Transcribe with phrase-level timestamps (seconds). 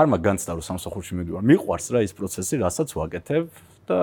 [0.00, 1.42] არ მაგ განცდა რომ სამსახურში მიდივარ.
[1.44, 3.44] მიყვარს რა ის პროცესი, რასაც ვაკეთებ
[3.88, 3.98] და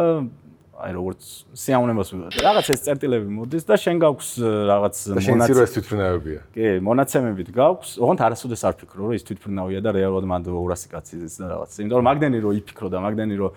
[0.82, 1.22] აი როგორც
[1.54, 2.32] სიამოვნებას ვიღებ.
[2.42, 4.30] რაღაც ეს წერტილები მოდის და შენ გაქვს
[4.72, 5.62] რაღაც მონაცემები.
[5.62, 6.40] ეს თვითფრინავებია.
[6.58, 7.90] კი, მონაცემებით გაქვს.
[8.02, 11.72] ოღონდ არასოდეს არ ფიქრო რომ ის თვითფრინავია და რეალურად მანდ 200 კაცი ის და რაღაც.
[11.86, 13.52] იმიტომ რომ მაგდენი რომ იფიქრო და მაგდენი რომ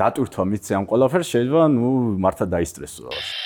[0.00, 1.90] დატვირთვა მიცე ამ ყველაფერს შეიძლება ნუ
[2.24, 3.41] მართლა დაისტრესო რაღაც.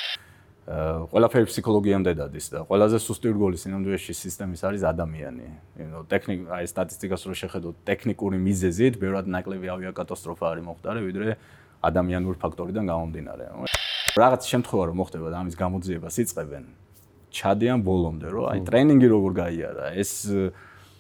[0.66, 5.46] ყველაფერი ფსიქოლოგიამდე დადის და ყველაზე სუსტი რგოლი სინამდვილეში სისტემის არის ადამიანი.
[5.78, 11.28] ნუ ტექნიკ აი სტატისტიკას რო შეხედოთ ტექნიკური მიზეზით, ბევრად ნაკლები ავიაკატასტროფა არის მოხდარი, ვიდრე
[11.86, 13.44] ადამიანური ფაქტორიდან გამომდინარე.
[14.18, 16.64] რაღაც შემთხვევა რომ მოხდება და ამის გამოძიებას იწყებენ,
[17.30, 20.10] ჩადიან ბოლომდე, რომ აი ტრენინგი როგორ გაიარა, ეს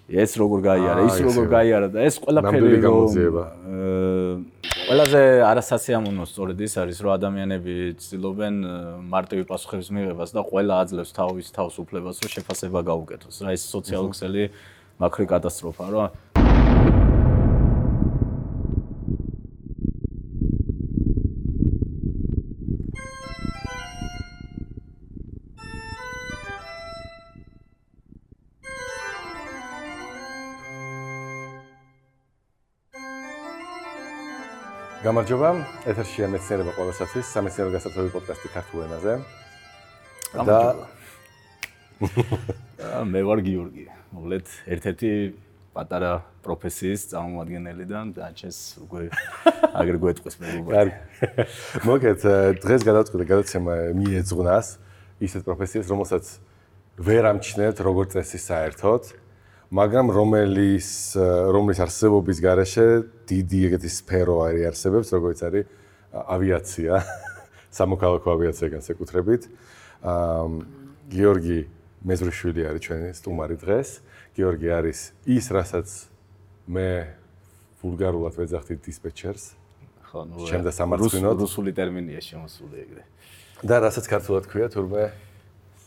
[0.06, 3.44] ეს როგორ გაიარა, ის როგორ გაიარა და ეს ყველაფერი გამოძიება.
[4.86, 8.54] ყველაზე არასასიამოვნო სწორედ ის არის, რომ ადამიანები ცდილობენ
[9.02, 13.36] მარტივი პასუხების მიღებას და ყველა აძლევს თავის თავს უფლებას, რომ შეფასება გაუკეთოს.
[13.42, 14.42] რა ეს სოციალური ქსელი
[15.02, 16.45] მაქრო კატასტროფა, რომ
[35.06, 35.48] გამარჯობა,
[35.86, 39.12] ეთერშია მეცნიერება ყოველსაცის სამეცნიერო გასართობი პოდკასტი ქართულ ენაზე.
[40.34, 40.58] და
[43.12, 43.84] მე ვარ გიორგი.
[44.16, 45.10] მოკლედ ერთ-ერთი
[45.78, 46.10] პატარა
[46.42, 49.06] პროფესიის წარმომადგენელიდან და ჩეს უკვე
[49.78, 50.82] აგერ გვეტყვის მე უკვე.
[51.86, 52.20] მოკლედ
[52.66, 54.66] დღეს გადავწყვიტე გადაცემა მიეძღვნას
[55.22, 56.24] ისეთ პროფესიას, რომელსაც
[56.98, 59.02] ვერ ამჩნევთ როგორც წესი საერთოდ.
[59.74, 60.88] მაგრამ რომელიც
[61.50, 62.86] რომლის არსებობის garaშე
[63.26, 65.64] დიდი ეგეთი სფერო არის არსებობს, როგორც არის
[66.14, 66.92] ავიაცია,
[67.78, 69.42] სამოქალაქო ავიაცია განსაკუთრებით.
[70.06, 71.58] აა გიორგი
[72.06, 73.88] მეზრიშვილი არის ჩვენი სტუმარი დღეს.
[74.36, 75.88] გიორგი არის ის, რასაც
[76.70, 76.88] მე
[77.82, 79.44] ვულგარულად ვეძახთი დისპეჩერს.
[80.06, 83.02] ხო, ნუ ჩემ და სამართლინოდ რუსული ტერმინია შემოსული ეგრე.
[83.64, 85.10] და რასაც ქართულად ქვია თურმე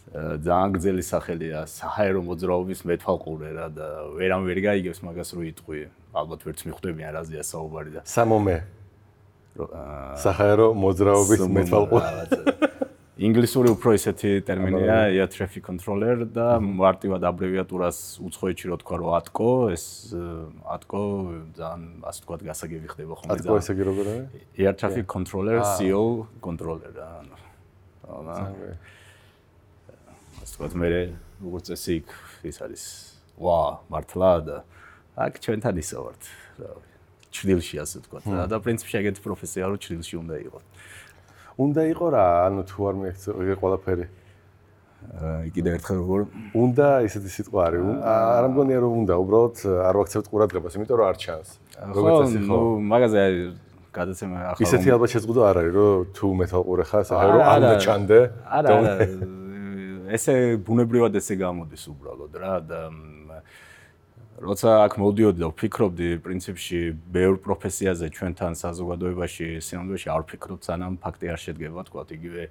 [0.09, 3.87] ძალიან გძელი სახელია საჰაერო მოძრაობის მეთვალყურე რა და
[4.17, 5.81] ვერამ ვერ გაიგებს მაგას რო იტყვი.
[6.17, 8.57] ალბათ ვერც მიხვდებიან რაზეა საუბარი და სამომე.
[10.17, 12.09] საჰაერო მოძრაობის მეთვალყურე.
[13.19, 19.49] ინგლისური უფრო ისეთი ტერმინია air traffic controller და მარტივად აბრევიატურას უცხოეთში რო თქვა რომ ATCO
[19.75, 19.85] ეს
[20.63, 21.01] ATCO
[21.59, 21.81] ძალიან
[22.11, 26.03] ასე თქვა გასაგები ხდება ხოლმე ATCO ესე კი როგორ არის air traffic controller CO
[26.39, 27.35] controller რა ანუ
[30.59, 30.87] ვთქვათ, მე
[31.39, 32.09] როგორც წესი იქ
[32.51, 32.83] ის არის
[33.39, 34.57] ვა, მართლა და
[35.15, 36.23] აქ ჩვენთან ისო ვართ.
[37.31, 38.23] ჩრდილში ასე ვთქვათ.
[38.51, 40.63] და პრინციპში ეგეთი პროფესია რო ჩრდილში უნდა იყოს.
[41.63, 44.05] უნდა იყოს რა, ანუ თუ არ მიექცე ეგ ყველაფერი.
[44.99, 46.19] აი კიდე ერთხელ როგორ
[46.59, 47.81] უნდა ისეთი სიტყვა არის.
[48.03, 51.49] არ მგონია რომ უნდა, უბრალოდ არ ვაქცევთ ყურადღებას, იმიტომ რომ არ ჩანს.
[51.95, 53.21] როგორც წესი ხო, მაგაზე
[53.95, 58.19] გადაცემა ახლა ისეთი ალბათ შეზღუდვა არ არის, რომ თუ მეთვალყურე ხარ, საერთოდ რომ არ დაჩანდე.
[58.59, 59.38] არა, არა.
[60.15, 62.81] ესე ბუნებრივად ესე გამოდის უბრალოდ რა და
[64.39, 66.79] როცა აქ მოდიოდი და ვფიქრობდი პრინციპში
[67.11, 72.43] ბევრ პროფესიაზე ჩვენთან საზოგადოებაში სინამდვილეში არ ვფიქრობ სანამ ფაქტი არ შედგება თქვა იგივე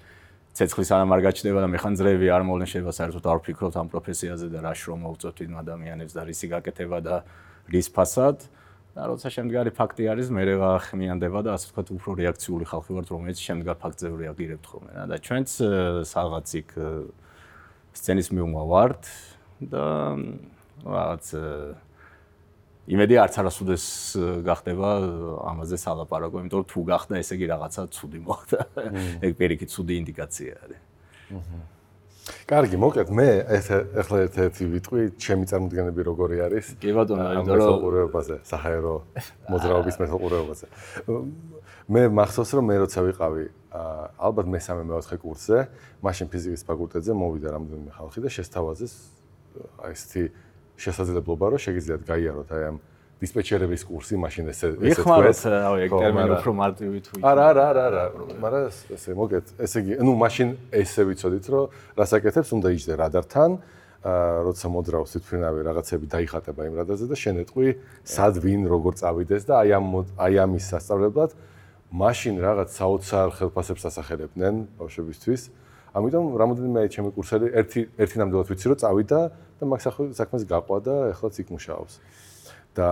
[0.59, 4.73] ცეცხლის არ გაჩნდება და მეხანძრეები არ მოვლენ შეიძლება საერთოდ არ ვფიქრობ ამ პროფესიაზე და რა
[4.75, 7.17] შრომა უწევთ იმ ადამიანებს და რისი გაკეთება და
[7.73, 8.39] რის ფასად.
[8.99, 13.09] და როცა შემდგარი ფაქტი არის მე რა ხმიანდება და ასე ვთქვათ უფრო რეაქციული ხალხი ვართ
[13.15, 15.49] რომელიც შემდგარ ფაქტზე რეაგირებთ ხოლმე და ჩვენც
[16.19, 16.71] რაღაც იქ
[17.99, 19.03] სცენის მიუმა ვართ
[19.69, 19.85] და
[20.87, 21.27] რაღაც
[22.89, 23.85] იმედი არც არასოდეს
[24.49, 24.91] გახდება
[25.51, 28.59] ამაზე სალაპარაკო, იმიტომ რომ თუ გახდა, ესე იგი რაღაცა ცუდი მოხდა.
[29.29, 30.81] ეგ პირიქით ცუდი ინდიკაცია არის.
[32.49, 33.29] კარგი, მოკლედ მე
[33.59, 36.67] ეს ახლა ერთ-ერთი ვიტყვი, ჩემი წარმოდგენები როგორი არის?
[36.83, 38.95] კი ბატონო, იმიტომ რომ მეთვალყურეობაზე, საჰაერო
[39.53, 40.67] მოძრაობის მეთვალყურეობაზე.
[41.89, 43.45] მე მახსოვს რომ მე როცა ვიყავი
[44.19, 45.59] ალბათ მესამე მეოთხე კურსზე,
[46.05, 48.93] მაშინ ფიზიკის ფაკულტეტზე მოვიდა რამდენიმე ხალხი და შესთავაზეს
[49.83, 50.23] აი ესეთი
[50.79, 52.77] შესაძლებლობა რომ შეგიძლიათ გაიაროთ აი ამ
[53.19, 55.41] დისპეჩერების კურსი, მაშინ ესე ესე თქვეს.
[55.51, 58.05] რავი, ეგ ტერმინი უფრო მარტივი თუ არა, არა, არა, არა,
[58.39, 61.65] მაგრამ ესე მოგეთ, ესე იგი, ну, მაშინ ესე ვიცოდით, რომ
[61.99, 67.69] რასაკეთებს უნდა იჯდე რადართან, აა, როცა მოძრაობს თვითფრინავი რაღაცები დაიხატება იმ რადარზე და შენ ეტყვი,
[68.07, 71.31] სად ვინ როგორ წავიდეს და აი ამ აი ამის სასწავლებლად
[71.89, 75.43] მაშინ რაღაც საოცარ ხელფასებს ასახელებდნენ ბავშვებისთვის.
[75.99, 79.21] ამიტომ რამოდენიმე აი ჩემი კურსელი ერთი ერთი ნამდვილად ვიცი რომ წავიდა
[79.59, 79.81] და მაგ
[80.15, 81.93] საქმეს გაყვა და ეხლაც იქ მუშაობს.
[82.79, 82.91] და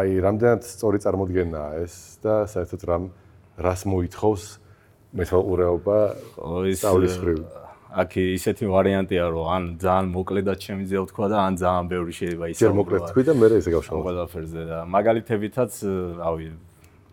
[0.00, 1.94] აი რამდენად სწორი წარმოდგენაა ეს
[2.24, 3.04] და საერთოდ რამ
[3.60, 4.44] რას მოითხოვს
[5.20, 5.98] მეთვალყურეობა
[6.70, 7.40] ის სწავლის ხრივ.
[7.90, 12.60] აქ ისეთი ვარიანტია, რომ ან ძალიან მოკლედაც შემიძლია თქვა და ან ძალიან ბევრი შეიძლება ისე.
[12.62, 14.02] ჯერ მოკლედ თქვი და მე ესე გავშალო.
[14.06, 15.72] ყველაფერზე და მაგალითებითაც,
[16.22, 16.46] რავი,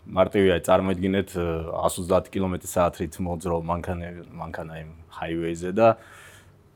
[0.08, 4.08] მარტივია წარმოიდგინეთ 130 კმ/სთ-ით მოძრო მანქანა
[4.38, 5.88] მანქანა იმ ჰაივეიზე და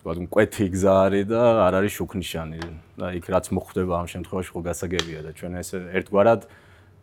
[0.01, 2.59] თქვა მკვეთი გზა არის და არ არის შუქნიშანი
[2.97, 6.41] და იქ რაც მოხდება ამ შემთხვევაში ხო გასაგებია და ჩვენ ეს ერთგვარად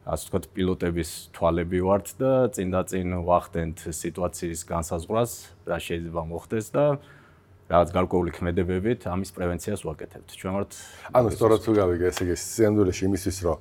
[0.03, 5.33] ასე ვთქვათ პილოტების თვალები ვართ და წინ და წინ ვახდენთ სიტუაციის განსაზღვრას
[5.71, 6.85] რა შეიძლება მოხდეს და
[7.71, 10.29] რაღაც გარკვეული ქმედებებით ამის პრევენციას ვაკეთებთ.
[10.35, 10.73] ჩვენ ვართ
[11.15, 13.57] ანუ სწორად თუ გავიგე ესე იგი სიანდულეში იმისთვის რომ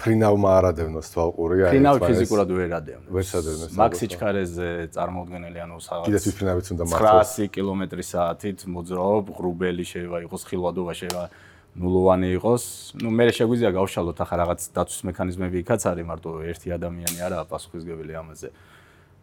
[0.00, 6.06] ფრინავმა არადევნოს თვალყური აი ფრინავ ფიზიკურად ვერ ადევნოს ვერ სადევნოს მაქსი ჩქარეზე წარმოუდგენელი ანუ რაღაც
[6.08, 7.30] კიდეც ფრინავიც უნდა მართოს.
[7.36, 11.26] 900 კმ/სთ-ით მოძრაობ ღრუბელი შეიძლება იყოს ხილვადობა შეიძლება
[11.70, 12.64] ნულოვანი იყოს.
[12.98, 18.12] ნუ მე შეგვიძლია გავშალოთ ახლა რაღაც დაცვის მექანიზმები იქაც არის მარტო ერთი ადამიანი არაა პასუხისგებელი
[18.18, 18.48] ამაზე.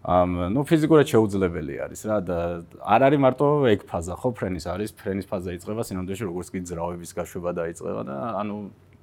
[0.07, 2.37] ამ ნუ ფიზიკურად შეუძლებელი არის რა და
[2.79, 4.29] არ არის მარტო ეგ ფაზა ხო?
[4.39, 8.55] ფრენის არის ფრენის ფაზა იწება სინამდვილეში როგორც კი ძრავების გაშვება დაიწყება და ანუ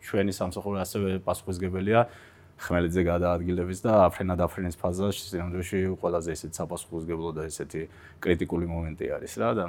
[0.05, 2.07] ჩვენი სამსახური ასევე პასუხისგებელია.
[2.55, 7.83] ხმელიძე გადაადგილების და აფრენა დაფრენის ფაზაში სინამდვილეში ყველაზე ისეთ საპასუხისგებლო და ესეთი
[8.23, 9.67] კრიტიკული მომენტი არის რა და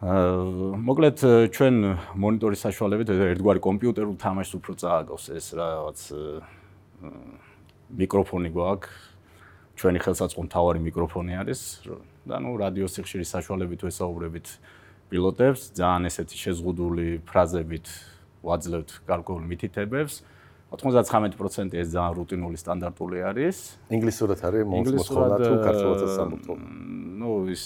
[0.00, 1.18] აა მოკლედ
[1.56, 1.74] ჩვენ
[2.20, 5.98] მონიტორის საშუალებით ერთგვარი კომპიუტერულ თამაშს უფრო წააგავს ეს რაღაც
[8.00, 9.08] მიკროფონი გვაქვს.
[9.80, 11.60] ჩვენი ხელსაწყო მთავარი მიკროფონი არის
[12.28, 14.46] და ნუ რადიო სიხშირის საშუალებით ვესაუბრებით
[15.08, 17.88] პილოტებს ძალიან ესეთი შეზღუდული ფრაზებით
[18.42, 20.22] ვაძლევთ გარკვეულ მითითებებს.
[20.70, 23.56] 99% ეს ძალიან რუტინული სტანდარტული არის.
[23.90, 26.52] ინგლისურად არის მოსხოვნა თუ ქართულადაც სამართო.
[27.20, 27.64] ნუ ის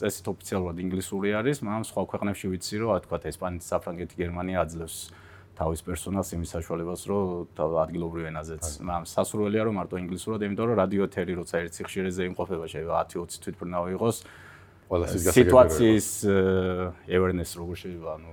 [0.00, 4.96] წესით ოფიციალურად ინგლისური არის, მაგრამ სხვა ქვეყნებში ვიცი რომ თქვა ესპანეთი, საფრანგეთი, გერმანია აძლევს
[5.58, 7.24] თავის პერსონალს იმის საშუალებას, რომ
[7.84, 12.64] ადგილობრივ ენაზეც, მაგრამ სასურველია რომ მარტო ინგლისურად, იმიტომ რომ რადიო ეთერი როცა ერთ სიხშირეზე იმყოფება,
[12.72, 14.16] შეიძლება 10-20 თვითმფრინავი იყოს.
[14.88, 16.08] ყველას ის სიტუაციის
[17.12, 18.30] awareness როგორ შეიძლება ანუ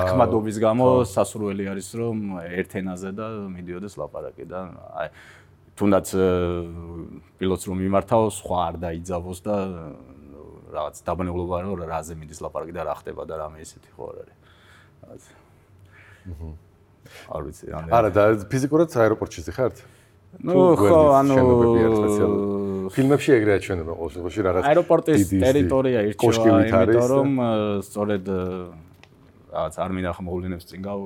[0.00, 2.16] ახმადობის გამო სასურველი არის რომ
[2.46, 3.26] ერთ ენაზე და
[3.56, 4.60] მიდიოდეს ლაპარაკი და
[5.02, 5.08] აი
[5.76, 6.06] თუნდაც
[7.42, 9.56] პილოტს რომ მიმართავ სხვა არ დაიძავოს და
[10.76, 14.36] რაღაც დაბანებლობა რომ რაზე მიდის ლაპარაკი და რა ხდება და რამე ისეთი ხო არ არის.
[15.02, 15.24] რაღაც.
[17.30, 17.64] არ ვიცი
[17.98, 19.76] არა და ფიზიკურად აეროპორტში ხართ
[20.44, 21.36] ну ხო ანუ
[22.92, 27.30] ფილმებში ეგრეა ჩვენება ყოველ შემთხვევაში რაღაც აეროპორტის ტერიტორია ირჩევა იმიტომ რომ
[27.88, 28.24] სწორედ
[29.56, 31.00] რაღაც არ მინდა ხმოვლინებს წინ გავ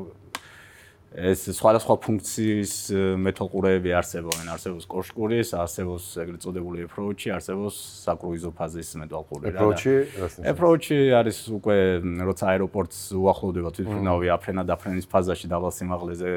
[1.11, 2.73] ეს სხვადასხვა ფუნქციის
[3.19, 7.75] მეთოყურეები არსებობენ, არსებობს კოშკურის, არსებობს ეგრეთ წოდებული approach-ი, არსებობს
[8.06, 8.94] საკრუიზო ფაზის
[9.50, 9.59] რა.
[9.59, 9.94] approach-ი,
[10.55, 11.77] approach-ი არის უკვე
[12.31, 16.31] როცა აეროპორტს უახლოვდება თვითმფრინავი აფრენა დაფრენის ფაზაში დაბალ სიმაღლეზე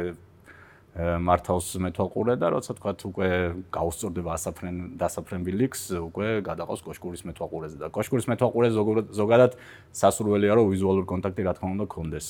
[0.93, 3.27] მართავს მეთვალყურე და როცა თქვა უკვე
[3.73, 8.69] გაუსწორდება ასაფრენ დასაფრენბილიქს უკვე გადაყავს კოშკურის მეთვალყურეზე და კოშკურის მეთვალყურე
[9.09, 9.57] ზოგადად
[9.89, 12.27] სასურველია რომ ვიზუალური კონტაქტი რა თქმა უნდა გქონდეს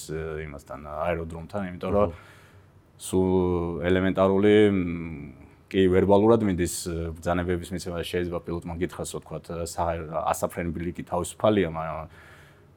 [0.48, 2.16] იმასთან აეროდრომთან იმიტომ რომ
[3.04, 4.56] სულ ელემენტარული
[5.68, 6.76] კი ვერბალურად მინდის
[7.20, 9.38] ბრძანებების მიცემა შეიძლება პილოტმა გითხრას თქვა
[10.32, 12.32] ასაფრენბილიქი თავისუფალია მაგრამ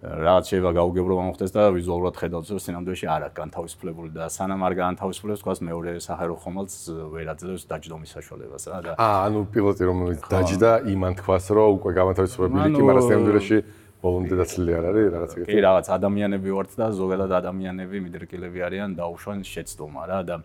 [0.07, 4.75] რაც შეიძლება გაუგებრო მომხდეს და ვიზუალურად ხედავს რომ სინამდვილეში არ არის განთავისუფლებული და სანამ არ
[4.79, 6.77] განთავისუფლებს თქვას მეორე სახერო ხომალდს
[7.11, 11.91] ვერ აძლევს დაჯდომის საშუალებას რა და აა ანუ პილოტი რომელიც დაჯდა იმან თქვას რომ უკვე
[11.99, 13.59] განთავისუფლებული კი მაგრამ სინამდვილეში
[14.07, 15.49] ბოლომდე დაცლილი არ არის რაღაც ეგეთი.
[15.51, 20.37] კი, რაღაც ადამიანები ვართ და ზოგადად ადამიანები მიდრკილები არიან დაუშვან შეცდომა რა და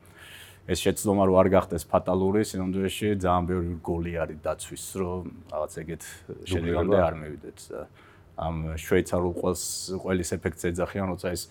[0.71, 6.03] ეს შეცდომა რო არ გახდეს ფატალური, სინამდვილეში ძალიან ბევრი გოლი არის დაცვის, რომ რაღაც ეგეთ
[6.47, 7.81] შედეგამდე არ მივიდეთ და
[8.41, 9.63] ამ შვეიცარულ ყველს
[10.01, 11.43] ყველის ეფექტს ეძახიან, როცა ეს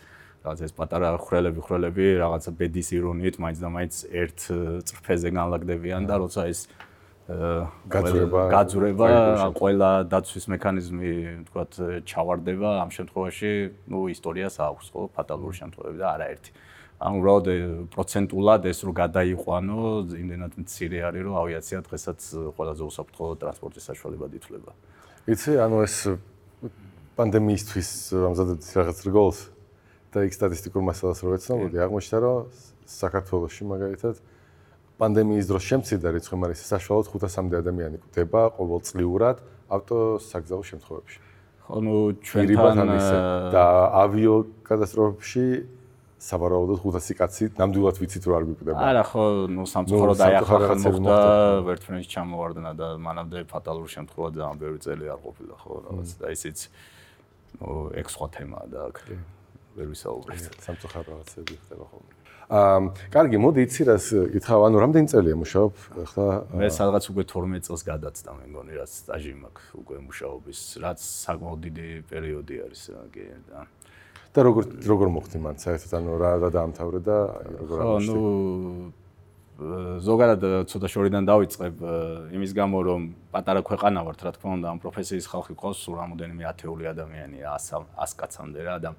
[0.44, 4.38] რაღაც ეს პატარა ხრელები ხრელები რაღაცა ბედის ირონიით მაინც და მაინც ერთ
[4.88, 6.60] წრფეზე განლაგდებიან და როცა ეს
[7.30, 9.08] გაძრება გაძრება
[9.54, 11.12] ყველა დაცვის მექანიზმი
[11.46, 11.72] თქვათ
[12.10, 13.52] ჩავარდება ამ შემთხვევაში
[13.92, 16.50] ნუ ისტორიას აქვს ხო ფატალური შემთხვევები და არაერთი.
[17.00, 17.46] ან უბრალოდ
[17.96, 19.78] პროცენტულად ეს რო გადაიყვანო
[20.20, 22.20] იმდენად მცირე არის რომ ავიაცია დღესაც
[22.56, 24.72] ყველაზე უსაფრთხო ტრანსპორტის საშუალებად ითვლება
[25.32, 25.96] იცი ანუ ეს
[27.20, 29.40] პანდემიისთვის ამზადებდით რაღაც რგოლს
[30.14, 32.46] და იქ სტატისტიკურ მასალას რო ეცნობოდი, აღმოჩნდა რომ
[32.88, 34.22] საქართველოსში მაგალითად
[34.96, 39.36] პანდემიის დროს შემცირდა რიცხვი, მაგრამ ეს საშუალოდ 500-მდე ადამიანი კვდება ყოველწლიურად
[39.68, 41.18] ავტოსაგზაო შემთხვევებში.
[41.70, 42.88] ანუ ჩვენთან
[43.54, 43.64] და
[44.00, 44.34] ავიო
[44.64, 45.44] კატასტროფებში
[46.20, 48.80] სავარაუდოდ 500 კაცი ნამდვილად ვიცით რომ არ გვიკვდება.
[48.80, 51.16] არა ხო, ну სამწუხაროდ აი ახლა მოხდა
[51.72, 56.58] ერთმანეთს ჩამოვარდნა და მანამდე ფატალურ შემთხვევად ძალიან ბევრი წელი არ ყოფილა ხო, რაღაც და ისიც
[58.00, 58.96] ეგ სხვა თემაა და აქ
[59.76, 60.42] ვერ ვისაუბრეთ.
[60.66, 62.12] სამწუხარო რაღაცები ხდება ხოლმე.
[62.50, 62.78] აა,
[63.14, 65.72] კარგი, მოდი იცი რას გითხავ, ანუ რამდენი წელია მუშაობ
[66.10, 66.26] ხა?
[66.58, 71.60] მე სადღაც უკვე 12 წელს გადაცდა მე მგონი რაც სტაჟი მაქვს უკვე მუშაობის, რაც საკმაოდ
[71.70, 72.82] დიდი პერიოდი არის
[73.14, 73.60] კი და
[74.30, 77.16] და როგორ როგორ მოხდი მან საერთოდ ანუ რა რა დაამთავრე და
[77.58, 78.14] როგორ აღმოჩნდა?
[78.14, 78.99] ხო, ნუ
[80.04, 81.74] ზოგადად ცოტა შორიდან დავიწყებ
[82.32, 83.02] იმის გამო რომ
[83.34, 87.84] პატარა ქვეყანა ვართ რა თქმა უნდა ამ პროფესიის ხალხი ყავს სულ რამოდენიმე ათეული ადამიანია 100
[87.92, 88.90] 100 კაცამდე რა და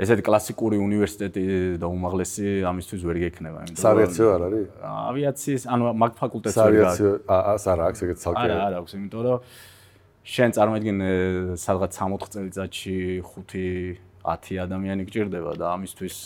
[0.00, 1.44] ესეთი კლასიკური უნივერსიტეტი
[1.82, 4.66] და უმაღლესი ამისთვის ვერ გექნება იმიტომ რომ სავიაციო არ არის?
[4.80, 6.96] ავიაციის ანუ მაგ ფაკულტეტს ვერ გაქვს.
[6.96, 8.44] სავიაციო აა არა აქვს ეგეთ ცალკე.
[8.48, 9.38] არა არა აქვს იმიტომ რომ
[10.30, 11.10] შენ წარმოიდგინე
[11.60, 12.96] სადღაც 60 წელიწადში
[13.28, 16.16] 5 10 ადამიანი გჭირდება და ამისთვის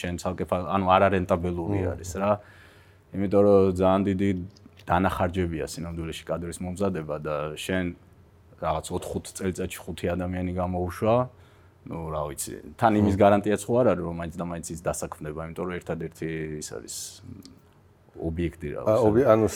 [0.00, 2.32] შენ ცალკე ანუ არარენტაბელური არის რა.
[3.14, 4.30] იმიტომ რომ ძალიან დიდი
[4.84, 7.94] დანახარჯებია სინამდვილეში კადრის მომზადება და შენ
[8.60, 11.16] რაღაც 4-5 წელიწადში 5 ადამიანი გამოუშვა
[11.84, 15.40] ну, რა ვიცი, თან იმის გარანტიაც ხო არ არის, რომ მაინც და მაინც ის დასაქმდება,
[15.50, 16.94] იმიტომ რომ ერთადერთი ის არის
[18.14, 18.80] ობიექტი რა.
[18.88, 19.46] აა, ანუ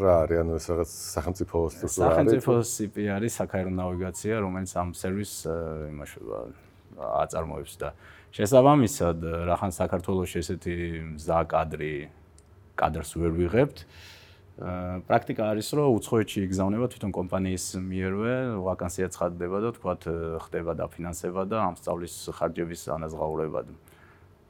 [0.00, 2.16] რა არის, ანუ ეს რაღაც სახელმწიფო სტრუქტურა არის.
[2.16, 5.38] სახელმწიფო CP არის საქაერო ნავიგაცია, რომელიც ამ სერვისს
[5.92, 6.38] იმაშობა
[7.20, 7.88] აწარმოებს და
[8.32, 10.76] შესაბამისად, რახან საქართველოს ესეთი
[11.16, 11.94] მზა კადრი
[12.80, 13.84] კადრს ვერ ვიღებთ.
[15.08, 19.94] პრაქტიკა არის, რომ უცხოეთში იგზავნება თვითონ კომპანიის მიერვე, ვაკანსია ცხადდება და თქვა
[20.44, 23.60] ხდება დაფინანსება და ამ სწავლის ხარჯების ანაზღაურება.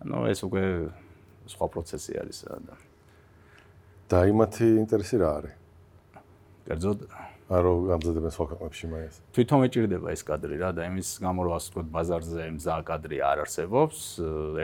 [0.03, 0.65] ანუ ეს უკვე
[1.47, 2.75] სხვა პროცესი არის და
[4.13, 5.55] და იმათი ინტერესი რა არის?
[6.69, 6.99] კერძოდ
[7.53, 9.15] არო გამზადებენ სხვა ქვეყნებში მაინც.
[9.37, 13.39] თვითონ მეჭirdება ეს კადრი რა და იმის გამო რომ ასე ვთქვათ ბაზარზე მზა კადრი არ
[13.45, 13.99] არსებობს,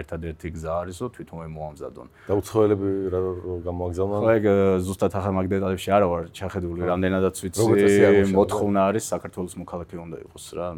[0.00, 2.07] ერთადერთი გზა არისო თვითონ მოამზადონ.
[2.28, 3.21] და უცხოელები რა
[3.68, 4.21] გამოაგზავნონ?
[4.25, 4.45] ხო ეგ
[4.88, 10.45] ზუსტად ახალ მაგ დეტალებში არა ვარ ჩახედული, რამდენადაც ვიცი მოთხოვნა არის საქართველოს მოქალაქე უნდა იყოს
[10.57, 10.68] რა.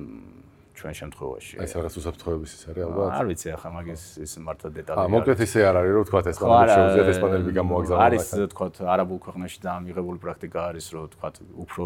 [0.80, 1.54] ჩვენ შემთხვევაში.
[1.60, 3.10] აი ეს რაღაც უსაფრთხოების ის არის ალბათ.
[3.20, 4.96] არ ვიცი ახლა მაგის ის მართლა დეტალი.
[4.96, 8.04] აა მოკლედ ისე არ არის რომ თქვა ესპანელები შეუძლიათ ესპანელები გამოაგზავნონ.
[8.06, 11.28] არის თქვა არაბულ ქვეყნებში და მიღებული პრაქტიკა არის რომ თქვა
[11.64, 11.84] უფრო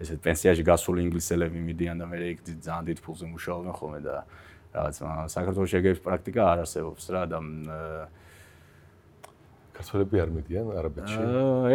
[0.00, 4.16] ესე პენსიაში გასული ინგლისელები მიდიან და მე იქ ძალიან დიდ ფულზე მუშაობენ ხოლმე და
[4.72, 4.96] რაღაც
[5.36, 7.38] საქართველოს შეგების პრაქტიკა არ არსებობს რა და
[9.80, 11.20] კაცოები არ მიდიან არაბეთში.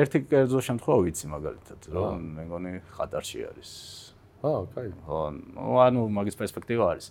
[0.02, 3.72] ერთი კერძო შემთხვევა ვიცი მაგალითად რომ მე მგონი ხატარში არის.
[4.46, 4.90] აა, კაი.
[5.06, 5.18] ხო,
[5.88, 7.08] ანუ მაგის პერსპექტივა არის.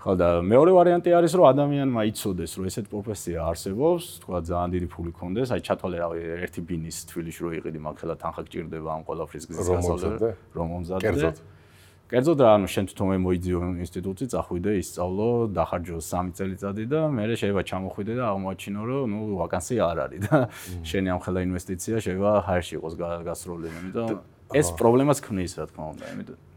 [0.00, 4.88] ხო და მეორე ვარიანტი არის რომ ადამიანმა იცოდეს რომ ესეთ პროფესია არსებობს, თქვა ძალიან დიდი
[4.88, 9.44] ფული ქონდეს, აი ჩათვალე რავი ერთი ბინის თბილისში რო იყიდი, მაგხელა თანხა გჭირდება ამ ყოლაფრის
[9.44, 11.04] გზის გასავლზე, რომ მომზადდე.
[11.04, 11.36] კერძოდ.
[12.10, 17.62] კერძოდ რა, ანუ შენ თვითონ მოიძიო ინსტიტუტში, წახვიდე, ისწავლო, დახარჯო 3 წელიწადი და მე შეიძლება
[17.70, 20.36] ჩამოხვიდე და აღმოაჩინო რომ ნუ ვაკანსია არ არის და
[20.90, 22.94] შენი ამ ხელა ინვესტიცია შეიძლება ჰაერში იყოს
[23.30, 24.06] გასროლილი, იმიტომ
[24.58, 26.49] ეს პრობლემას ქმნის, რა თქმა უნდა, იმიტომ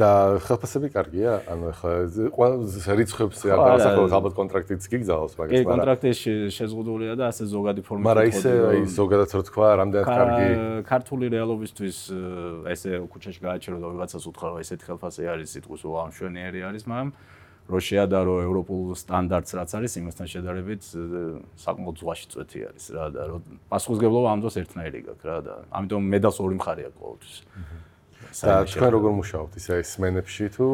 [0.00, 1.32] და ხელფასები კარგია?
[1.52, 1.92] ანუ ახლა
[2.32, 2.56] ყველა
[3.00, 6.10] რიცხვებს არ დავასახელოთ, ალბათ კონტრაქტიც გიგზავნოს მაგას, მაგრამ კი, კონტრაქტი
[6.56, 8.04] შეზღუდულია და ასე ზოგადი ფორმით.
[8.08, 10.48] მაგრამ ისე აი ზოგადად რო თქვა, რამდენად კარგი
[10.88, 11.96] ქართული რეალობისთვის
[12.72, 17.10] ესე ქუჩაში გააჩერო და ვიღაცას უთხრა, რომ ესეთი ხელფასი არის, სიტყვის უამშვენიერი არის, მაგრამ
[17.70, 20.82] რო შეადარო ევროპულ სტანდარტს რაც არის, იმასთან შედარებით
[21.54, 23.22] საკმაოდ ზღვაში წვეთი არის რა და
[23.70, 27.36] პასუხისგებლობა ამ დროს ერთნაირი გაქვს რა და ამიტომ მედალს ორი მხარე აქვს ყოველთვის.
[27.46, 27.89] აჰა
[28.30, 30.66] და თქვენ როგორ მუშაობთ ისე სმენებში თუ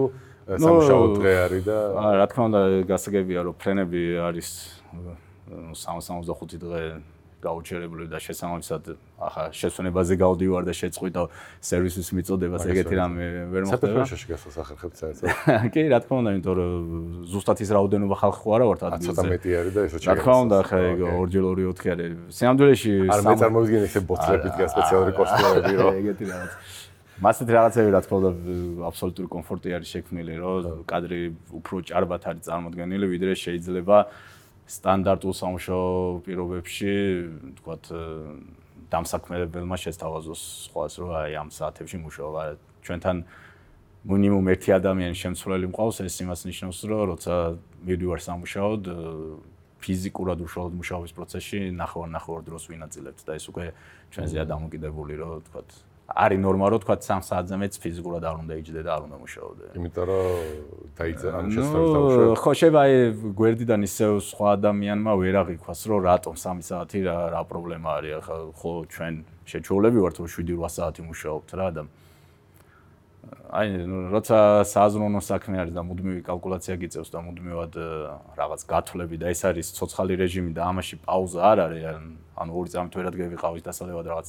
[0.47, 1.79] სამუშაო დღე არის და
[2.21, 2.61] რა თქმა უნდა
[2.93, 4.49] გასაგებია რომ ფრენები არის
[5.75, 6.83] 365 დღე
[7.47, 11.23] გაუჩერებული და შესაძლებლად ახლა შესვენებაზე გავდივარ და შეწყვი და
[11.69, 14.03] სერვისის მიწოდებას ეგეთი რამე ვერ მოხდება.
[14.07, 15.27] საფრთხეში გასულს ახერხებთ საერთოდ.
[15.75, 16.73] კი, რა თქმა უნდა, იმიტომ რომ
[17.33, 19.13] ზუსტად ის რაოდენობა ხალხი ხო არა ვართ ადგილზე.
[19.13, 20.09] ცოტა მეტი არის და ესო ჩაგე.
[20.09, 22.11] რა თქმა უნდა, ხა ეგ ორჯერ ორი ოთხი არის.
[22.41, 26.53] სიამდვილეში არ მე წარმოვიდგენ ესე ბოთლებით გა სპეციალური კოსტუმები რო ეგეთი რაღაც.
[27.17, 28.31] მასეთ რაღაცები რა თქმა უნდა
[28.93, 31.21] აბსოლუტური კომფორტი არის შექმნილი, რომ კადრი
[31.57, 33.97] უფრო ჭარბად არის წარმოდგენილი, ვიდრე შეიძლება
[34.67, 35.89] სტანდარტულ სამუშაო
[36.27, 36.93] პირობებში,
[37.57, 37.85] თქვათ,
[38.93, 42.43] დამსაქმებელმა შესთავაზოს სხვას, რომ აი ამ საათებში მუშაობა
[42.85, 43.17] ჩვენთან
[44.07, 47.35] მინიმუმ ერთი ადამიანი შემცვლელი მყავს, ეს იმას ნიშნავს, რომ როცა
[47.87, 48.83] მივდივარ სამუშაოდ
[49.83, 53.67] ფიზიკურად უშუალოდ მუშაობის პროცესში ნახევარ-ნახევარ დროს ვინაწილებთ და ეს უკვე
[54.15, 55.69] ჩვენზეა დამოკიდებული, რომ თქვათ
[56.07, 59.65] არის ნორმა რომ თქვა 3 საათზე მეც ფიზიკურად არ უნდა იჯდე და არ უნდა მუშაოდე.
[59.75, 60.27] იმიტომ რომ
[60.99, 62.35] დაიძა ამ დაუშვა.
[62.43, 62.95] ხო შეიძლება აი
[63.41, 68.37] გვერდიდან ისე სხვა ადამიანმა ვერ აღიქვას რომ რატომ 3 საათი რა რა პრობლემა არის ახლა
[68.55, 69.15] ხო ჩვენ
[69.51, 71.83] შეჩოვლები ვართ რომ 7-8 საათი მუშაობთ რა და
[73.47, 73.69] აი
[74.15, 77.73] როცა საზრუნო საქმე არის და მუდმივი კალკულაცია გიწევს და მუდმივად
[78.39, 81.83] რაღაც გათვლები და ეს არის ცოცხალი რეჟიმი და ამაში პაუზა არ არის
[82.43, 84.29] ანუ ორი წამით ვერად გევიყავით დასადებად რაღაც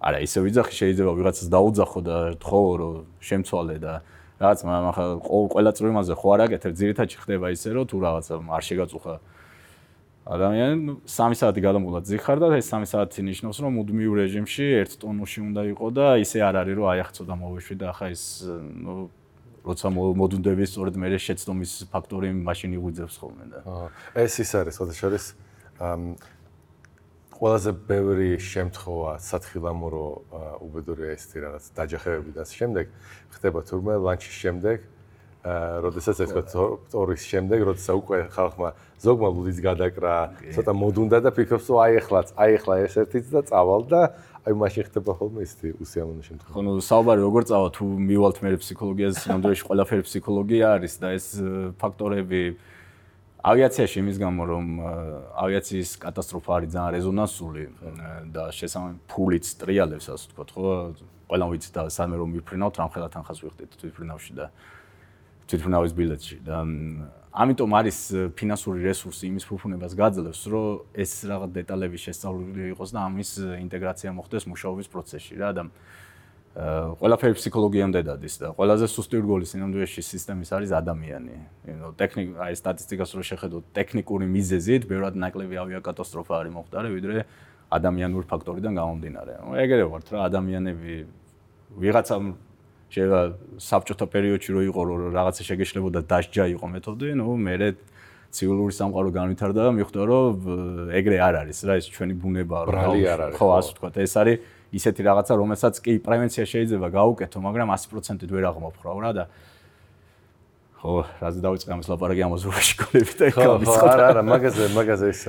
[0.00, 3.94] არა ისე ვიძახი შეიძლება ვიღაცას დაუძახო და თხოვო რომ შემცვალე და
[4.36, 8.62] რაღაც მაგრამ ახლა ყველა წრომაზე ხო არ აკეთებ, ძირითადად ხდება ისე, რომ თუ რაღაცა არ
[8.68, 9.14] შეგაწუხა
[10.26, 10.74] ადამიანი
[11.06, 15.62] 3 საათი გადამულა ძიხარ და ეს 3 საათი ნიშნავს, რომ მუდმივ რეჟიმში ერთ ტონუსში უნდა
[15.72, 18.24] იყო და ისე არ არის, რომ აი ახ ცოტა მოვეშვი და ახლა ეს
[18.84, 18.94] ნუ
[19.66, 23.58] როცა მოდუნდები სწორედ მე შეცდომის ფაქტორი მაშინ იღვიძებს ხოლმე და.
[23.66, 23.88] აა
[24.22, 25.24] ეს ის არის, ხოდა შორის
[27.36, 30.06] ყველაზე ბევრი შემთხვევა სათხილამურო
[30.64, 32.86] უბედურია ეს თი რაღაც დაჯახებები და შემდეგ.
[33.36, 34.78] ხდება თურმე ლანჩის შემდეგ
[35.46, 36.32] როდესაც ეს
[36.90, 40.14] თორის შემდეგ როდესაც უკვე ხალხმა ზოგმა ლუდიც გადაკრა
[40.56, 44.00] ცოტა მოდუნდა და ფიქრობს რომ აი ეხლაც აი ეხლა ეს ერთიც და წავალ და
[44.42, 47.68] აი მაშინ ხდება ხოლმე ის თი უსიამოვნო შემთხვევა ხო ნუ საუბარი როგორ წავა?
[47.78, 51.26] თუ მივალთ მე ფსიქოლოგიაზე სამდროში ყველაფერი ფსიქოლოგია არის და ეს
[51.78, 52.42] ფაქტორები
[53.46, 54.66] ავიაციაში იმის გამო რომ
[55.38, 57.64] ავიაციის კატასტროფა არის ძალიან რეზონანსული
[58.34, 60.72] და შესაძლოა ფულიც ტრიალებს ასე ვთქვათ ხო?
[61.30, 64.46] ყველამ ვიცით და სამე რომ ვიფრინავთ რამხელა თანხას ვიხდით თვითფრინავში და
[65.46, 66.56] თვითფრინავის ბილეთში და
[67.36, 67.98] ამიტომ არის
[68.34, 73.30] ფინანსური რესურსი იმის ფუფუნებას გაძლევს რომ ეს რაღაც დეტალები შესწავლილი იყოს და ამის
[73.62, 75.62] ინტეგრაცია მოხდეს მუშაობის პროცესში რა და
[76.56, 81.36] ყველაფერი ფსიქოლოგიამდე დადის და ყველაზე სუსტი რგოლი სინამდვილეში სისტემის არის ადამიანი.
[81.68, 87.16] ნუ ტექნიკ აი სტატისტიკას რო შეხედოთ, ტექნიკური მიზეზით ბევრად ნაკლები ავიაკატასტროფა არის მოხდარი, ვიდრე
[87.76, 89.32] ადამიანური ფაქტორიდან გამომდინარე.
[89.44, 90.92] ნუ ეგრე ვართ რა ადამიანები
[91.76, 92.14] ვიღაცა
[92.88, 93.20] შეიძლება
[93.60, 97.56] საბჭოთა პერიოდში რო იყო რომ რაღაცა შეგეშლებოდა დასჯა იყო მეთოდი, ნუ მე
[98.36, 102.84] ცივილური სამყარო განვითარდა და მიხვდა რომ ეგრე არ არის რა ეს ჩვენი ბუნება რა
[103.32, 104.36] ხო ასე ვთქვა ეს არის
[104.74, 109.24] ისეთი რაღაცა, რომელსაც კი პრევენცია შეიძლება გაუკეთო, მაგრამ 100%-ით ვერ აღმოფხრავ რა და
[110.76, 115.22] ხო, რაც დავიწყე ამას ლაპარაკი ამოზურაში კოლები და ხო, არა, არა, მაგაზე, მაგაზე ის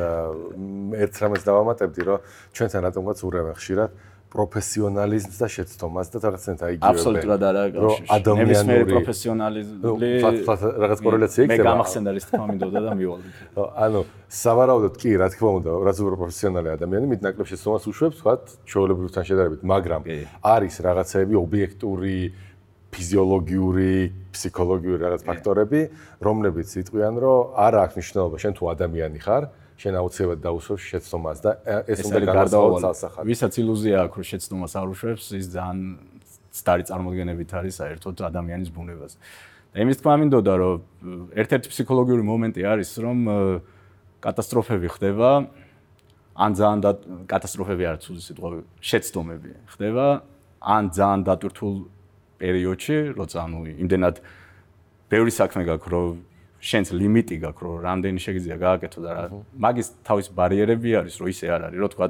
[1.08, 2.17] ერთ რამეს დავამატებდი, რომ
[2.58, 3.89] ჩვენთან რატომღაც ურევენ ხშირად
[4.38, 6.89] პროფესიონალიზმს და შეცდომას და რაღაცნაირად აიგივებენ.
[6.94, 8.08] აბსოლუტურად არა კავშირი.
[8.17, 10.10] ადამიანური პროფესიონალიზმი
[10.84, 11.58] რაღაც კორელაცია იქნება.
[11.58, 13.29] მე გამახსენდა ის თქმა მინდოდა და მივალდი.
[13.86, 18.34] ანუ სავარაუდოდ კი, რა თქმა უნდა, რაც უფრო პროფესიონალი ადამიანი, მით ნაკლებ შეცდომას უშვებს, თქვა,
[18.70, 20.01] ჩვეულებრივთან შედარებით, მაგრამ
[20.53, 22.17] არის რაღაცეები ობიექტური
[22.94, 23.94] ფიზიოლოგიური,
[24.32, 25.82] ფსიქოლოგიური რაღაც ფაქტორები,
[26.24, 29.44] რომლებიც იტყვიან, რომ არა აქვს მნიშვნელობა, შენ თუ ადამიანი ხარ,
[29.78, 31.52] შენ აუცილებლად დაუსვებს შეცდომას და
[31.86, 33.24] ეს უნდა გარდავალ სასახად.
[33.30, 35.80] ვისაც ილუზია აქვს, რომ შეცდომას არ უშვებს, ის ძალიან
[36.50, 39.18] სტარი წარმოდგენებით არის საერთოდ ადამიანის ბუნებაზე.
[39.74, 40.78] და იმის თქმა მინდოდა, რომ
[41.38, 43.18] ერთ-ერთი ფსიქოლოგიური მომენტი არის, რომ
[44.26, 45.30] კატასტროფები ხდება,
[46.38, 46.92] ან ძალიან და
[47.30, 48.50] კატასტროფები არც უზი სიტყვა,
[48.82, 50.06] შეცდომები ხდება,
[50.62, 51.76] ან ძალიან დატვირთულ
[52.42, 54.16] პერიოდში, როცა ანუ იმდენად
[55.10, 56.08] ბევრი საქმე გაქვს, რომ
[56.58, 59.24] შენს ლიმიტი გაქვს რომ რამდენი შეგიძლია გააკეთო და რა.
[59.62, 62.08] მაგის თავის ბარიერები არის რომ ისე არ არის რომ თქვა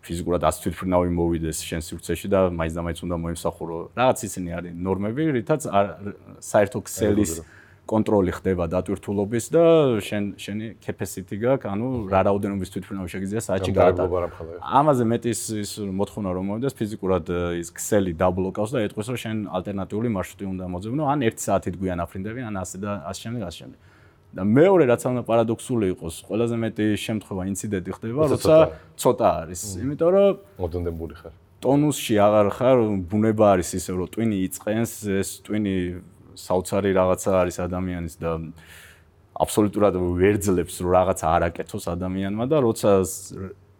[0.00, 4.72] ფიზიკურად ას თვითფრინავი მოვიდეს შენ სივრცეში და მაინც და მაინც უნდა მოიმსახურო რაღაც ისინი არის
[4.86, 5.60] ნორმები რითაც
[6.40, 7.32] საერთო ქსელის
[7.90, 9.64] კონტროლი ხდება დატვირთულობის და
[10.06, 14.22] შენ შენი capacity გაქვს, ანუ რა რაოდენობის თვითფრინავი შეგიძლია საათში გაატარო.
[14.62, 17.24] ამაზე მეტის ის მოთხოვნა რომ მოვიდეს ფიზიკურად
[17.58, 21.98] ის ქსელი დაბლოკავს და ეტყვის რომ შენ ალტერნატიული მარშრუტი უნდა მოძებნო, ან 1 საათით გვიან
[22.06, 23.78] აფრინდები, ან ასე და ასე შემდეგ, ასე შემდეგ.
[24.30, 28.54] და მეორე რაც უნდა პარადოქსული იყოს, ყველაზე მეტი შემთხვევა ინციდენტი ხდება, როცა
[28.94, 30.30] ცოტა არის, იმიტომ რომ
[30.62, 31.34] მოდონდებული ხარ.
[31.60, 32.78] ტონუსში აღარ ხარ,
[33.10, 35.74] ბუნება არის ისე რომ ტვინი იწყენს, ეს ტვინი
[36.36, 38.30] საოცარი რაღაცა არის ადამიანის და
[39.40, 42.90] აბსოლუტურად ვერძლებს რომ რაღაცა არ აკეთოს ადამიანმა და როცა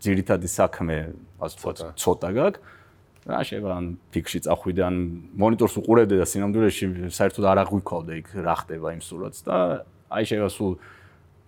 [0.00, 0.96] ძირითადი საქმე
[1.44, 2.28] ასე ვთქვათ ცოტა.
[2.32, 2.78] გაქვს
[3.28, 4.96] რა შეიძლება ან ფიქში წახვიდე ან
[5.36, 9.56] მონიტორს უყურებდე და სინამდვილეში საერთოდ არ აღვიქავდე იქ რა ხდება იმ სურათს და
[10.08, 10.72] აი შეიძლება სულ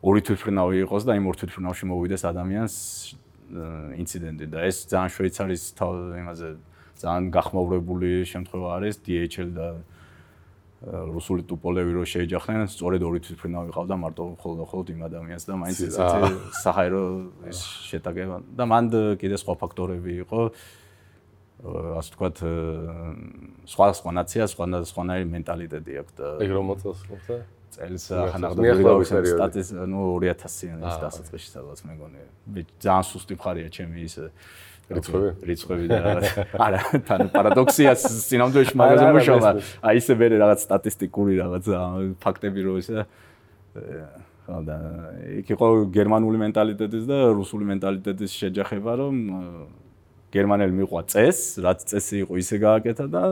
[0.05, 2.75] ორი თვითფრინავი იყოს და იმ ორ თვითფრინავში მოვიდეს ადამიანს
[4.03, 5.65] ინციდენტი და ეს ძალიან შვეიცარიის
[6.23, 6.49] იმაზე
[7.01, 9.69] ძალიან გახმაურებული შემთხვევა არის DHL და
[10.83, 15.79] რუსული ტუპოლევი რო შეეჯახნენ, სწორედ ორი თვითფრინავი ყავდა მარტო ხოლმე ხოლმე იმ ადამიანს და მაინც
[15.87, 17.03] ესეთი საჰაერო
[17.47, 18.93] ის შეტაკება და მანდ
[19.23, 20.41] კიდე სხვა ფაქტორები იყო.
[21.63, 22.37] ასე ვთქვათ,
[23.71, 27.37] სხვა სხვა ნაცია, სხვა სხვანაირი მენტალიტეტი აქვს და ეგ რომ მოწელს ხოთა?
[27.73, 32.21] წელს ახანაგდა სტატის ნუ 2000-იან ის დასაწყისში სადაც მეგონი.
[32.83, 34.15] ძალიან სუსტი მხარეა ჩემი ის
[34.97, 35.31] რიცხვები?
[35.51, 35.99] რიცხვები და
[36.67, 39.51] არა თან პარადოქსია სინამდვილეში მაგაზე მუშაობა.
[39.89, 41.65] აი ესე მე რაღაც სტატისტიკური რაღაც
[42.23, 42.75] ფაქტები რო
[44.43, 44.77] ხო და
[45.39, 49.15] იქ იყო გერმანული მენტალიტეტის და რუსული მენტალიტეტის შეჯახება რომ
[50.35, 53.23] გერმანელი მიყვა წეს რაც წესი იყო ისე გააკეთა და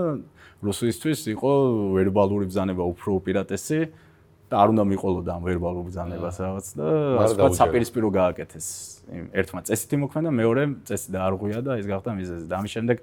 [0.63, 1.53] რუსისთვის იყო
[1.97, 3.81] ვერბალური ბზანება უფრო უპირატესი
[4.51, 6.87] და არ უნდა მიყოლოდა ამ ვერბალურ ბრძანებას რაღაც და
[7.23, 8.69] ასე საპირისპირო გააკეთეს
[9.15, 12.97] იმ ერთმა წესითი მოქმედა მეორე წესი დაარღვია და ეს გახდა მიზეზი და ამის შემდეგ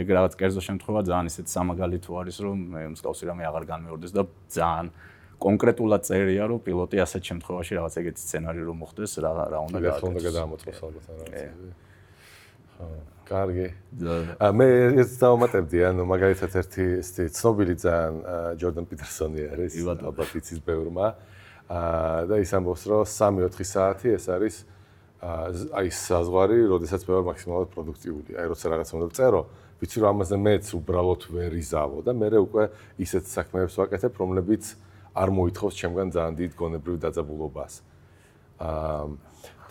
[0.00, 2.58] ეგ რაღაც კერძო შემთხვევა ძალიან ისეთ სამაგალითო არის რომ
[2.96, 4.86] მსკავსი რამე აღარ განმეორდეს და ძალიან
[5.44, 10.08] კონკრეტულად წერია რომ პილოტი ასეთ შემთხვევაში რაღაც ეგეთი სცენარი რომ მოხდეს რა რა უნდა გააკეთოს.
[10.08, 11.30] უნდა გადაამოწმოს ალბათ რაღაც.
[12.74, 12.86] ხო,
[13.34, 13.68] კარგი.
[14.38, 14.66] ა მე
[15.02, 18.14] ეს დავამატებდი, ანუ მაგალითად ერთი ესეთი ცნობილი ძალიან
[18.62, 21.06] ჯორდან პიტერსონი არის, ალბათ იცის ბევრმა.
[21.64, 24.56] აა და ის ამბობს რომ 3-4 საათი ეს არის
[25.24, 28.30] აი საზღვარი, როდესაც მე ვარ მაქსიმალურად პროდუქტიული.
[28.36, 29.42] აი როცა რაღაც უნდა წერო,
[29.80, 32.64] ვიცი რომ ამაზე მეც უბრალოდ ვერ იზავო და მე უკვე
[33.00, 34.64] ისეთ საქმეებს ვაკეთებ, რომლებიც
[35.16, 37.72] არ მოითხოვს ჩემგან ძალიან დიდ გონებრივ დაძაბულობას.
[38.60, 39.04] აა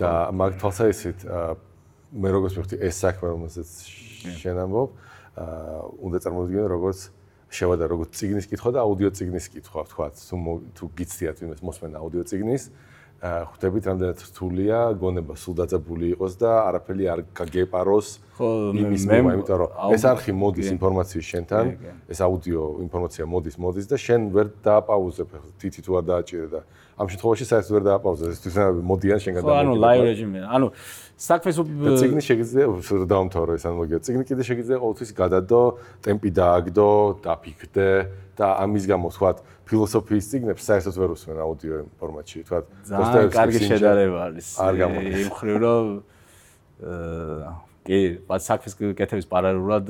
[0.02, 1.20] და მაგ თვალსაჩინოდ
[2.14, 3.70] მე როგორც ვიხდი ეს საქმე რომელსაც
[4.38, 4.90] შენ ამბობ,
[5.34, 7.00] აა უნდა წარმოვიდგინო როგორც
[7.54, 12.24] შევადა როგორც ციგნის კითხვა და აუდიო ციგნის კითხვა, თქვა თუ თუ გიცდიათ იმას მოსმენა აუდიო
[12.30, 12.64] ციგნის,
[13.24, 18.08] ხვდებით რამდენად რთულია გონება სულ დაძაბული იყოს და არაფერი არ გაგეპაროს
[18.84, 21.72] იმის მე იმიტომ რომ ეს არხი მოდის ინფორმაციის შენთან
[22.12, 26.62] ეს აუდიო ინფორმაცია მოდის მოდის და შენ ვერ დააპაუზებ თითი თუ არ დააჭირე და
[27.00, 30.68] ამ შემთხვევაში საერთოდ ვერ დააპაუზებ ეს თვითონ მოდიან შენგან და ანუ ლაივ რეჟიმი ანუ
[31.18, 32.66] საქმეს ციგნი შეგიძლია
[33.06, 35.62] დაამთავრო ეს ანალოგია ციგნი კიდე შეგიძლია ყოველთვის გადადო
[36.04, 36.90] ტემპი დააგდო
[37.24, 37.90] დაფიქდე
[38.34, 39.30] და ამის გამო თქვა
[39.70, 42.40] ფილოსოფიის ციგნებს საერთოდ ვერ უსმენ აუდიო ფორმატში.
[42.50, 45.86] თქვა ძალიან კარგი შედარება არის არ გამოდის იმ ხრივ რომ
[46.84, 49.86] აა კი საქმის კეთების პარალელურად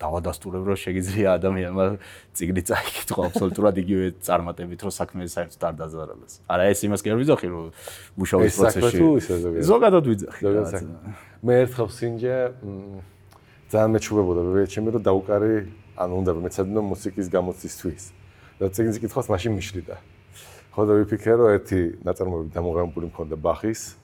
[0.00, 1.84] დავადასტურებ რომ შეგიძლია ადამიანმა
[2.32, 6.32] ციგნი წაიკითხო აბსოლუტურად იგივე წარმატებით რომ საქმე საერთოდ არ დაზარალოს.
[6.48, 7.64] არა ეს იმას კი არ ვიძახი რომ
[8.16, 9.00] მუშაობის პროცესში.
[9.60, 10.40] ზოგადად ვიძახი.
[11.44, 12.36] მე ერთხელ სინჯე
[13.70, 15.52] ძალიან მეჩუბებოდა მე ჩემი რომ დაუკარი
[16.00, 18.04] ანუ უნდა მეცადინო მუსიკის გამოცდისთვის.
[18.60, 19.96] და ციგნის კითხავს მაშინ მიშლიდა.
[20.70, 23.99] ხო და ვიფიქრე რომ ერთი ნაწარმოები დამოღებული მქონდა ბახის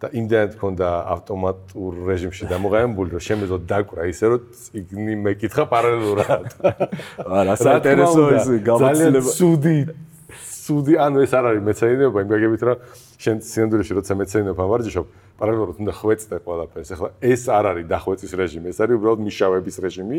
[0.00, 6.46] და იმდენად მქონდა ავტომატურ რეჟიმში დამოღებული რომ შემეძლო დაკვრა ისე რომ ციგნი მეკითხა პარალელურად.
[7.40, 9.20] არა, საინტერესო ის გამოცდილება.
[9.20, 9.76] ძალიან ცუდი
[10.70, 12.78] ცუდი ანუ ეს არ არის მეცადინეობა იმ გაგებით რომ
[13.20, 15.06] შენ სინამდვილეში როცა მეცადინეობა ვარჯიშობ
[15.40, 16.90] პარალელურად უნდა ხვეწდე ყველაფერს.
[16.92, 20.18] ახლა ეს არ არის დახვეწის რეჟიმი, ეს არის უბრალოდ მიშავების რეჟიმი.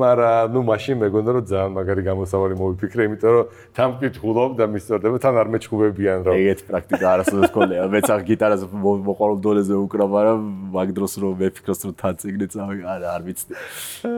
[0.00, 3.44] მაგრამ ნუ მაშინ მეგონა რომ ძალიან მაგარი გამოსავალი მოვიფიქრე, იმიტომ რომ
[3.76, 7.82] თან მკითხულობ და მისწორდება, თან არ მეჩხუბებიან რომ ეგეთ პრაქტიკა არასოდეს ქონია.
[7.92, 10.38] მეც ახ გიტარაზე მოყოლობ დოლეზე უკრავ, მაგრამ
[10.72, 13.52] მაგ დროს რომ ვეფიქროს რომ თან წიგნე წავი, არა არ ვიცი.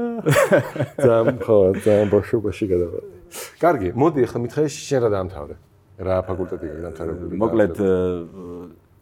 [1.02, 2.98] ძალიან ხო, ძალიან ბოშობაში გადავა.
[3.58, 5.71] კარგი, მოდი ახლა მითხე შენ რა დაამთავრე?
[5.98, 7.40] რა ფაკულტეტი გადამთავრებული?
[7.42, 7.74] მოკლედ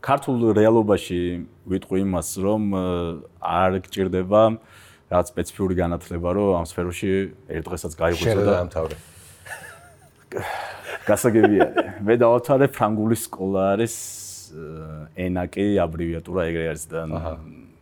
[0.01, 1.21] ქართულ რეალობაში
[1.71, 2.63] ვიტყვი იმას, რომ
[3.41, 4.43] არ გჭირდება
[5.11, 7.11] რაც სპეციფიური განათლება, რომ ამ სფეროში
[7.51, 8.97] ერთ დღესაც გაიღვიძო და ამთავრე.
[11.11, 11.67] გასაგებია.
[12.07, 13.95] მე დავათავრე ფრანგული სკოლა არის
[15.19, 17.07] ენაკი აბრევიატურა ეგრე არის და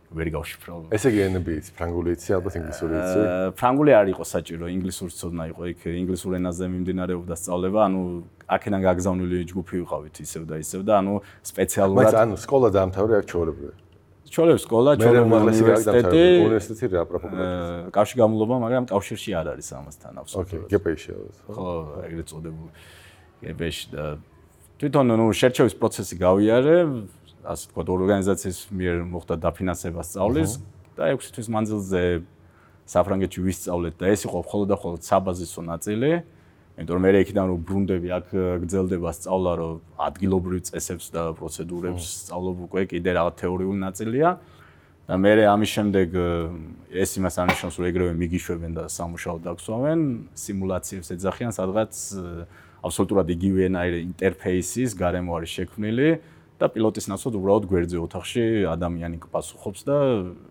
[0.09, 0.73] ვერ გავშიფრო.
[0.89, 3.19] ესე იგი NB-იც ფრანგული იცი, ალბათ ინგლისური იცი.
[3.59, 8.01] ფრანგული არ იყო საჭირო, ინგლისური ცოდნა იყო იქ, ინგლისურ ენაზე მიმდინარეობდა სწავლება, ანუ
[8.49, 11.13] აქედან გაგზავნილი ჯგუფი ვიყავით ისევ და ისევ და ანუ
[11.45, 13.75] სპეციალურად მაგრამ ანუ სკოლა დაამთავრე აქ ჩაოლებრივი.
[14.29, 16.25] ჩაოლებ სკოლა, ჩაოლებ უნივერსიტეტი.
[16.45, 17.45] უნივერსიტეტი რა პროფესია?
[17.93, 20.65] კავშირი გამულობა, მაგრამ კავშირში არ არის ამასთან აბსოლუტურად.
[20.69, 21.11] ოკეი, გპ-ში.
[21.49, 21.69] ხო,
[22.05, 22.71] ეგრეთ წოდებული.
[23.41, 24.03] გპ-ში და
[24.79, 26.77] თვითონ ნუ შერჩევის პროცესი გავიარე,
[27.43, 30.51] ასე ვთქვათ, ორგანიზაციის მიერ მოხდა დაფინანსება სწავლის
[30.99, 32.01] და 6 თვის მანძილზე
[32.89, 36.11] საფრანგეთში ვისწავლეთ და ეს იყო მხოლოდ და მხოლოდ საბაზისო ნაწილი.
[36.79, 38.27] იმიტომ რომ მე იქიდან რომ ბრუნდები აქ
[38.63, 44.29] გძელდება სწავლა რომ ადგილობრივ წესებს და პროცედურებს სწავლობ უკვე კიდე რაღაც თეორიული ნაწილია.
[45.09, 46.09] და მე ამის შემდეგ
[46.93, 49.99] ეს იმას ანიშნავს რომ ეგრევე მიგიშვებენ და სამუშაო დაგსვავენ
[50.37, 51.93] სიმულაციებს ეძახიან სადღაც
[52.85, 56.09] აბსოლუტურად იგივენაირი ინტერფეისის გარემო არის შექმნილი
[56.59, 59.97] და პილოტის ნაცვლად უბრალოდ გვერდზე ოთახში ადამიანი პასუხობს და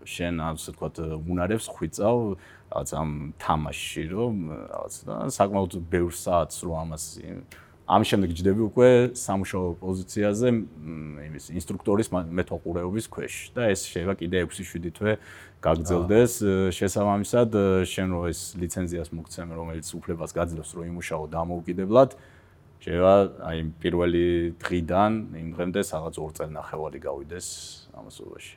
[0.09, 0.97] შენ ასე ვთქვათ
[1.29, 2.16] უნარებს ხვიწავ
[2.73, 4.35] რაღაც ამ თამაშში რომ
[4.73, 7.05] რაღაც და საკმაოდ ბევრ საათს რო ამას
[7.88, 10.49] ამ შემდეგ ჯდები უკვე სამუშაო პოზიციაზე
[11.25, 13.35] იმის ინსტრუქტორის მეთვალყურეობის ქვეშ.
[13.57, 15.12] და ეს შეიძლება კიდე 6-7 თვე
[15.64, 16.33] გაგრძელდეს.
[16.77, 17.51] შესაბამისად
[17.88, 22.11] შენ რო ეს ლიცენზიას მოგცემ რომელიც უფლებას გაძლევს რომ იმუშაო დამოუკიდებლად
[22.79, 23.14] შეიძლება
[23.49, 24.25] აი პირველი
[24.62, 27.49] დღიდან იმ დღემდე რაღაც 2 წელი ნახევარი გავიდეს
[27.99, 28.55] ამასობაში.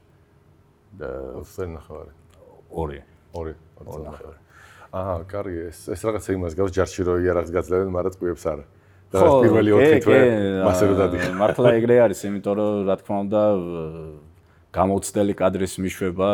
[0.99, 2.13] და 2 წელი ნახევარი?
[2.69, 3.01] 2
[3.33, 4.35] 2
[4.91, 8.65] აა, კარგი, ეს ეს რაღაცა იმას გავს ჯარში რო იარაღს გაძლევენ, მაგრამ წვიებს არა.
[9.11, 10.19] და ეს პირველი 4 თვე
[10.67, 11.33] მასე რო დადიხარ.
[11.39, 13.41] მართლა ეგრე არის, იმიტომ რომ რა თქმა უნდა
[14.71, 16.29] გამოცდელი კადრის მიშვება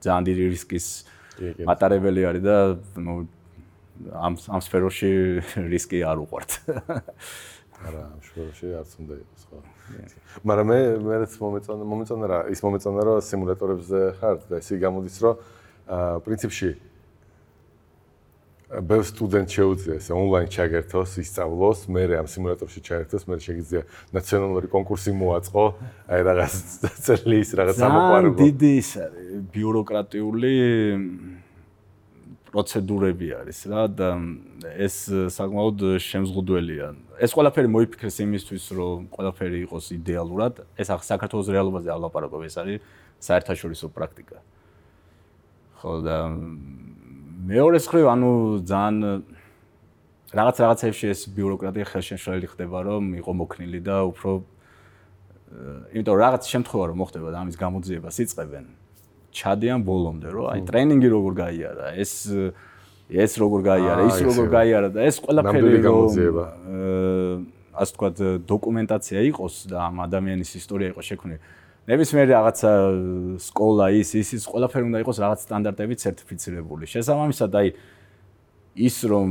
[0.00, 0.86] ძალიან დიდი რისკის
[1.68, 2.56] მატარებელი არის და
[3.00, 3.14] ნუ
[4.08, 5.10] ამ ამ სფეროში
[5.70, 6.50] რისკი არ უყვართ.
[7.80, 9.58] არა, ამ სფეროში არც უნდა იყოს, ხო.
[10.44, 15.34] მაგრამ მე მეც მომეწონა, მომეწონა რა, ის მომეწონა რომ სიმულატორებზე ხარ და ისე გამოდის რომ
[15.90, 16.70] აა პრინციპში
[18.70, 23.82] ბევრ სტუდენტ შეუძლია ეს ონლაინ ჩაგერთოს, ისწავლოს, მე ამ სიმულატორში ჩაერთოს, მე შეგიძლია
[24.14, 25.64] ნაციონალური კონკურსი მოაწყო,
[26.06, 26.54] აი რაღაც
[27.04, 28.38] წელს რაღაც ამოყარებო.
[28.46, 28.90] დიდი ის
[29.50, 30.54] ბიუროკრატიული
[32.50, 34.08] პროცედურები არის რა და
[34.74, 35.06] ეს
[35.38, 36.86] საკმაოდ შემზღუდველია.
[37.22, 40.54] ეს ყველაფერი მოიფიქრეს იმისთვის, რომ ყველაფერი იყოს იდეალურად.
[40.74, 42.78] ეს ახ საქართველოს რეალობაზე ალაპარაკობ, ეს არის
[43.22, 44.38] საერთაშორისო პრაქტიკა.
[45.78, 46.16] ხო და
[47.46, 48.30] მეორე მხრივ, ანუ
[48.66, 48.96] ძალიან
[50.30, 54.30] რაღაც რაღაცებში ეს ბიუროკრატია ხელშემშლელი ხდება, რომ იყო მოქნილი და უფრო
[55.90, 58.79] იმიტომ რაღაც შემთხვევა რომ მოხდება და ამის გამოძიებას იწყებენ.
[59.30, 62.12] ჩადიან ბოლომდე, რომ აი ტრენინგი როგორ გაიარა, ეს
[63.10, 66.44] ეს როგორ გაიარა, ის როგორ გაიარა და ეს ყველაფერი გამოძიება.
[67.80, 68.08] ასე თქვა
[68.46, 71.40] დოკუმენტაცია იყოს და ამ ადამიანის ისტორია იყოს შექმნილი.
[71.90, 72.70] ნებისმიერი რაღაცა
[73.40, 76.84] სკოლა ის ის ის ყველაფერი უნდა იყოს რაღაც სტანდარტებით სერტიფიცირებული.
[76.86, 77.68] შესაბამისად აი
[78.70, 79.28] ის რომ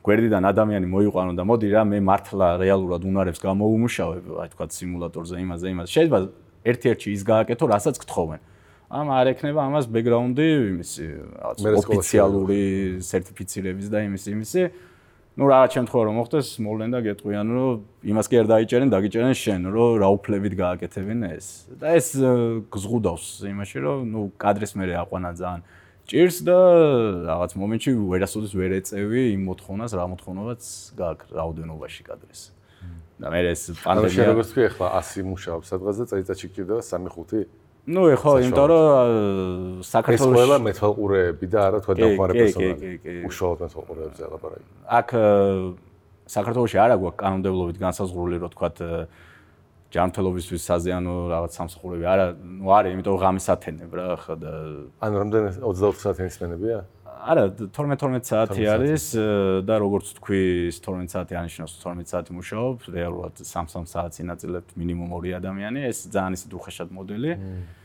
[0.00, 5.66] გვერდიდან ადამიანი მოიყვანო და მოდი რა მე მართლა რეალურად უნარებს გამოუმუშავებ, აი თქვა სიმულატორზე იმაზე
[5.74, 5.88] იმაზე.
[5.92, 6.18] შეიძლება
[6.64, 8.40] ერთ-ერთი ის გააკეთო, რასაც გთხოვენ.
[8.89, 12.61] ამ არ ექნება ამას ბექგრაუნდი იმის რაღაც ოფიციალური
[13.01, 14.63] სერტიფიცირების და იმის იმისი.
[15.35, 19.61] ну რაღაც შემთხვევა რომ მოხდეს მოვლენ და გეტყვიან რომ იმას კი არ დაიჭერენ დაგიჭერენ შენ
[19.67, 22.07] რომ რა უფლებით გააკეთებინ ეს და ეს
[22.71, 25.61] გზღუდავს იმაში რომ ну კადრის მე აყვანა ძალიან
[26.07, 26.57] ჭირს და
[27.27, 30.61] რაღაც მომენტში ვერასოდეს ვერ ეწევი იმ მოთხოვნას რა მოთხოვნაც
[31.03, 32.41] გაქვს რაოდენობაში კადრის
[33.19, 37.43] და მე ეს პანდემია ანუ შეგოს თქვი ახლა 100 მუშაობს სადღაც და წელიწადში კიდევ 3-5
[37.89, 44.65] ну ეხო იმიტომ რომ საქართველოს ყველა მეთვალყურეები და არა თქვა დახმარე პერსონალი უშუალოდ მეთვალყურეებზე ლაპარაკი
[44.99, 45.13] აქ
[46.35, 48.69] საქართველოსში არა გვაქვს კანონმდებლობით განსაზღვრული რომ თქვა
[49.95, 54.51] ჯანმრთელობისთვის საზიანო რაღაც სამსახურები არა ну არის იმიტომ ღამის ათენებ რა ხა და
[55.05, 56.79] ანუ რამდენი 24 საათის მენებია
[57.25, 59.05] არა 12-12 საათი არის
[59.65, 60.41] და როგორც თქვი
[60.77, 66.37] 12 საათი ანიშნავს 12 საათი მუშაობ რეალურად 3-3 საათი ინაწილებთ მინიმუმ ორი ადამიანი ეს ძალიან
[66.37, 67.78] ისე უხეშად მოდელი და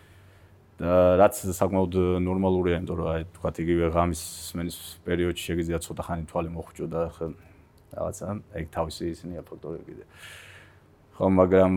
[0.75, 6.49] რაც საკმაოდ ნორმალურია იმიტომ რომ აი თქვა იგივე ღამის სმენის პერიოდში შეგიძლია ცოტა ხანი თვალი
[6.51, 7.01] მოხვჭო და
[7.95, 8.27] რაღაცა
[8.59, 10.03] ეგ თავისი ისინია ფაქტორები კიდე.
[11.15, 11.73] ხო მაგრამ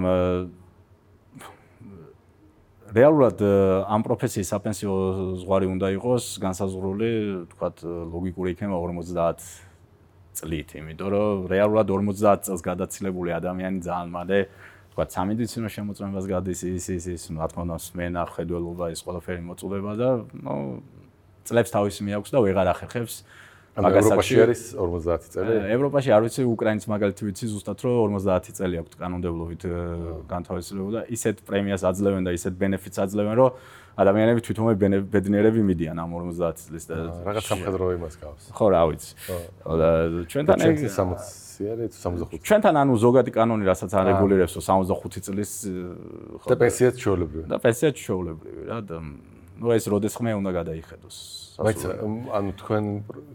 [2.98, 3.38] რეალურად
[3.86, 4.94] ამ პროფესიის საპენსიო
[5.44, 7.10] ზღვარი უნდა იყოს განსაზღვრული,
[7.54, 9.46] თქვათ, ლოგიკური იქნება 50
[10.38, 14.38] წლით, იმიტომ რომ რეალურად 50 წელს გადაცილებული ადამიანი ძალიან მალე
[14.98, 19.92] თქვა სამედიცინო შემოწმებას გადის ის ის ის რა თქმა უნდა სმენა ხედველობა ეს ყველაფერი მოწუდება
[19.94, 20.08] და
[20.42, 20.54] ნუ
[21.46, 23.22] წლებს თავისი მიაქვს და ვეღარ ახერხებს
[23.78, 25.54] მაგასაკში არის 50 წელი.
[25.70, 29.62] ევროპაში არ ვიცი, უკრაინის მაგალითი ვიცი ზუსტად რომ 50 წელი აქვს კანონმდებლობით
[30.26, 33.50] განთავისუფლება და ისეთ პრემიას აძლევენ და ისეთ ბენეფიტს აძლევენ, რომ
[34.02, 34.74] ადამიანები თვითონვე
[35.14, 38.42] ბედნიერები მიდიან ამ 50 წლის და რაღაც სამხედრო იმას გავს.
[38.50, 39.10] ხო, რა ვიცი.
[39.62, 39.88] და
[40.26, 42.41] ჩვენთან ეგ 60 არის 65.
[42.47, 45.51] ჩვენთან ანუ ზოგადი კანონი რასაც არეგულირებს 65 წლის
[46.41, 47.45] ხო და პენსიაც ჩვეულებრივი.
[47.51, 48.97] და პენსიაც ჩვეულებრივი რა და
[49.59, 51.17] ну ეს როდესმე უნდა გადაიხედოს.
[51.61, 51.79] բայց
[52.37, 52.83] ანუ თქვენ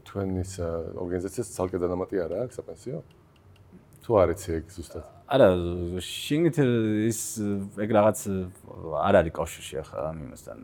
[0.08, 0.52] თქვენის
[0.98, 2.98] ორგანიზაციას ცალკე დანამატი არა აქვს საპენსიო?
[4.02, 5.04] თუ არის ეგ ზუსტად?
[5.28, 5.48] არა,
[6.00, 6.56] შინით
[7.06, 7.20] ის
[7.78, 8.18] ეგ რაღაც
[9.08, 10.58] არ არის კავშირში ახლა ამ იმასთან.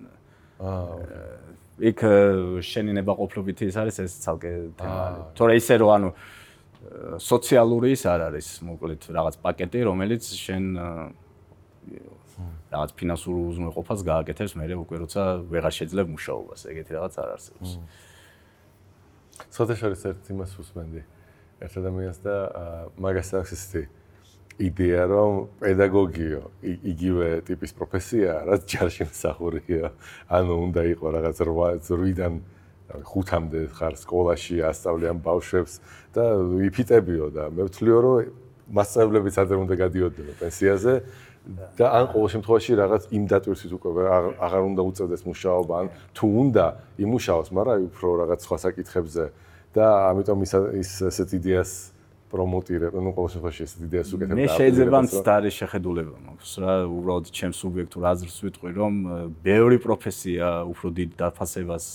[0.65, 2.01] აა იქ
[2.63, 5.25] შენი ნებაყოფლობითი ის არის ეს ცალკე თემა არის.
[5.35, 6.09] თორე ისე რომ ანუ
[7.20, 10.64] სოციალური ის არ არის, მოკლედ რაღაც პაკეტი, რომელიც შენ
[12.72, 16.60] რაღაც ფინანსურ უზრუნველყოფას გააკეთებს მე უკვე როცა ვეღარ შეძლებ მუშაობას.
[16.72, 17.72] ეგეთი რაღაც არ არსებობს.
[19.50, 21.02] სოთა შორის ერთ იმას უსმენდი.
[21.60, 22.36] ერთ ადამიანს და
[22.96, 23.84] მაგას აქვს ისეთი
[24.60, 29.92] იდეა რომ პედაგოგიო იგივე ტიპის პროფესია რაც ჯარში მსახურია.
[30.32, 31.36] ანუ უნდა იყოს რაღაც
[31.92, 32.34] 8-დან
[32.90, 35.74] 5-მდე ხარ სკოლაში ასწავლიან ბავშვებს
[36.16, 36.24] და
[36.70, 38.18] იფიტებიო და მე ვთვლიო რომ
[38.70, 40.94] მასწავლებლებიც ადრე უნდა გადიოდნენ პენსიაზე
[41.50, 44.04] და ან ყოველ შემთხვევაში რაღაც იმ დატვირთვით უკვე
[44.38, 46.66] აღარ უნდა უწევდეს მუშაობა ან თუ უნდა
[47.00, 49.24] იმუშაოს, მაგრამ უფრო რაღაც სხვა საკითხებზე
[49.74, 51.72] და ამიტომ ის ის ესეთ იდეას
[52.30, 57.26] პრომოტირებ, ну ყოველ შემთხვევაში ესეთ იდეას უკეთებ და მე შეიძლება მცდარი შეხედულება მაქვს რა, უბრალოდ
[57.34, 58.94] ჩემ სუბიექტურ აზრს ვიტყვი, რომ
[59.42, 61.86] ბევრი პროფესია უფრო დიდ დაფასებას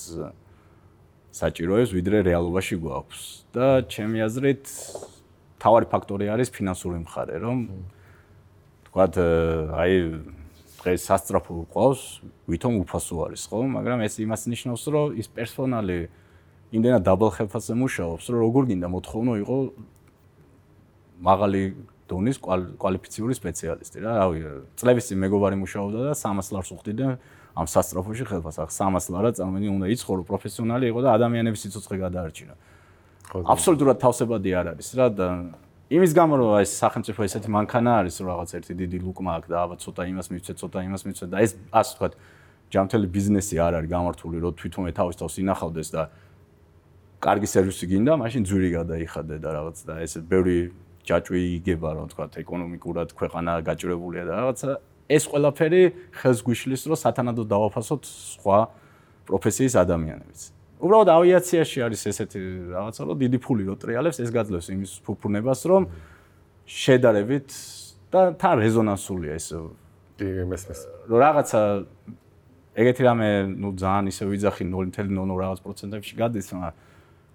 [1.34, 3.22] საჭიროებს, ვიდრე რეალობაში გვაქვს.
[3.54, 4.64] და ჩემი აზრით
[5.58, 7.58] თავარი ფაქტორი არის ფინანსური მხარე, რომ
[8.86, 9.14] ვთქვათ,
[9.74, 9.92] აი
[10.78, 12.02] დღეს სასწრაფო ყავს,
[12.46, 13.58] ვითომ უფასო არის, ხო?
[13.66, 15.98] მაგრამ ეს იმას ნიშნავს, რომ ის პერსონალი
[16.74, 19.56] იმდენად დაბალ ხელფასზე მუშაობს, რომ როგორ გინდა მოთხოვნო იყო
[21.24, 21.62] მაღალი
[22.10, 22.36] დონის
[22.78, 24.12] კვალიფიციური სპეციალისტი რა.
[24.20, 24.38] რავი,
[24.76, 27.08] წლების წინ მეგობარი მუშაობდა და 300 ლარს უხდიდა
[27.54, 28.58] ამ სასტრაფოში ხელფასს.
[28.66, 32.54] ახ 300 ლარა წამენი უნდა იცხოვრო პროფესიონალი იყო და ადამიანების სიცოცხლე გადაარჩინა.
[33.34, 35.28] აბსოლუტურად თავსებადი არ არის რა და
[35.94, 39.56] იმის გამო რომ ეს სახელმწიფო ესეთი მანქანა არის რომ რაღაც ერთი დიდი ლუკმა აქვს და
[39.64, 42.12] აბა ცოტა იმას მივცე, ცოტა იმას მივცე და ეს ასე ვთქვათ
[42.74, 46.02] ჯამთელი ბიზნესი არ არის გამართული რომ თვითონ თავის თავს ინახავდეს და
[47.24, 50.56] კარგი სერვისი გინდა, მაშინ ძვირი გადაიხადე და რაღაც და ეს ბევრი
[51.04, 54.70] ჯაჭვი იგება რომ თქვა ეკონომიკურად ქვეყანა გაჭირებულია და რაღაცა
[55.08, 55.82] ეს ყველაფერი
[56.16, 58.58] ხელს გვიშლის რომ სათანადო დავაფასოთ სხვა
[59.28, 60.40] პროფესიის ადამიანებიც.
[60.84, 62.40] უბრალოდ ავიაციაში არის ესეთი
[62.74, 65.82] რაღაცა რომ დიდი ფული რო ტრიალებს ეს გაძლევს იმის ფუფუნებას რომ
[66.68, 67.48] შედარებით
[68.12, 69.46] და თან რეზონანსულია ეს
[70.20, 71.60] მესმის რომ რაღაცა
[72.74, 76.74] ეგეთი რამე ნუ ძალიან ისე ვიძახი 0.0 რაღაც პროცენტებში გადის მაგრამ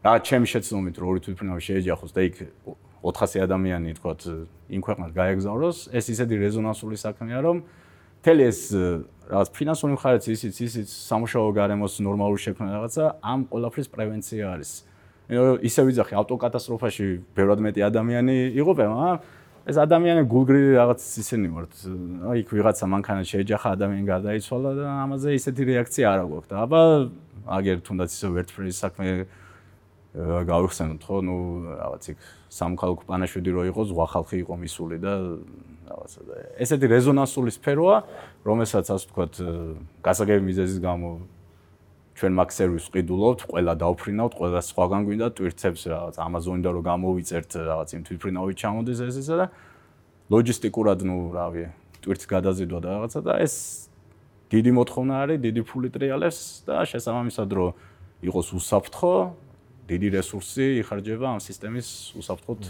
[0.04, 2.36] რაღაც ჩემი შეცდომით რომ ორი თვითმფრინავი შეეჯახოს და იქ
[3.04, 4.22] 400 ადამიანი თქოთ
[4.70, 7.58] იმ ქვეყნად გაეგზავნოს, ეს ისეთი რეზონანსული საქმეა, რომ
[8.26, 8.60] თელი ეს
[9.32, 14.72] რაღაც ფინანსური მხარეც ისიც ისიც სამუშაო გარემოს ნორმალური შექმნა რაღაცა ამ ყოლაფრის პრევენცია არის.
[15.62, 17.06] ისე ვიძახი ავტოკატასტროფაში
[17.38, 19.20] ბევრად მეტი ადამიანი იღუპება, მაგრამ
[19.70, 21.74] ეს ადამიანი გულგრილი რაღაც ისინი ვართ.
[22.34, 26.82] აი იქ ვიღაცა მანქანა შეეჯახა, ადამიანი გარდაიცვალა და ამაზე ისეთი რეაქცია არ აქვს და აბა
[27.50, 29.08] აგერ თუნდაც ისე ვერტფრიზ საქმე
[30.16, 31.18] გავიხსენოთ ხო?
[31.22, 31.38] ნუ
[31.78, 32.18] რაღაც იქ
[32.50, 35.14] სამხალხო პანაშვიდი რო იყო ზღვა ხალხი იყო მისული და
[35.86, 37.98] რაღაცა და ესეთი რეზონანსული სფეროა
[38.42, 39.34] რომელსაც ასე ვთქვათ
[40.02, 41.10] გასაგები მიზეზის გამო
[42.18, 47.90] ჩვენ მაგ სერვისს ყიდულობთ ყველა დაუფრინავთ ყველა სხვაგან გვინდა ტვირთებს რაღაც ამაზონიდან რო გამოვიწერთ რაღაც
[47.96, 49.46] იმ თვითფრინავით ჩამოდის ეს ესა და
[50.34, 51.64] ლოჯისტიკურად ნუ რავი
[52.02, 53.56] ტვირთს გადაზიდვა და რაღაცა და ეს
[54.50, 57.68] დიდი მოთხოვნა არის დიდი ფული ტრიალებს და შესაბამისად რო
[58.26, 59.14] იყოს უსაფრთხო
[59.90, 61.88] დიდი რესურსი იხარჯება ამ სისტემის
[62.22, 62.62] უსაფრთხოდ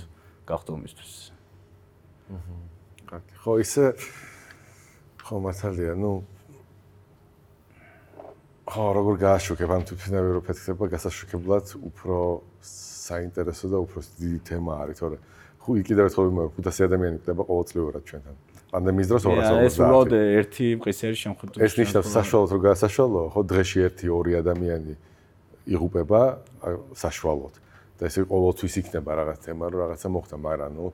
[0.47, 1.13] გახდომისთვის.
[2.32, 2.55] აჰა.
[3.43, 3.84] ხო, ისე
[5.19, 6.23] ხო მართალია, ну
[8.69, 12.17] ხო, როგორ გააშუქებ ამ თვითმფრინავი ევროპეთება გასაშუქებლად უფრო
[13.10, 15.17] საინტერესო და უფრო დიდი თემა არის, თორე
[15.58, 18.36] ხო, კიდევ ერთხელ ვიმეორებ, 500 ადამიანი ხდება ყოველწლიურად ჩვენთან.
[18.69, 19.65] პანდემიის დროს 250.
[19.65, 21.58] ეს უბრალოდ ერთი მყისერი შემოხვდა.
[21.65, 24.93] ეს ნიშნავს საშუალოდ რომ გასაშუალო, ხო, დღეში 1-2 ადამიანი
[25.69, 26.21] იღუპება
[26.97, 27.53] საშუალოდ.
[27.99, 30.86] და ესე ყოველთვის იქნება რაღაც თემა რომ რაღაცა მოხდა მაგრამ ნუ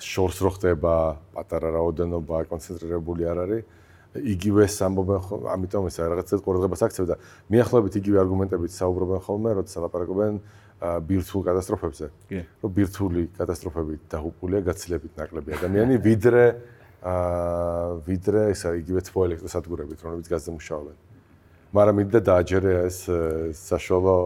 [0.00, 0.94] შორს რო ხდება
[1.36, 3.62] პატარა რაოდენობა კონცენტრირებული არ არის.
[4.10, 5.20] იგივე სამბობენ
[5.54, 7.14] ამიტომ ეს რაღაცა ყურადღებას აქცევ და
[7.52, 10.32] მიახლოებით იგივე არგუმენტებით საუბრობენ ხოლმე როცა ლაპარაკობენ
[10.80, 12.06] ბირთვულ კატასტროფებზე.
[12.64, 16.44] რომ ბირთვული კატასტროფებით დაღუპულია გაცილებით ნაკლები ადამიანი ვიდრე
[17.00, 21.09] აა ვიდრე ესა იგივე თბოელექტროსადგურებით რომლებიც გაზზე მუშაობენ
[21.70, 22.98] მაგრამ მინდა დააჯერე ეს
[23.54, 24.16] საშუალო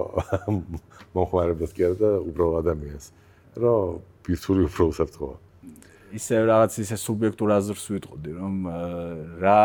[1.16, 3.06] მომხმარებლად კი არა და უბრალოდ ადამიანს.
[3.60, 5.36] რომ ვირტუალური უფრო უსაფრთხოა.
[6.14, 8.54] ისე რაღაც ისე სუბიექტურ აზრს ვიტყოდი რომ
[9.44, 9.62] რა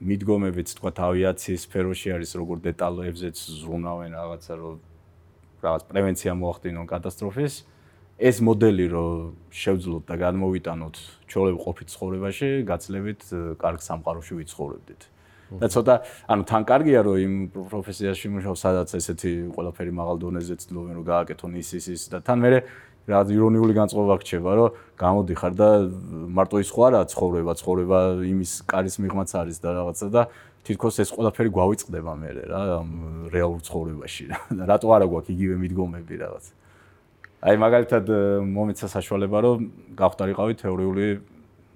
[0.00, 4.76] მიდგომებით თქვა ავიაციის სფეროში არის როგორ დეტალოებზეც ზრუნავენ რაღაცა რომ
[5.64, 7.54] რაღაც პრევენცია მოახდინონ კატასტროფის.
[8.20, 10.96] ეს მოდელი რომ შევძლოთ და გადმოვიტანოთ
[11.32, 13.20] ჩოლებ ყოფით ცხოვრებაში გაცლებით
[13.56, 15.00] კარგ სამყაროში ვიცხოვრებდით.
[15.58, 15.94] და ცოტა
[16.30, 17.34] ანუ თან კარგია რომ იმ
[17.72, 22.38] პროფესიაში მუშაობ სადაც ესეთი ყველაფერი მაღალ დონეზე ცდილობენ რომ გააკეთონ ის ის ის და თან
[22.38, 22.48] მე
[23.10, 25.68] რა ირონიული განწყობა გქჩება რომ გამოდიხარ და
[26.36, 30.22] მარტო ის ხო არა ცხოვრება ცხოვრება იმის კარის მიღმაც არის და რაღაცა და
[30.68, 32.62] თითქოს ეს ყველაფერი გვავიწყდება მე რა
[33.32, 34.24] რეალურ ცხოვრებაში.
[34.60, 36.44] და რატო არა გვაქვს იგივე მიდგომები რაღაც?
[37.40, 38.04] აი მაგალითად
[38.52, 39.58] მომეცა საშუალება რომ
[39.96, 41.06] გავხდარიყავი თეორიული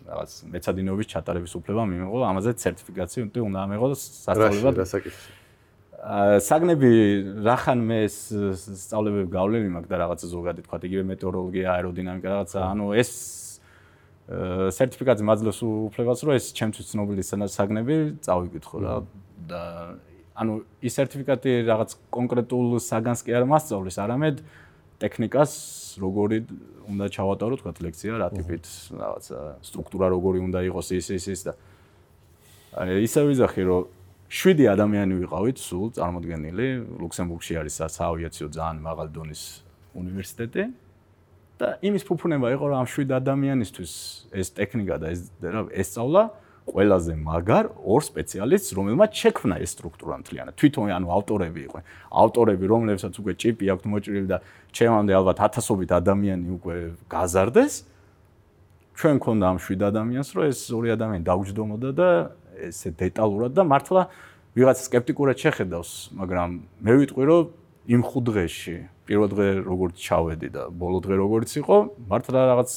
[0.05, 4.75] რაღაც მეცადინეობის ჩატარების უფლება მიიღო, ამაზე სერტიფიკაცია უნდა ამეღო სასწავლებად.
[6.05, 6.91] აა საგნები
[7.47, 13.11] რახან მე სწავლებები გავლენი მაქვს და რაღაცა ზოგადად თქვა იგივე მეტეოროლოგია, აეროდინამიკა რაღაცა, ანუ ეს
[14.25, 18.95] სერტიფიკაცია მაძლევს უფლებას, რომ ეს ჩემთვის ცნობილი საგნები წავიკითხო რა
[19.49, 19.63] და
[20.35, 24.41] ანუ ის სერტიფიკატი რაღაც კონკრეტულ საგანს კი არ მასწავლის, არამედ
[24.99, 25.53] ტექნიკას
[26.01, 26.39] როგორი
[26.91, 29.25] უნდა ჩავატარო თქვა ლექცია რა ტიპით რაღაც
[29.65, 31.53] სტრუქტურა როგორი უნდა იყოს ის ის ის და
[32.75, 33.83] აი ისე ვიზახი რომ
[34.35, 36.67] 7 ადამიანი ვიყავით სულ წარმოდგენილი
[36.99, 39.43] ლუქსემბურგში არის საავიაციო ძალიან მაღალი დონის
[39.95, 40.65] უნივერსიტეტი
[41.61, 43.93] და იმის ფუფუნება იყო რომ ამ 7 ადამიანისთვის
[44.35, 46.23] ეს ტექნიკა და ეს რა ესწავლა
[46.65, 50.55] ყველაზე მაგარ ორ სპეციალისტს, რომელმაც შექმნა ეს სტრუქტურა მთლიანად.
[50.57, 51.85] თვითონ ანუ ავტორები იყვნენ.
[52.09, 54.39] ავტორები, რომლებსაც უკვე ჭიპი აქვთ მოჭრილი და
[54.73, 56.75] ჩემამდე ალბათ ათასობით ადამიანი უკვე
[57.13, 57.75] გაზარდეს.
[58.97, 62.09] ჩვენ ქონდა ამ შვიდ ადამიანს, რომ ეს ორი ადამიანი დაუჯდომოდა და
[62.65, 64.03] ესე დეტალურად და მართლა
[64.55, 66.49] ვიღაც სკეპტიკურად შეხედავს, მაგრამ
[66.81, 67.43] მე ვიტყვი, რომ
[67.91, 71.77] იმ ხუთ დღეში, პირველ დღე როგორც ჩავედი და ბოლო დღე როგორც იყო,
[72.09, 72.71] მართლა რაღაც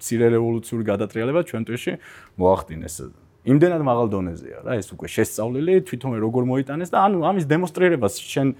[0.00, 1.92] ცირე რევოლუციური გადატრიალება ჩვენ თვეში
[2.40, 3.25] მოახდინეს.
[3.46, 8.52] იმდენად მაღალ დონეზეა რა ეს უკვე შესწავლილი თვითონ როგორ მოიტანეს და ანუ ამის დემონსტრირებას შენ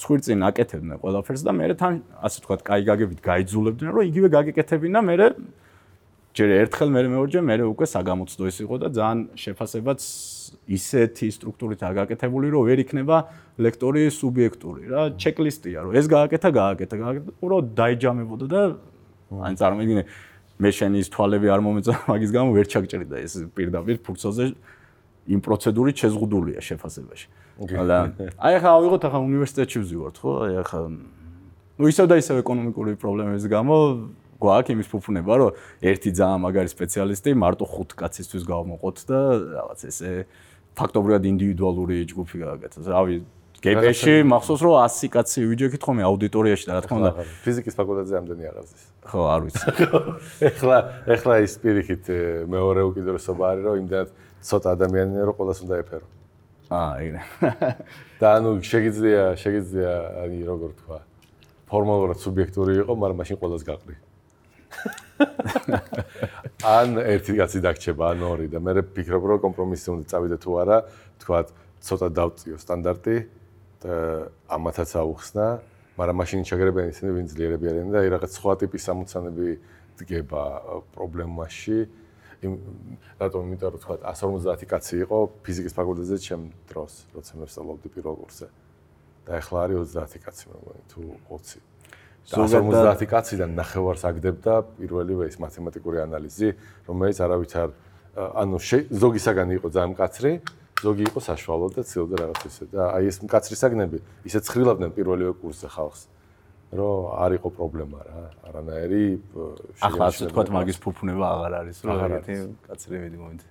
[0.00, 1.94] ცხვირწინ აკეთებდნენ ყველაფერს და მე თან
[2.28, 5.16] ასე თქვა კაი გაგებით გაიძულებდნენ რომ იგივე გაგეკეთებინა მე
[6.34, 10.00] ჯერ ერთხელ მე მეორჯერ მე უკვე საგამოცდო ის იყო და ძალიან შეფასებაც
[10.66, 13.16] ისეთი სტრუქტურით აგაკეთებული რომ ვერ იქნება
[13.62, 18.62] ლექტორი სუბიექტური რა ჩეკლისტია რომ ეს გააკეთა გააკეთა გააკეთა უბრალოდ დაიჯამებოდა და
[19.46, 20.02] ან წარმოიდგინე
[20.64, 24.44] მე შენი ის თვალები არ მომეწონა მაგის გამო ვერ ჩაგჭრიდა ეს პირდაპირ ფურცოზე
[25.28, 27.26] იმ პროცედურით შეზღუდულია შეფასებაში.
[27.88, 27.98] და
[28.40, 30.30] აი ახლა ავიღოთ ახლა უნივერსიტეტში ვზივართ ხო?
[30.48, 30.80] აი ახლა
[31.78, 33.76] ну ისევ და ისევ ეკონომიკური პრობლემების გამო
[34.40, 35.50] გვაქვს იმის ფუფუნება რომ
[35.84, 39.18] ერთი ძალიან მაგარი სპეციალისტი მარტო ხუთ კაცისთვის გავმოყოთ და
[39.54, 40.10] რაღაც ესე
[40.74, 42.86] ფაქტობრივად ინდივიდუალური ჯგუფი გააკეთოს.
[42.90, 43.14] რავი
[43.64, 47.12] გეპეში მახსოვს რომ 100 კაცი ვიჯექით ხოლმე აუდიტორიაში და რა თქმა უნდა
[47.44, 48.82] ფიზიკის ფაკულტეტზე ამდენი აღაზის.
[49.08, 49.66] ხო, არ ვიცი.
[50.50, 50.76] ეხლა
[51.16, 52.04] ეხლა ის პირიქით
[52.52, 54.08] მეორე უკიდურესობა არის რომ იმდანაც
[54.44, 56.06] ცოტა ადამიანია რომ ყოველას უნდა ეფერო.
[56.74, 57.20] აა, იგივე.
[58.20, 59.92] და ანუ შეგიძლია, შეგიძლია,
[60.24, 60.98] აი როგორ თქვა,
[61.68, 63.94] ფორმალურად სუბიექტური იყო, მაგრამ მაშინ ყოველას გაყრი.
[66.78, 70.78] ან ერთი კაცი დაგჭება, ან ორი და მე ვფიქრობ, რომ კომპრომისი უნდა წავიდე თუ არა,
[71.22, 71.38] თქვა,
[71.84, 73.43] ცოტა დავწიო სტანდარტი და
[73.84, 75.46] ამათაც აუხსნა,
[76.00, 79.48] მაგრამ მაშინ ჩაგერებენ ისინი, ვინ ძლიერები არიან და აი რაღაც სხვა ტიპის სამოცანები
[80.00, 80.44] დგება
[80.96, 81.78] პრობლემაში.
[82.44, 82.52] იმ
[83.20, 88.14] რატომ იმიტომ რომ თქვა 150 კაცი იყო ფიზიკის ფაკულტეტზე ჩემ დროს, როცა მე ვსწავლობდი პირველ
[88.20, 88.48] კურსზე.
[89.24, 91.00] და ახლა არის 30 კაცი მეგონი თუ
[91.32, 91.60] 20.
[92.24, 96.48] ზოგადად 50 კაციდან ნახევარს აგდებდა პირველივე ეს მათემატიკური ანალიზი,
[96.88, 97.68] რომელიც არავითარ
[98.14, 98.58] ანუ
[98.92, 100.32] ზოგისაგან იყო ძალიან მკაცრი,
[100.82, 105.32] ზოგი იყო საშუალო და ცდილობდა რაღაც ისე და აი ეს მკაცრი საგნები ისე ცხრილებდნენ პირველივე
[105.40, 106.02] კურსზე ხალხს.
[106.74, 109.04] რომ არ იყო პრობლემა რა, არანაირი
[109.78, 112.34] ახლა ასე თქვა მაგის ფუფუნება აღარ არის, რომ ერთი
[112.66, 113.46] კაცრები მომენტი.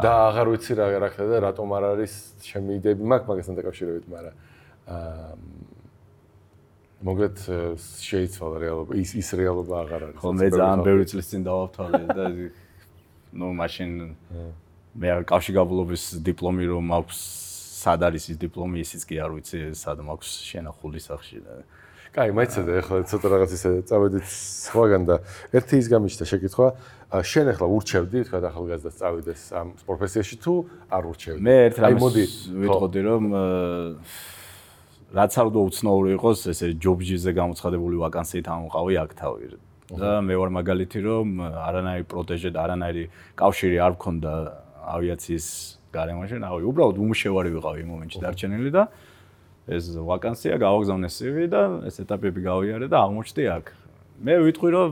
[0.00, 4.04] და აღარ ვიცი რა რა ხდება და რატომ არ არის ჩემი იდეები მაქვს მაგასთან დაკავშირებით,
[4.08, 4.34] მაგრამ
[4.88, 5.32] აა
[7.04, 7.40] მოგეთ
[8.00, 12.24] შეიცვალა რეალობა ის ის რეალობა აღარ არის ხო მე ძალიან ბევრი წლის წინ დავავთვალე და
[13.34, 13.90] ნუ მაშინ
[14.94, 17.22] მე კავშირ გაბულობის დიპლომი რომ მაქვს
[17.84, 21.64] სად არის ის დიპლომი ისიც კი არ ვიცი სად მაქვს შენახული სახში და
[22.14, 25.16] კაი მაიცადე ახლა ცოტა რაღაც ისე წავედით სხვაგან და
[25.58, 26.68] ერთი ის გამიჩნდა შეკითხვა
[27.26, 30.54] შენ ახლა ურჩევდი თქვა ახალგაზრდას წავიდეს ამ პროფესიაში თუ
[30.94, 31.42] არ ურჩევდი?
[31.42, 33.22] მე ერთ რამეს ვიტყოდი რომ
[35.14, 39.46] რაც არ უნდა უცნაური იყოს, ესე ჯობჯიზე გამოცხადებული ვაკანსიით ამოყავი აქ თავი.
[39.94, 43.04] და მე ვარ მაგალითი, რომ არანაირი პროტეჟე და არანაირი
[43.38, 44.32] კავშირი არ მქონდა
[44.84, 45.46] ავიაციის
[45.94, 48.82] გარემოში, რავი, უბრალოდ უმშევარი ვიყავი იმ მომენტში დარჩენილი და
[49.64, 53.64] ეს ვაკანსია გავაგზავნე CV და ეს ეტაპები გავიარე და აღმოჩნდი აქ.
[54.20, 54.90] მე ვიტყვი, რომ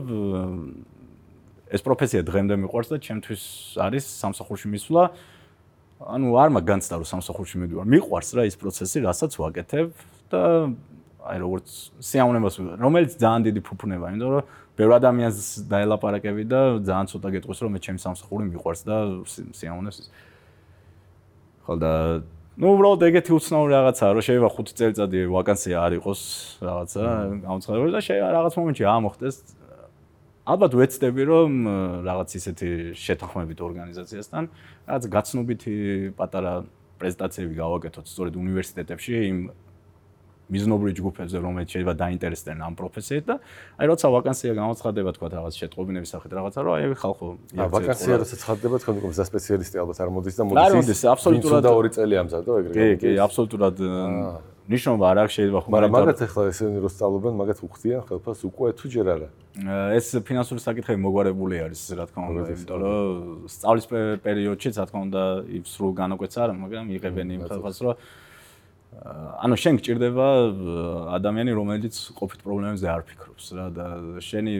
[1.73, 3.43] ეს პროფესია დღემდე მიყვარს და ჩემთვის
[3.81, 5.03] არის სამსახურში მისვლა.
[6.03, 7.85] ანუ არ მაგ განცდა რომ სამსახურში მიდივარ.
[7.87, 9.87] მიყვარს რა ის პროცესი, რასაც ვაკეთებ
[10.33, 10.41] და
[11.23, 11.67] აი როგორც
[12.03, 14.43] სიამოვნებას რომელიც ძალიან დიდი ფუფუნება, იმიტომ რომ
[14.77, 15.37] ბევრ ადამიანს
[15.71, 18.97] დაელაპარაკები და ძალიან ცოტა გეტყვის რომ მე ჩემი სამსახური მიყვარს და
[19.31, 20.07] სიამოვნებს ის.
[21.63, 21.91] ხო და
[22.59, 26.21] ну უბრალოდ ეგეთი უცნაური რაღაცაა რომ შეიძლება 5 წელიწადი ვაკანსია არ იყოს
[26.61, 27.03] რაღაცა
[27.47, 29.35] გამოცხადებული და შეიძლება რაღაც მომენტში ამოხდეს.
[30.43, 31.51] ალბათ ვეცდები რომ
[32.03, 32.69] რაღაც ისეთი
[32.99, 34.43] შეთანხმებით ორგანიზაციასთან
[34.91, 35.75] რაღაც გაცნობითი
[36.19, 36.53] პატარა
[36.99, 39.37] პრეზენტაციები გავაკეთოთ სწორედ უნივერსიტეტებში იმ
[40.53, 43.35] მიზნობრივ ჯგუფებზე რომელიც შეიძლება დაინტერესდნენ ამ პროფესიით და
[43.79, 47.25] აი როცა ვაკანსია გამოცხადება თქვა რაღაც შეტყობინების სახით რაღაცა რომ აი ხალხო
[47.73, 51.61] ვაკანსია როცა ცხადდება თქვენ უკვე ზა სპეციალისტი ალბათ არ მოდის და მოდის არ მოდის აბსოლუტურად
[51.65, 53.75] და ორი წელი ამზადო ეგრე კი კი აბსოლუტურად
[54.63, 58.69] ნიშნობა არ აქვს შეიძლება ხომ მაგრამ მაგათ ახლა ესენი რო სწავლობენ მაგათ უხდიან ხელფას უკვე
[58.79, 59.27] თუ ჯერ არა?
[59.99, 63.85] ეს ფინანსური საკითხები მოგვარებული არის რა თქმა უნდა იმიტომ რომ სწავლის
[64.23, 65.23] პერიოდში რა თქმა უნდა
[65.59, 67.93] ის სრულ განაკვეთს არა მაგრამ იღებენ იმ ხელფას რომ
[69.43, 70.27] ანუ შენ გჭირდება
[71.17, 73.87] ადამიანი, რომელიც ყოფით პრობლემებზე არ ფიქრობს რა და
[74.23, 74.53] შენი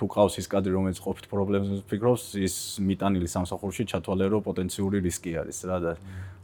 [0.00, 5.32] თუ ყავს ის კადრი, რომელიც ყოფით პრობლემებზე ფიქრობს, ის მიტანილი სამსახურში ჩათვალე რომ პოტენციური რისკი
[5.44, 5.92] არის რა და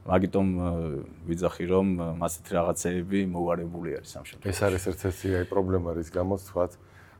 [0.07, 0.49] მაგიტომ
[1.27, 1.87] ვიძახი რომ
[2.21, 4.53] მასეთ რაღაცეები მოუარებული არის ამ შემთხვევაში.
[4.53, 6.73] ეს არის ერთ-ერთი აი პრობლემა, რის გამოც თქვათ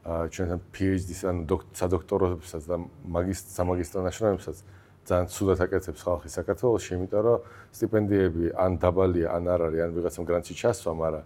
[0.07, 2.77] ჩვენთან PhD-ს ან სადოქტოროებსაც და
[3.11, 4.57] მაგისტ სამაგისტრო ნაშრომებსაც
[5.07, 7.39] ძალიან ცუდად აკეთებს ხალხი საქართველოს, იმიტომ რომ
[7.79, 11.25] სტიპენდიები ან დაბალია, ან არ არის, ან ვიღაცამ გრანტში ჩასვა, მაგრამ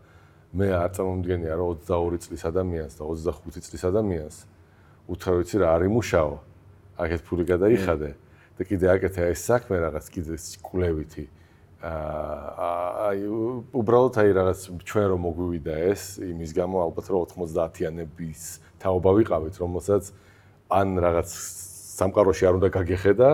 [0.51, 4.37] მე არ წარმომდგენია რომ 22 წლის ადამიანს და 25 წლის ადამიანს
[5.11, 6.33] უთხრა ვიცი რა არ იმუშაო.
[7.01, 8.11] აქეთ ფული გადაიხადე
[8.59, 11.25] და კიდე აკეთე ეს საქმე რაღაც კიდე კულევითი.
[11.81, 13.19] აი
[13.73, 18.43] უბრალოდ აი რაღაც ჩვენ რომ მოგვივიდა ეს იმის გამო ალბათ რომ 90-იანების
[18.85, 20.13] თაობა ვიყავით რომელსაც
[20.69, 21.31] ან რაღაც
[21.97, 23.31] სამყაროში არ უნდა გაგეხედა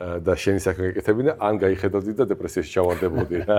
[0.00, 3.58] და შენი საქმე გეკეთებინა, ან გაიხედავდი და დეპრესიაში ჩავარდებოდი რა.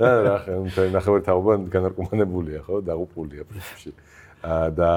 [0.00, 3.92] რა ხე, ნახევარი თაობა განარკომანებულია, ხო, დაღუპულია პრინციპში.
[4.40, 4.90] აა და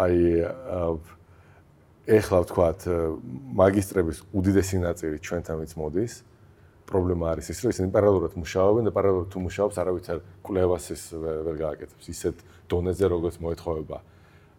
[0.00, 0.18] აი
[2.08, 2.80] ეხლა ვთქვათ,
[3.60, 6.14] მაგისტრების უდიდესი ნაწილი ჩვენთან ვიც მოდის.
[6.88, 11.02] პრობლემა არის ის, რომ ისინი პარალელურად მუშაობენ და პარალელურად თუ მუშაობს, არავის არ კვლევას ის
[11.14, 12.36] ვერ გააკეთებს ისეთ
[12.68, 13.96] დონეზე, როგორც მოეთხოვება.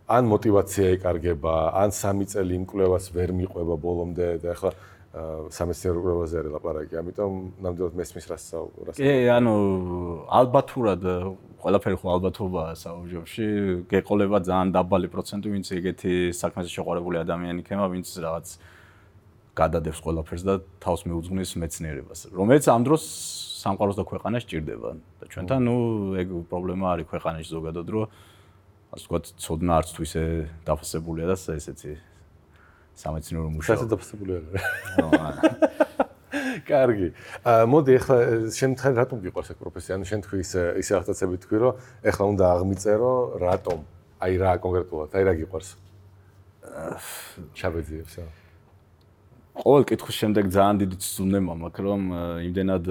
[0.07, 4.71] ან мотивация ეკარგება, ან სამი წელი იმ კვლევას ვერ მიყვება ბოლომდე და ახლა
[5.13, 8.97] სამეცნიერო კვლევაზე არის ლაპარაკი, ამიტომ ნამდვილად მესმის რა საუბარს.
[8.97, 9.53] კი, ანუ
[10.25, 11.01] ალბათურად
[11.61, 13.45] ყველაფერი ხო ალბათობაა საუბრებში.
[13.93, 18.57] გეყოლება ძალიან დაბალი პროცენტი, ვინც ეგეთი საქმეზე შეყვარებული ადამიანი ქემა, ვინც რაღაც
[19.53, 23.03] გადადებს ყველაფერს და თავს მიუძღვნის მეცნიერებას, რომელიც ამ დროს
[23.61, 24.89] სამყაროს და ქვეყანას ჭირდება.
[24.97, 25.75] და ჩვენთან, ну,
[26.17, 28.09] ეგ პრობლემა არის ქვეყანაში ზოგადად, რომ
[28.93, 30.23] ასე ვთქვათ, ცოდნა არც თუ ისე
[30.67, 31.93] დაფასებულია და ესეთი
[32.93, 33.73] სამეცნიერო მუშაობა.
[33.73, 34.37] ასე დაფასებულია.
[36.67, 37.09] კარგი.
[37.45, 38.17] აა მოდი ახლა
[38.53, 39.97] შენ რატომ გიყვარს ეს პროფესია?
[39.97, 41.73] ანუ შენ თქვი ის ისე აღწაცებით თქვი, რომ
[42.09, 43.79] ახლა უნდა აღმიწერო რატომ?
[44.23, 45.69] აი რა კონკრეტულად, აი რა გიყვარს?
[47.57, 48.27] ჩაბეძიებს რა.
[49.53, 52.01] ყოველ კითხვის შემდეგ ძალიან დიდი ცუნება მაქვს, რომ
[52.49, 52.85] იმდენად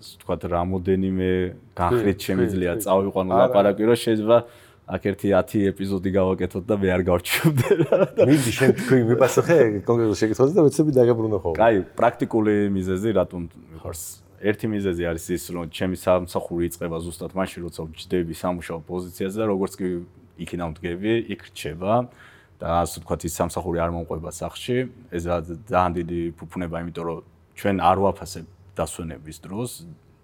[0.00, 1.30] ვთქვათ, რამოდენიმე
[1.76, 4.36] განხრით შემიძლია წავიყვანო ლაპარაკი, რომ შეიძლება
[4.86, 7.98] აქ ერთი 10 ეპიზოდი გავაკეთოთ და მე არ გავჩვენდე რა.
[8.22, 11.58] მიდი შენ თქვი მიპასუხე კონკრეტულ შეკითხვაზე და ვეცები დაგებრუნო ხოლმე.
[11.58, 14.02] კაი, პრაქტიკული მიზეზი რატომ მიხარს?
[14.46, 19.46] ერთი მიზეზი არის ის, რომ ჩემი სამსახური იწყება ზუსტად მაშინ, როცა ვჯდები სამუშაო პოზიციაზე და
[19.50, 19.88] როგორც კი
[20.46, 21.92] იქიდან ვდგები, იქ რჩება
[22.62, 24.76] და ასე ვთქვათ, ის სამსახური არ მომყვება სახში.
[25.10, 25.24] ეს
[25.66, 27.18] ძალიან დიდი ფუფუნება, იმიტომ რომ
[27.58, 29.70] ჩვენ არ ვაფასებ დასვენების დროს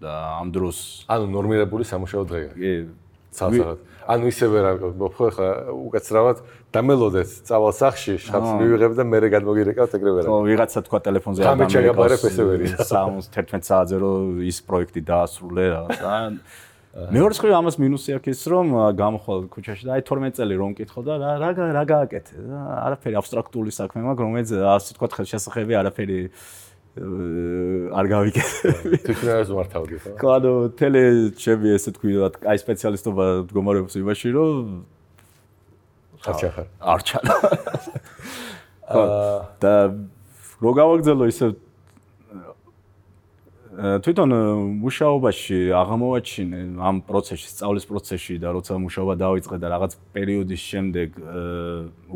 [0.03, 0.77] და ამ დროს
[1.09, 2.51] ანუ ნორმირებული სამუშაო დღეა.
[2.53, 2.73] კი,
[3.33, 3.79] ცალსაღად.
[4.03, 6.43] ანუ ისევე რა ხო ხა უკაცრავად
[6.75, 10.29] დამელოდეთ წავალ სახში, შხაც მივიღებ და მე გადმოგირეკავთ ეგრევე რა.
[10.29, 11.41] ხო, ვიღაცა თქვა ტელეფონზე
[12.29, 12.67] ესე ვერი.
[12.73, 15.83] 11 საათზე რომ ის პროექტი დაასრულე რა.
[16.93, 18.67] მეორე მხრივ ამას მინუსი აქვს ის რომ
[19.01, 22.37] გამოხვალ ქუჩაში და აი 12 წელი რომ მკითხო და რა რა რა გააკეთე.
[22.53, 26.19] არაფერი აბსტრაქტული საქმე მაქვს, რომელიც ასე თქვა ხელშესახები არაფერი
[26.93, 28.71] არ გავიკეთე.
[29.01, 30.11] თვითონაც მართავდი ხო?
[30.21, 31.03] ხო, ანუ თელე
[31.41, 34.85] ჩემი ესე თქვი რა, აი სპეციალისტობა მდგომარეობს იმაში, რომ
[36.21, 36.67] ხარჩახარ.
[36.85, 37.25] არჩან.
[38.93, 39.73] აა და
[40.61, 41.47] რო გავაგზავნო ისე
[43.73, 44.31] თვითონ
[44.85, 51.09] მუშაობაში აღმოვაჩინე ამ პროცესში, სწავლის პროცესში და როცა მუშაობა დაიწყე და რაღაც პერიოდის შემდეგ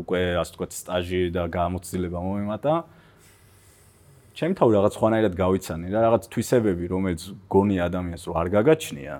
[0.05, 2.73] უკვე ასე ვთქვათ სტაჟი და გამოცდილება მომემატა.
[2.85, 2.96] აა
[4.37, 9.15] ჩემ თავი რაღაც ხვანაირად გავიცანი რა რაღაც თვისებები რომელიც გონი ადამიანს რომ არ გაგაჩნია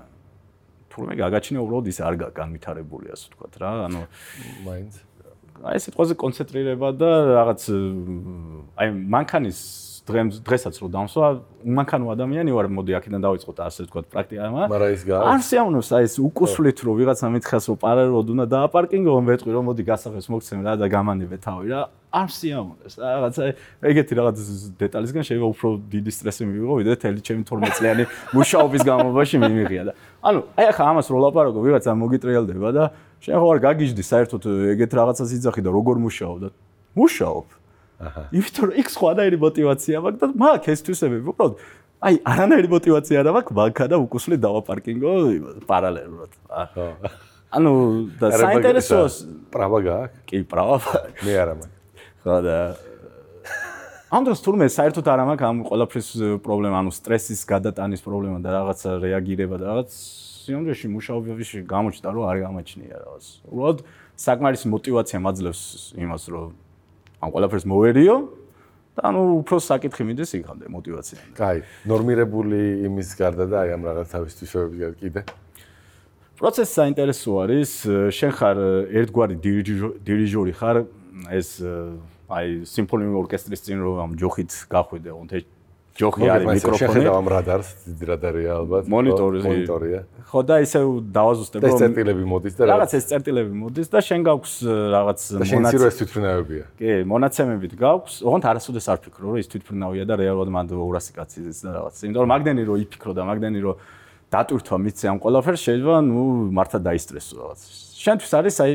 [0.94, 4.02] თურმე გაგაჩნია უბრალოდ ის არ განვითარებული ასე ვთქვათ რა ანუ
[4.68, 4.94] მაინც
[5.58, 7.62] აი სიტყვაზე კონცენტრირება და რაღაც
[8.78, 8.88] აი
[9.18, 9.60] მანქანის
[10.08, 11.28] დღემ დღესაც რო დამსვა
[11.68, 16.04] უმანქანო ადამიანი ვარ მოდი აქედან დავიწყოთ ასე ვთქვათ პრაქტიკამა მაგრამ ის გა არ შეამნოს აი
[16.08, 20.74] ეს უკუსვლით რო ვიღაცა მითხას რომ პარალელოდ უნდა დააპარკინგო მეტყვი რომ მოდი გასახეს მოგცემ რა
[20.80, 21.82] და გამანებე თავი რა.
[22.08, 23.44] არ შეამონეს რაღაცა
[23.84, 24.38] ეგეთი რაღაც
[24.80, 29.94] დეტალისგან შეიძლება უფრო დიდი სტრესი მივიღო ვიდრე თელი ჩემი 12 წლიანი მუშაობის განმავლობაში მიმიღია და
[30.24, 32.84] ანუ აი ახლა ამას რო ლაპარაკო ვიღაცა მოგიტრიალდება და
[33.28, 36.50] შენ ხო არ გაგიჟდი საერთოდ ეგეთ რაღაცას იძახი და როგორ მუშაობ და
[36.96, 37.46] მუშაობ
[37.98, 41.56] იმიტომ რომ იქ სხვადაირი мотивация მაქვს და მაქვს ეს თვისებები უბრალოდ
[42.08, 45.14] აი არანაირი мотивация არა მაქვს მანქანა უკუსლი დავაპარკინგო
[45.66, 46.86] პარალელურად აჰა
[47.58, 47.72] ანუ
[48.20, 49.08] და საინტერესოა
[49.52, 50.20] право გაქვს?
[50.28, 50.80] კი, право.
[51.24, 51.76] მე არა მაქვს.
[52.24, 52.58] ხო და
[54.12, 56.10] ამ დროს თურმე საერთოდ არ მაქვს ამ ყველაფრის
[56.44, 59.90] პრობლემა, ანუ სტრესის გადატანის პრობლემა და რაღაცა რეაგირება და რაღაც
[60.44, 63.26] სიამდეში მუშაობების გამოჩნდა რომ არ გამაჩნია რაღაც.
[63.48, 63.80] უბრალოდ
[64.20, 65.62] საკმარისი мотивация მაძლევს
[65.96, 66.52] იმას, რომ
[67.18, 68.16] ამ ყველაფერს მოვერიო
[68.98, 71.20] და ანუ უფრო საკითხი მინდის იქამდე мотиваცია.
[71.38, 75.22] კაი, ნორმირებული იმის გარდა და აი ამ რაღაც თავის თვისებების გარდა კიდე
[76.38, 77.72] პროცესი საინტერესო არის.
[78.14, 78.58] შენ ხარ
[78.94, 79.36] ერთგვარი
[80.06, 80.78] დირიჟორი ხარ
[81.34, 81.50] ეს
[82.30, 85.46] აი სიმფონიური ორკესტრის წინ რომ ამ ჯოხით გახვიდე, თუნდაც
[85.98, 86.80] ჯოხი არის მიკროფონი.
[86.82, 90.00] შეხედავ ამ რადარს დიდი რადარია ალბათ მონიტორი მონიტორია.
[90.30, 90.80] ხო და ისე
[91.18, 94.54] დავაზუსტებ რომ ეს წერტილები მოდის და რაღაც ეს წერტილები მოდის და შენ გაქვს
[94.94, 96.64] რაღაც მონაცემები ეს თვითმფრინავებია.
[96.78, 98.14] კი მონაცემებით გაქვს.
[98.28, 101.96] ოღონდ არასოდეს არ ფიქრო რომ ის თვითმფრინავია და რეალურად მანდ 200 კაცი ის და რაღაც.
[102.06, 103.76] იმიტომ რომ მაგდენი რომ იფიქრო და მაგდენი რომ
[104.28, 106.24] დატვირთვა მიცე ამ ყველაფერს შეიძლება ნუ
[106.54, 107.60] მართლა დაისტრესო რაღაც.
[107.98, 108.72] შენთვის არის აი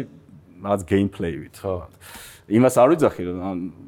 [0.67, 1.75] რაღაც გეიმპლეივით ხო
[2.51, 3.23] იმას არ ვიძახი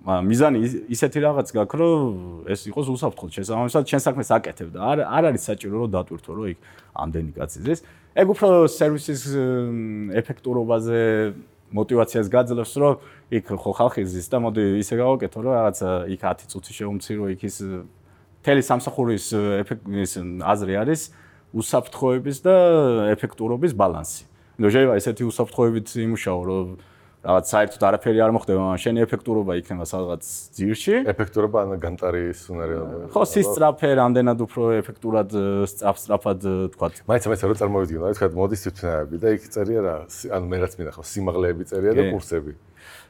[0.04, 0.58] მიზანი
[0.94, 3.26] ისეთი რაღაც გაქვს რომ ეს იყოს უსაფრთხო.
[3.34, 6.58] შენს ამასთან შენ საქმეს აკეთებ და არ არ არის საჭირო რომ დატვირთო რომ იქ
[6.94, 7.80] ამდენი კაცი ზის
[8.14, 9.22] ეგ უფრო სერვისის
[10.22, 11.00] ეფექტურობაზე
[11.74, 12.94] мотиваციას გაძლევს რომ
[13.34, 15.78] იქ ხო ხალხი ზის და მოდი ისე გავაკეთო რომ რაღაც
[16.14, 17.82] იქ 10 წუთი შეუმცირო იქ ის э,
[18.44, 20.12] მთელი სამსახურის э, ეფექტის
[20.46, 21.00] აზრი არის
[21.58, 24.30] უსაფრთხოების და э, ეფექტურობის ბალანსი.
[24.62, 26.66] ნუ შეიძლება ესეთი უსაფრთხოებით იმუშაო რომ
[27.24, 30.22] რაღაც საერთოდ არაფერი არ მოხდება, მაგრამ შენი ეფექტურობა იქნება სადღაც
[30.56, 30.96] ძირში.
[31.08, 33.08] ეფექტურობა ან განტარის უნარიანობა.
[33.16, 35.28] ხო, სისწრაფე, რამდენად უფრო ეფექტურად
[35.72, 36.40] სწრაფად
[36.76, 36.86] თქვა.
[37.08, 39.96] მაინც მაინც რო წარმოვიდგინო, თქვა მოდის თვითნაები და იქ წერია რა,
[40.36, 42.52] ანუ მე რაც მინახავ, სიმაღლეები წერია და კურსები.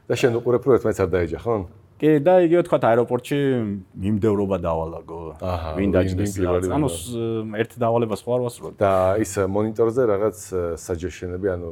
[0.04, 1.56] და შენ უყურებ რო ერთმანეთს არ დაეჯახ, ხო?
[1.98, 3.38] კი, და იგივე თქვა აეროპორტში
[3.96, 5.20] მიმდევრობა დავალაგო.
[5.78, 6.68] ვინ დაჭდეს რაღაც.
[6.76, 6.88] ანუ
[7.56, 8.74] ერთი დავალება სხვა არ ვასრულებ.
[8.76, 8.92] და
[9.24, 10.36] ის მონიტორზე რაღაც
[10.76, 11.68] suggestion-ები, ანუ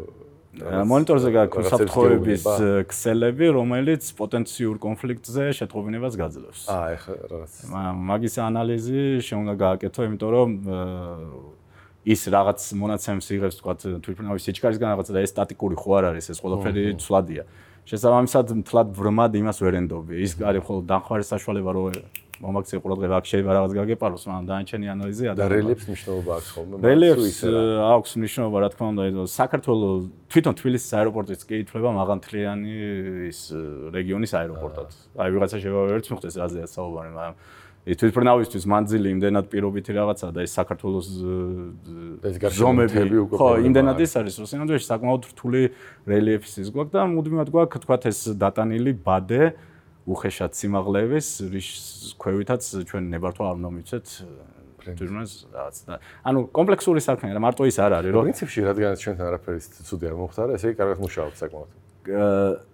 [0.61, 2.43] მონიტორზე გაქვს საფრთხოების
[2.91, 6.61] ქსელები, რომელიც პოტენციურ კონფლიქტზე შეტყობინებას გაძლევს.
[6.69, 7.53] აა, ეხლა რაღაც.
[8.13, 10.49] მაგის ანალიზი შეუნდა გააკეთო, იმიტომ რომ
[12.05, 16.39] ის რაღაც მონაცემს იღებს, თქვა თვითმფრინავის სიჩქარისგან რაღაც და ეს სტატიკური ხო არ არის, ეს
[16.45, 17.43] ყველაფერი ცვლადია.
[17.89, 20.15] შესაბამისად, თლად ბრმად იმას ვერ ენდობი.
[20.21, 21.85] ის არის ხოლმე დახმარის საშუალება, რომ
[22.43, 26.75] მომაქცე ყურადღება აქ შეიძლება რაღაც გაგეპაროს, მაგრამ დაანჩენი ანალიზი და რელიეფს მნიშვნელობა აქვს ხოლმე.
[26.83, 27.39] რელიეფს
[27.87, 32.75] აქვს მნიშვნელობა, რა თქმა უნდა, საქართველოს თვითონ თბილისის აეროპორტიც კი ითვლება მაღალმთლიანი
[33.31, 33.41] ის
[33.95, 34.89] რეგიონის აეროპორტად.
[35.23, 37.37] აი ვიღაცა შეიძლება ვერც მოხდეს რაზეა საუბარი, მაგრამ
[37.83, 41.09] ეს თვითფრნავისთვის მანძილი იმდენად პირობითი რაღაცა და ეს საქართველოს
[42.55, 45.63] ზომები ხო იმდენად ის არის რომ სინამდვილეში საკმაოდ რთული
[46.07, 49.43] რელიეფის ის გვაქვს და მუდმივად გვაქვს თქვათ ეს დატანილი ბადე
[50.07, 51.69] უხეშად სიმაღლეების რის
[52.19, 54.07] ქვევითაც ჩვენ ნებართვა არ მომიცეთ
[54.83, 59.27] თურმეს რაღაც და ანუ კომპლექსური საქმეა რა მარტო ის არ არის რომ პრინციპში რადგან ჩვენთან
[59.31, 61.71] არაფერი ცუდი არ მომხდარა ესე იგი კარგად მუშაობთ საკმაოდ.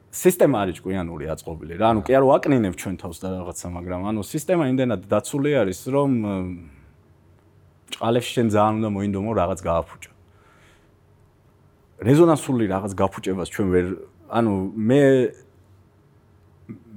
[0.09, 1.87] სისტემა არის ჭკვიანური აწყობილი რა.
[1.93, 6.11] ანუ კი არ ვაკნინებ ჩვენ თავს და რაღაცა მაგრამ ანუ სისტემა იმდენად დაცული არის რომ
[7.93, 10.13] ჭყალებში შენ ძალიან უნდა მოინდომო რაღაც გააფუჭო.
[12.09, 13.87] რეზონანსული რაღაც გაფუჭებას ჩვენ ვერ
[14.33, 15.03] ანუ მე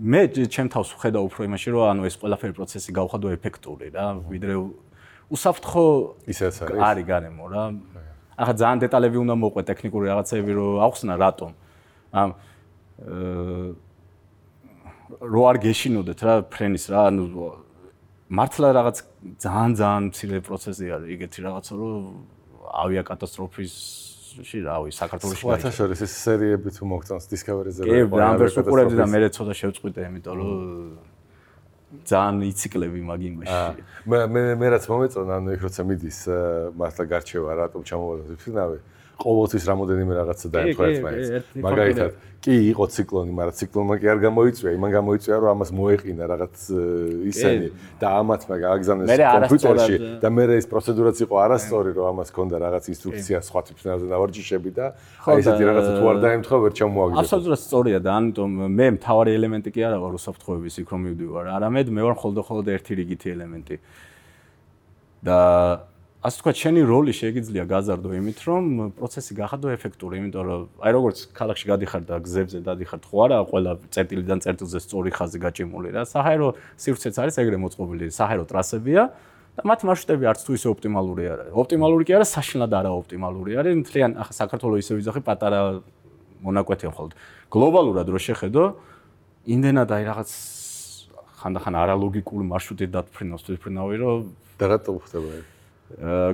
[0.01, 4.53] მე ჩემ თავს ვხედავ უფრო იმაში, რომ ანუ ეს ყველაფერი პროცესი გავხადო ეფექტური რა, ვიდრე
[5.29, 5.85] უსაფრთხო
[6.25, 6.81] ისეც არის.
[6.81, 7.63] არის გარემო რა.
[8.41, 11.51] ახლა ძალიან დეტალები უნდა მოყვე ტექნიკური რაღაცები, რომ ახსნა რატომ.
[12.17, 12.29] ამ
[15.21, 17.23] რო არ გეშინოდეთ რა ფრენის რა, ანუ
[18.31, 18.97] მართლა რაღაც
[19.37, 22.01] ძალიან ძალიან მცირე პროცესი არის იგეთი რაღაცა, რომ
[22.83, 23.73] ავიაკატასტროფის
[24.31, 29.19] ში რავი საქართველოსში სხვა შორის ეს სერიები თუ მოგწონს Discovery-ზე კი ამბერს უყურებდი და მე
[29.35, 30.51] ცოტა შევწყვიტე იმიტომ რომ
[32.07, 33.83] ძალიან იციკლები მაგ იმაში.
[34.07, 36.19] მე მე მე რაც მომეწონა ანუ იქ როცა მიდის
[36.79, 38.77] მართლა გარჩევა რატომ ჩამოვადა ფინავე
[39.21, 41.29] ყოველთვის რამოდენიმე რაღაცა დაემთხვა ერთმანეთს.
[41.61, 42.11] მაგალითად,
[42.41, 46.55] კი იყო ციკლონი, მაგრამ ციკლონმა კი არ გამოიწვია, იმან გამოიწვია, რომ ამას მოეყინა რაღაც
[47.29, 47.67] ისენი
[48.01, 49.95] და ამათ მაგ აგზავნეს კომპიუტერში
[50.25, 54.85] და მე ეს პროცედურაც იყო არასწორი, რომ ამას ჰქონდა რაღაც ინსტრუქცია სხვა თვითნაზე დავარჯიშები და
[55.21, 57.17] აი ესეთი რაღაცა თუ არ დაემთხვა, ვერ ჩამოაგდო.
[57.21, 61.87] აბსოლუტურად სწორია და ამიტომ მე მთავარი ელემენტი კი არა ვარ უსაფრთხოების იქ რომ მივდივარ, არამედ
[61.93, 63.75] მე ვარ ხოლმე ხოლმე ერთი რიგითი ელემენტი.
[65.21, 65.39] და
[66.21, 68.63] ასე თქვა, შენი როლი შეიძლება გაზარდო იმით, რომ
[68.93, 73.71] პროცესი გახადო ეფექტური, იმიტომ რომ აი როგორც ქალაქში გადიხარ და გზებზე დადიხარ, ხო არა, ყველა
[73.89, 76.05] წერტილიდან წერტილზე სწორი ხაზი გაჭიმული რა.
[76.05, 76.47] საჰაერო
[76.77, 79.03] სივრცეც არის ეგრე მოწყობილი, საჰაერო ტრასებია
[79.57, 81.53] და მათ მარშრუტები არც თუ ისე ოპტიმალური არ არის.
[81.57, 83.73] ოპტიმალური კი არა, საშინლად არა ოპტიმალური არის.
[83.81, 85.61] მთლიან ახლა საქართველოს ისე ვიზახი პატარა
[86.45, 87.11] მონაკვეთი მხოლოდ.
[87.49, 88.63] გლობალურად რო შეხედო,
[89.49, 90.29] იმდენად აი რაღაც
[91.41, 94.17] ხანდახან არალოგიკური მარშრუტი დათფრინავს თვითფრინავი, რომ
[94.61, 95.60] და რატომ ხდება ეს?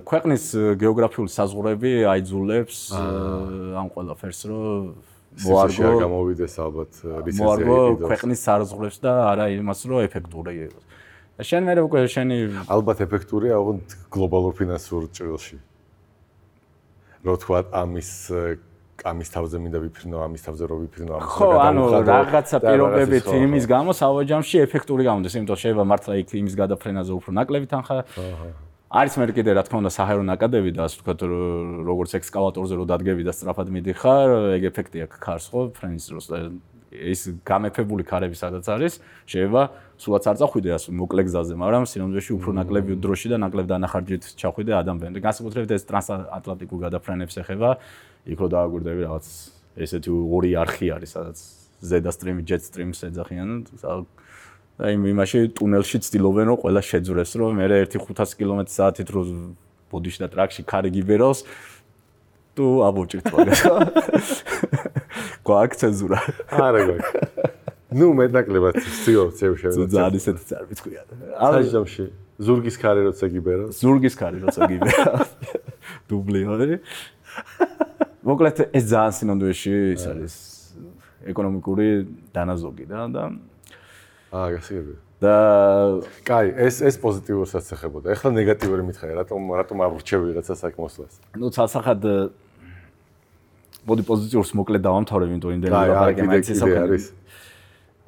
[0.07, 0.43] ქვეყნის
[0.81, 4.93] გეოგრაფიული საზღვრები აიძულებს ამ ყველაფერს რომ
[5.45, 6.91] მოარგო გამოვიდეს ალბათ
[7.25, 10.83] ლიცენზია მოარგო ქვეყნის საზღვრებს და არა იმას რომ ეფექტური იყოს.
[11.37, 15.57] შენ მე უკვე შენი ალბათ ეფექტურია ოღონდ გლობალურ ფინანსურ ჭრილში.
[17.25, 18.09] რო თქვა ამის
[19.05, 23.91] ამის თავზე მინდა ვიფრინო, ამის თავზე რო ვიფრინო, ამის ხო, ანუ რაღაცა პირობებით იმის გამო
[23.93, 27.97] სავაჯამში ეფექტური გამოდის, იმიტომ შეიძლება მართლა იქ იმის გადაფრენაზე უფრო ნაკლები თანხა.
[28.87, 31.19] არის მე კიდე რა თქმა უნდა საჰაერო ნაკადები და ასე ვთქვათ
[31.83, 36.25] როგორც ექსკავატორზე რო დადგები და სწრაფად მიდიხარ, ეგ ეფექტი აქვს ქარს ხო, ფრენის დროს
[36.87, 38.93] ეს გამეფებული ქარები სადაც არის,
[39.27, 39.61] შეიძლება
[39.99, 44.71] სულაც არ წახვიდე ასე მოკლე გზაზე, მაგრამ სინამდვილეში უფრო ნაკლები დროში და ნაკლებ დანახარჯით ჩახვიდე
[44.81, 45.19] ადამიანზე.
[45.19, 47.69] განსაკუთრებით ეს ტრანსატლანტიკურ გადაფრენებს ეხება,
[48.23, 49.25] იქ რო დააგვირდები რაღაც
[49.83, 51.37] ესეთი ორი არხი არის, სადაც
[51.83, 53.49] ზედა სტრიმი, ჯეტ სტრიმს ეძახიან,
[54.77, 59.21] და იმ იმაში ტუნელში ცდილობენ რომ ყველა შეძვრეს რომ მე 1-500 კმ/სთ-ით რო
[59.89, 61.39] ბოდიში და ტრაქში ქარი გიბეროს
[62.57, 63.61] თუ აბოჭირთ მაგას.
[65.45, 66.19] გვაქვს ცენზურა.
[66.49, 67.11] არა გვაქვს.
[67.97, 69.85] ნუ მეტნაკლებად ცევ თუ შევიდა.
[69.93, 71.01] ძალიან ისეთი არ მithქვია.
[71.37, 72.05] საჯდომში
[72.41, 73.65] ზურგის ქარი როცა გიბერო.
[73.77, 75.13] ზურგის ქარი როცა გიბერა.
[76.09, 76.77] დუბლი ორი.
[78.25, 80.33] მოკლედ ეს ძალიან სინამდვილეში ის არის
[81.31, 81.87] ეკონომიკური
[82.35, 83.23] დანაზოგი და და
[84.31, 84.97] აა, გასაგებია.
[85.17, 85.35] და
[86.21, 88.13] კაი, ეს ეს პოზიტიურსაც ეხებოდა.
[88.13, 91.13] ეხლა ნეგატიური მითხარი, რატომ რატომ აბრჩევი რაღაცას აქ მოსვლას?
[91.41, 92.29] ну, ცალსახად э,
[93.87, 97.05] მოდი პოზიტიურს მოკლედ დავამთავრე, ვინდო იმდენი ლაპარაკი მაინც ეს არის.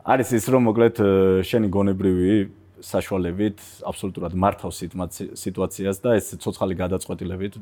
[0.06, 1.10] არის ის რომ მოკლედ э,
[1.50, 2.34] შენი გონებრივი
[2.80, 3.60] საშუალებით
[3.90, 4.78] აბსოლუტურად მართავს
[5.34, 7.54] სიტუაციას და ეს ცოცხალი გადაწყვეტილებით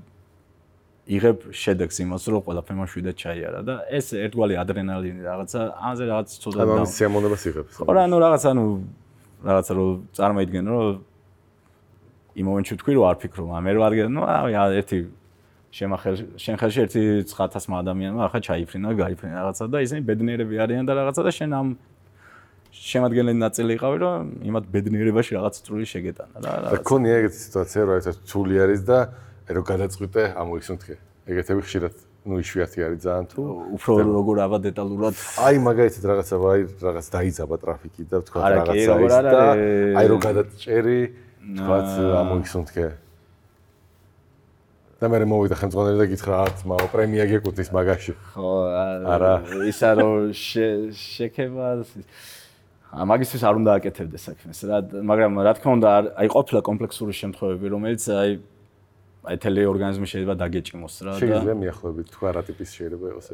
[1.07, 6.59] იღებ შედეგს იმას რომ ყველაფერმა შვიდად ჩაიარა და ეს ერთგვარი ადრენალინი რაღაცა ამაზე რაღაც ცოტა
[6.63, 7.73] ანუ და ამის სიამოვნებას იღებს.
[7.79, 8.65] ხო რა ნუ რაღაცა ნუ
[9.47, 10.87] რაღაცა რომ წარმოიდგენ რომ
[12.37, 14.99] იმ მომენტში თქვი რომ არ ფიქრობ ამ ვერ ვარგე ნუ რა ერთი
[15.77, 20.93] შემახელ შენ ხელში ერთი 9000 ადამიანმა ახლა ჩაიფრინა გაიფრინა რაღაცა და ისინი ბედნიერები არიან და
[20.99, 21.67] რაღაცა და შენ ამ
[22.71, 27.81] შემადგენელი ნაწილი იყავი რომ იმათ ბედნიერებაში რაღაც წვრილი შეგეტანა რა და რაღაც ქონია ეგეთი სიტუაცია,
[27.87, 28.99] რომ ეს ცული არის და
[29.47, 30.95] აი რომ გადაწყვიტე ამოიხსნთქე.
[31.27, 31.95] ეგეთები ხშირად
[32.27, 33.41] ნუ იშვიათი არის ძალიან თუ
[33.75, 35.15] უფრო როგორ აბა დეტალურად
[35.47, 39.41] აი მაგალითად რაღაცა ვაი რაღაც დაიძაბა ტრაფიკი და თქვა რაღაცა ის და
[39.99, 40.99] აი რომ გადაჭერი
[41.57, 41.77] თქვა
[42.23, 42.87] ამოიხსნთქე.
[44.97, 48.13] და მე მოვიდა ხელმძღვანელი და გითხრა არც მაო პრემია გეკუთვნის მაგაში.
[48.33, 48.51] ხო
[49.13, 49.33] არა.
[49.69, 51.85] ისა რომ შე- შექება
[52.87, 54.77] ა მაგისთვის არ უნდა აკეთებდეს საქმეს რა
[55.11, 55.87] მაგრამ რა თქმა უნდა
[56.17, 58.31] აი ყოფილა კომპლექსური შემთხვევები რომელიც აი
[59.36, 63.28] ეთელი ორგანიზმი შეიძლება დაგეჭიმოს რა და შეიძლება მიახლოებით თუ არა ტიპის შეიძლება იყოს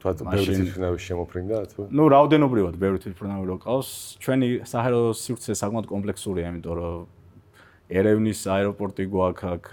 [0.00, 3.88] თვათ ბევრი თვითმფრინავი შემოფრინდა თუ ნუ რაოდენობრივად ბევრი თვითმფრინავი როყავს
[4.24, 7.08] ჩვენი საჰაერო სივრცე საკმაოდ კომპლექსურია იმიტომ რომ
[7.90, 9.64] ერევნის აეროპორტი გვაქვს აქ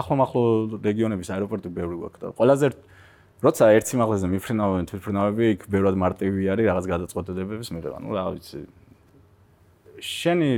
[0.00, 0.42] ახლომახლო
[0.84, 2.68] რეგიონების აეროპორტი ბევრი გვაქვს და ყველაზე
[3.44, 7.98] როცა ერთი მაღლაზე მიფრინავენ თვითმფრინავები იქ ბევრად მარტივი არის რაღაც გადაწყვეტილებების მიღება.
[8.00, 8.60] ну რა ვიცი.
[10.00, 10.50] შენი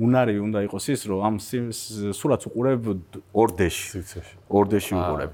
[0.00, 1.34] უნარი უნდა იყოს ის რომ ამ
[2.16, 2.80] სურათს უყურებ
[3.36, 4.34] ორდეში სივრცეში.
[4.48, 5.30] ორდეში უყურებ.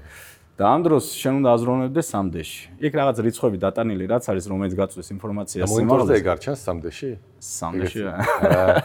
[0.59, 2.61] და ამ დროს შენ უნდა აზროვნებდეს სამდეში.
[2.83, 7.09] იქ რაღაც რიცხვები დატანილი რაც არის რომელიც გაწვდის ინფორმაციას მონიტორზე ეგ არ ჩანს სამდეში?
[7.39, 7.99] სამდეში.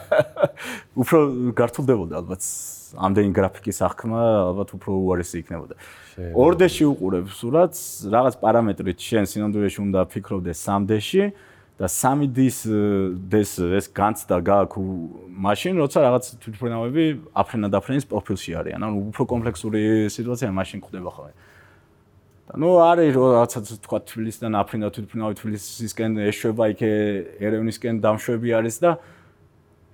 [1.03, 1.17] უფრო
[1.59, 2.41] გართულდებოდა ალბათ
[2.95, 4.21] ამდენი გრაფიკის აღქმა
[4.55, 5.75] ალბათ უფრო უარესი იქნებოდა.
[6.31, 11.23] ორდეში უყურებ სურათს, რაღაც პარამეტრით შენ სინამდვილეში უნდა ფიქრობდე სამდეში
[11.75, 12.59] და 3D-ს
[13.27, 14.79] დეს ეს განცდა გააქვს
[15.27, 17.03] მაშინ როცა რაღაც თვითმფრინავები
[17.35, 18.79] აფრენა დაფრენის პროფილში არიან.
[18.79, 21.33] ანუ უფრო კომპლექსური სიტუაცია მაშინ ხდება ხოლმე.
[22.45, 26.91] და ნუ არის რომ რაღაცა თქვა თბილისიდან აფრინა თვითმფრინავი თბილისისკენ ეშვება იქე
[27.41, 28.91] ერევნისკენ დამშვები არის და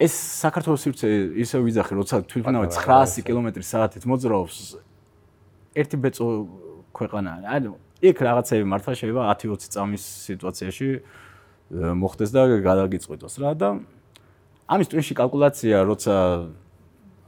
[0.04, 0.14] ეს
[0.44, 1.08] საქართველოს სივრცე
[1.40, 4.58] ისე ვიძახი როცა თვითმფრინავი 900 კმ/სთ-ით მოძრაობს
[5.80, 6.28] ერთი ბეწო
[6.92, 7.72] ქვეყანა ანუ
[8.04, 10.88] იქ რაღაცები მართლა შეიძლება 10-20 წამის სიტუაციაში
[11.72, 13.70] მოხდეს და გადაგიწყვიტოს რა და
[14.68, 16.16] ამის ტვინში კალკულაცია როცა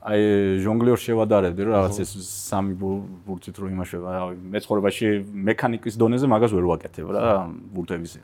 [0.04, 0.22] აი
[0.64, 2.12] ჟონგლიორ შევადარებდი რომ რაღაც ეს
[2.52, 5.08] სამი ბურ- ბურთით რო იმაშება რავი მე ცხოვრებაში
[5.48, 8.20] მექანიკის დონეზე მაგას ვერ ვაკეთებ რა ბურთების.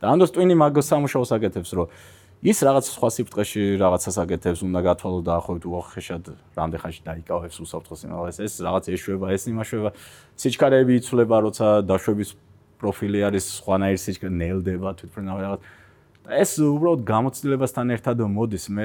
[0.00, 1.86] და ამ დროს ტვინი მაგ სამუშაოს აკეთებს რომ
[2.38, 8.38] ის რაღაც სხვა სიფრთხეში რაღაცას აკეთებს უნდა გათვალო დაახლოებით უახეშად რამდენ ხანში დაიკავებს უსაფრთხო სიმაღლეს
[8.46, 9.90] ეს რაღაც ეშვება ეს იმაშება.
[10.38, 12.30] სიჩქარეები იცვლება როცა დაშვების
[12.78, 15.60] პროფილი არის სხვანაირი სიჩქარე ნელდება თვითმფრინავი რაღაც.
[16.28, 18.64] ეს უბრალოდ გამოცდილებასთან ერთად მოდის.
[18.68, 18.84] მე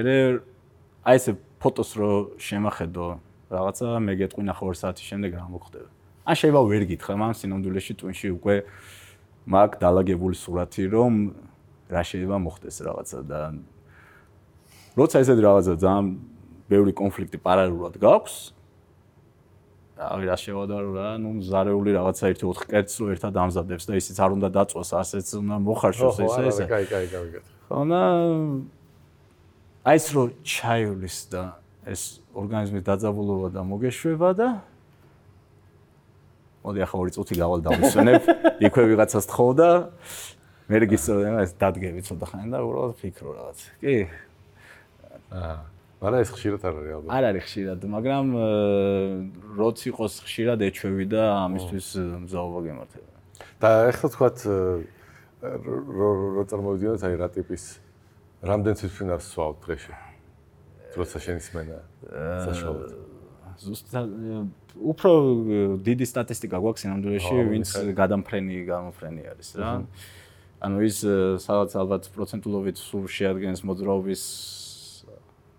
[1.04, 3.06] აი ესე ფოტოს რო შემახედო
[3.52, 5.90] რაღაცა მე გეტყვი ნახევარ საათის შემდეგ რა მოხდება
[6.24, 8.56] ან შეიძლება ვერ გითხრა მამ სინამდვილეში ტვინში უკვე
[9.52, 11.14] მაგ დალაგებული სურათი რომ
[11.92, 13.40] რა შეიძლება მოხდეს რაღაცა და
[14.96, 16.08] როცა ესეთი რაღაცა ძალიან
[16.72, 18.36] ბევრი კონფლიქტი პარალელურად გაქვს
[19.94, 24.18] აი რა შევადარო რა ნუ ზარეული რაღაცა ერთი 4 კერტს რო ერთად ამზადებს და ისიც
[24.26, 27.44] არ უნდა დაწვას ასეც უნდა მოხარშოს ხო, ეს არა, ესე კაი, კაი, გავიგეთ.
[27.70, 28.02] ხო და
[29.86, 31.44] აი ეს რო ჩაივლის და
[31.86, 32.02] ეს
[32.34, 34.50] ორგანიზმის დაძაბულობა და მოგეშვება და
[36.64, 38.22] მოდი ახლა ორი წუთი გავალ დავისვენებ.
[38.66, 39.70] იქვე ვიღაცას თხოვ და
[40.72, 43.60] მე რეგისტრირებ ეს დადგები ცოტა ხანი და უბრალოდ ფიქრო რაღაც.
[43.84, 43.96] კი.
[45.38, 45.73] აა
[46.04, 47.12] არა ეს ხშირად არ არის ალბათ.
[47.16, 48.26] არ არის ხშირად, მაგრამ
[49.56, 51.88] როც იყოს ხშირად ეჩვევი და ამისთვის
[52.28, 53.12] მზაობა გემართება.
[53.64, 54.38] და ახლა თქვათ
[55.44, 57.64] რო წარმოვიდიოთ აი რა ტიპის
[58.44, 59.94] რამდენ ციფრინას სვავთ დღეში?
[60.94, 61.80] როცა შენი სმენა
[62.48, 62.92] საშუალოდ.
[63.64, 64.08] ზუსტად
[64.74, 65.12] უფრო
[65.86, 69.72] დიდი სტატისტიკა გვაქვს ნამდვილში, ვინც გადამფრენი გამოფრენი არის რა.
[70.64, 70.98] ანუ ის
[71.44, 74.22] სადაც ალბათ პროცენტულობით სულ შეადგენს მოძრაობის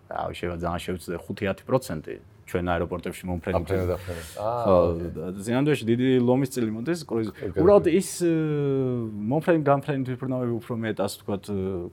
[0.09, 2.35] რა შეიძლება ძალიან შევწდე 5-10%.
[2.45, 4.23] ჩვენ აეროპორტებში მომფრენი აფრენა აფრენა.
[4.37, 7.27] აა ზიანდოში დიდი ლომის წილი მოდის კრუიზ.
[7.57, 8.09] უბრალოდ ის
[9.31, 11.43] მომფრენი გამფრენი თვითმფრინავები უფრო მეტ ასე ვთქვათ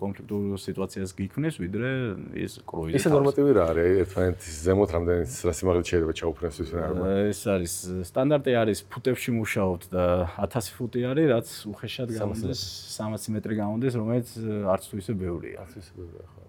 [0.03, 1.89] კონფლიქტურ სიტუაციას გიქმნის, ვიდრე
[2.37, 2.97] ის კრუიზი.
[3.01, 3.89] ისე ნორმატივი რა არის?
[4.05, 7.01] ერთმანეთის ზემოთ რამდენი რა სიმაღლე შეიძლება ჩაუფრენს არის?
[7.33, 7.73] ეს არის
[8.13, 10.05] სტანდარტი არის ფუტებში მუშაობთ და
[10.37, 12.61] 1000 ფუტი არის, რაც უხეშად გამოდის
[12.93, 14.29] 300 მეტრი გამოდის, რომელიც
[14.69, 15.57] არც თუ ისე ბევრია.
[15.65, 16.42] არც ისე ბევრია ხო.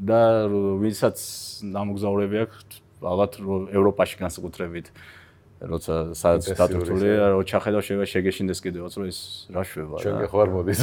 [0.00, 0.20] და
[0.80, 1.18] ვისაც
[1.76, 3.32] დამოგზაურები აქვს ალბათ
[3.76, 4.92] ევროპაში განსაკუთრებით
[5.60, 9.18] როცა სადაც დატვირთულია რო ჩახედავ შეიძლება შეგეშინდეს კიდევაც რომ ეს
[9.52, 10.80] რა შვება ჩვენ კი ხარ მოდის.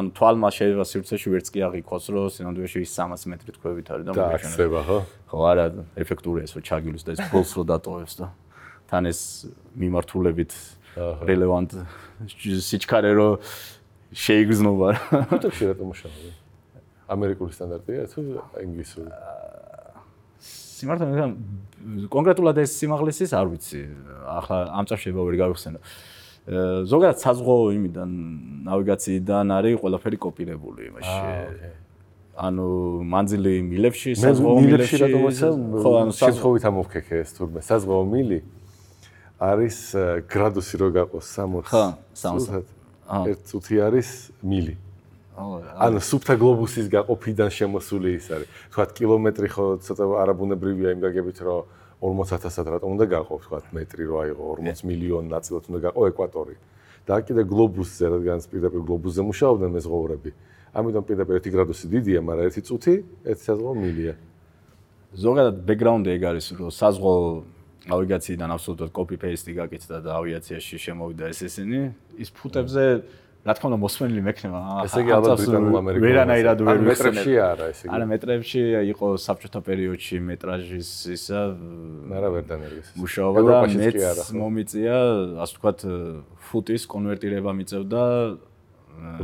[0.00, 4.12] ანუ თვალმა შეიძლება სივრცეში ვერც კი აღიქოს რომ სინამდვილეში ის 300 მეტრი თქვებით არის და
[4.16, 4.98] მოგვიჩვენა ხო?
[5.28, 5.66] ხო არა
[6.00, 8.26] ეფექტურია ეს რო ჩაგილოს და ეს ფულს რო დატოვებს და
[8.88, 9.20] თან ეს
[9.76, 10.52] მიმართულებით
[11.28, 11.70] რელევანტ
[12.32, 13.28] სიჩქარე რო
[14.16, 14.88] შეიგრძნობა
[15.28, 16.45] ფუტებში რატომ მუშაობ
[17.08, 18.20] ამერიკული სტანდარტია თუ
[18.66, 19.10] ინგლისური
[20.76, 21.26] სიმართლე
[22.12, 23.80] კონკრეტულად ეს სიმაღლესის არ ვიცი.
[24.28, 25.80] ახლა ამ წამს შეიძლება ვერ გავიხსენო.
[26.90, 28.08] ზოგადად საზღვაო იმიდან
[28.68, 31.16] ნავიგაციიდან არის ყველაფერი კოპირებული იმაში.
[32.36, 32.66] ანუ
[33.12, 35.48] მანძილი მილებში, საზღვაო მილებში რატომ ასე?
[35.82, 37.60] ხო, ანუ საზღვაოით ამოვქექე ეს თურმე.
[37.64, 38.38] საზღვაო მილი
[39.40, 39.76] არის
[40.28, 41.64] გრადუსი რო გაყოს 60.
[41.72, 42.64] ხო, 60.
[43.32, 44.08] ერთ წუთი არის
[44.44, 44.74] მილი.
[45.36, 48.48] ანუ სუფთა გლობუსის გაყოფიდან შემოსული ის არის.
[48.72, 51.62] თქვათ კილომეტრი ხო ცოტა არაბუნებრივია იმ გაგებით რომ
[52.00, 56.56] 40000-ად რატომ უნდა გაყო თქვათ მეტრი რო აიღო 40 მილიონი ნაწილად უნდა გაყო ეკვატორი.
[57.06, 60.30] და კიდე გლობუსზე რადგან პირდაპირ გლობუსზე მუშაობდნენ მეზღვაურები.
[60.74, 62.94] ამიტომ პირდაპირ 1 გრადუსი დიდია, მაგრამ 1 წუთი
[63.30, 64.14] 1 საზღვაო მილია.
[65.14, 67.22] ზოგადად ბექგრაუნდი ეგ არის რომ საზღვაო
[67.86, 71.78] ნავიგაციიდან აბსოლუტურად paste გაკეთდა და ავიაციაში შემოვიდა ეს ისინი
[72.18, 72.84] ის ფუტებზე
[73.46, 77.84] რა თქმა უნდა მოსმენილი მექნება ესე იგი ალბათ ბრიტანულ ამერიკაში ვერანაირად ვერ მეტრებში არა ესე
[77.86, 77.90] იგი.
[77.94, 81.40] არა მეტრებში იყო საბჭოთა პერიოდში მეტრაჟის ისა
[82.18, 83.96] არა ვერ დანერგეს მუშაობა და მეც
[84.42, 84.96] მომიწია
[85.46, 85.80] ასე ვთქვათ
[86.50, 88.02] ფუტის კონვერტირება მიწევდა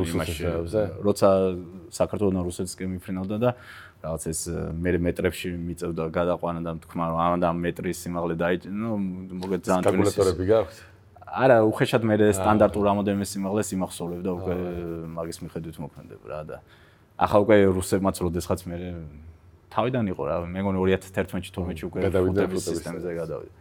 [0.07, 0.45] იმაში
[1.03, 1.29] როცა
[1.99, 3.51] საქართველოს რუსეთს კი მიფრინავდა და
[4.03, 4.41] რაღაც ეს
[4.83, 8.91] მე მეტრებში მიწევდა გადაყვანა და თქვა რომ ამ და მეტრის სიმაღლე დაიჭი ნუ
[9.43, 10.92] მოგეთ ძალიან თბილი კალკულატორები გაქვთ
[11.33, 14.57] არა, უხეშად მე სტანდარტულ რამოდენიმე სიმაღლეს იმახსოვრებ და უკვე
[15.17, 16.57] მაგის მიხედვით მოქმედებ რა და
[17.17, 18.77] ახლა უკვე რუსებმაც როდესღაც მე
[19.73, 23.55] თავიდან იყო რა, მე მგონი 2011-ში 12-ში უკვე ფუტების სისტემაზე გადავიდა.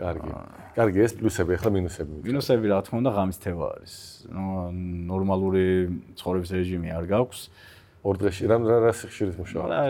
[0.00, 0.30] კარგი.
[0.76, 2.14] კარგი, ეს პლუსები, ახლა მინუსები.
[2.24, 3.94] მინუსები რა თქმა უნდა ღამის თევა არის.
[4.32, 4.44] ნუ
[5.12, 5.64] ნორმალური
[6.16, 7.40] ცხოვრების რეჟიმი არ გაქვს.
[8.00, 9.64] ორ დღეში რამ რა სიხშირით მუშაობ?
[9.68, 9.80] რა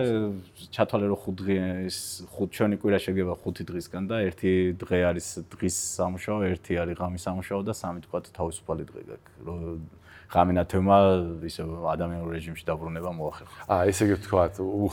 [0.75, 1.57] ჩათვალე რომ 5 დღე
[1.87, 1.99] ის
[2.35, 4.53] 5 ჩვენი კვირა შეგება 5 დღისგან და ერთი
[4.83, 9.35] დღე არის დღის სამუშაო, ერთი არის ღამის სამუშაო და სამი თქვა თავისუფალი დღე გაქვს.
[10.31, 10.97] რომ ღამენათემა
[11.43, 13.63] ისე ადამიანურ რეჟიმში დაბრუნება მოახერხა.
[13.67, 14.43] აა ესე იგი თქვა,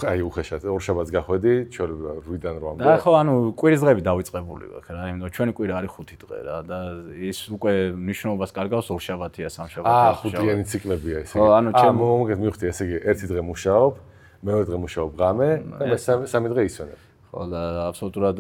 [0.09, 1.89] აი უხეშად ორ შაბათს გახვედი, ჩვენ
[2.25, 2.81] 8-დან 8-მდე.
[2.81, 6.57] და ხო, ანუ კვირის დღეები დავიწყებული ვაქვს რა, იმიტომ ჩვენი კვირა არის 5 დღე რა
[6.65, 6.77] და
[7.21, 9.93] ის უკვე მნიშვნელობას კარგავს ორ შაბათია, სამ შაბათია.
[9.93, 11.41] აა ხუთიანი ციკლებია ესე იგი.
[11.45, 13.93] ხო, ანუ ჩვენ მომგეთ მივხვდი ესე იგი ერთი დღე მუშაობ,
[14.41, 16.99] მეორე დღე მუშაობ ღამე და მესამე სამი დღე ისვენებ.
[17.29, 17.61] ხო და
[17.93, 18.37] აბსოლუტურად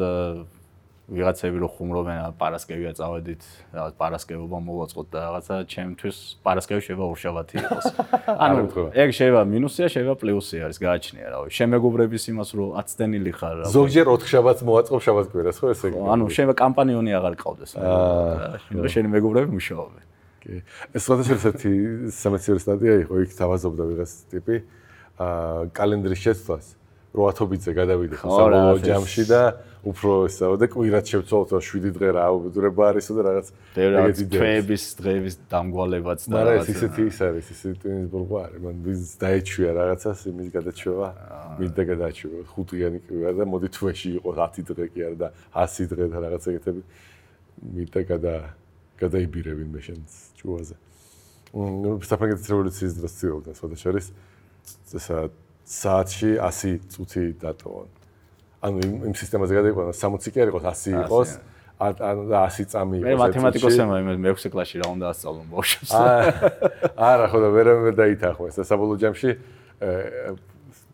[1.07, 7.85] ვიღაცები რო ხუმრობენ პარასკევია წავედით რაღაც პარასკევობა მოვაწყოთ და რაღაცა ჩემთვის პარასკევი შეიძლება ორშაბათი იყოს.
[8.43, 11.47] ანუ ეგ შეიძლება მინუსია, შეიძლება პლუსია არის გააჩნია რავი.
[11.55, 13.71] შემეგობრების იმას რო აცდენილი ხარ რავი.
[13.71, 15.97] ზოგჯერ 4 შაბათს მოვაწყობ შაბათ კვირას ხო ესე იგი.
[16.11, 17.71] ანუ შეიძლება კამპანიონი აღარ ყავდეს.
[17.79, 20.03] აა შენი მეგობრები მუშაობენ.
[20.43, 20.55] კი.
[20.91, 21.71] ეს სხვადასხვა ერთი
[22.19, 24.55] სამეცნიერო სტატია იყო, იქ თავაზობდა ვიღაც ტიპი
[25.23, 26.65] აა კალენდრის შეცვლას.
[27.15, 29.41] რო ათობიძე გადავიდე ხო საბოლოო ჯამში და
[29.87, 33.47] უფრო ესაო და კვირად შევცვალოთ რა 7 დღე რა უბედურება არისო და რაღაც
[33.77, 38.59] ეგეთი დღეების დღეების დამგვალებაც და რაღაც ისეთი ის არის ისეთი ტვინის ბურღვა არის.
[38.67, 41.07] მან ვის დაეჩვია რაღაცას იმის გადაჩვევა
[41.61, 46.05] მინდა გადაჩვევა ხუთიანი კვირა და მოდი თვეში იყოს 10 დღე კი არა და 100 დღე
[46.11, 46.81] და რაღაც ეგეთები.
[47.77, 48.35] მინდა გადა
[48.97, 50.75] გადაიბირებინ მე შენს ჭუაზე.
[51.55, 54.07] ნუ საფრანგეთის რევოლუციის დროს ცდილობდა სხვადასხვა არის
[54.99, 55.17] ესა
[55.67, 57.87] საათში 100 წუთი დატოვონ.
[58.63, 58.77] ანუ
[59.11, 61.29] იმ სისტემაზე გადაიყვანა 60 კი არ იყოს 100 იყოს.
[61.77, 61.93] ან
[62.31, 63.07] და 100 წამი იყოს.
[63.07, 65.91] მე მათემატიკოსი მე მე-6 კლასში რა უნდა ასწავლო ბავშვებს.
[66.97, 69.29] არა, ხო და ვერ ვერ დაითანხმეს და საბოლოო ჯამში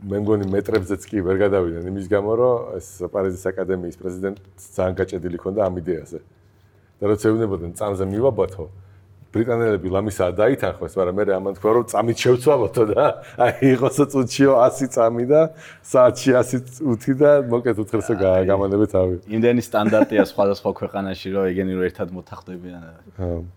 [0.03, 5.37] მე მგონი მეტრებზეც კი ვერ გადავიდნენ იმის გამო რომ ეს პარიზის აკადემიის პრეზიდენტი ძალიან გაჭედილი
[5.39, 6.19] ქონდა ამ იდეაზე.
[6.99, 8.65] და როცა ეუბნებოდნენ წამზე მივაბათო,
[9.33, 13.03] ბრიტანელები ლამისაა დაითანხმეს, მაგრამ მე ამან თქვა რომ წამით შევცვალოთო და
[13.41, 15.41] აი იყოსო წუთშიო 100 წამი და
[15.81, 19.15] საათში 100 წუთი და მოკეთ უთხრესო გამანები თავი.
[19.33, 22.81] იმდენი სტანდარტია სხვადასხვა ქვეყანაში რომ ეგენი რომ ერთად მოთახდებიან.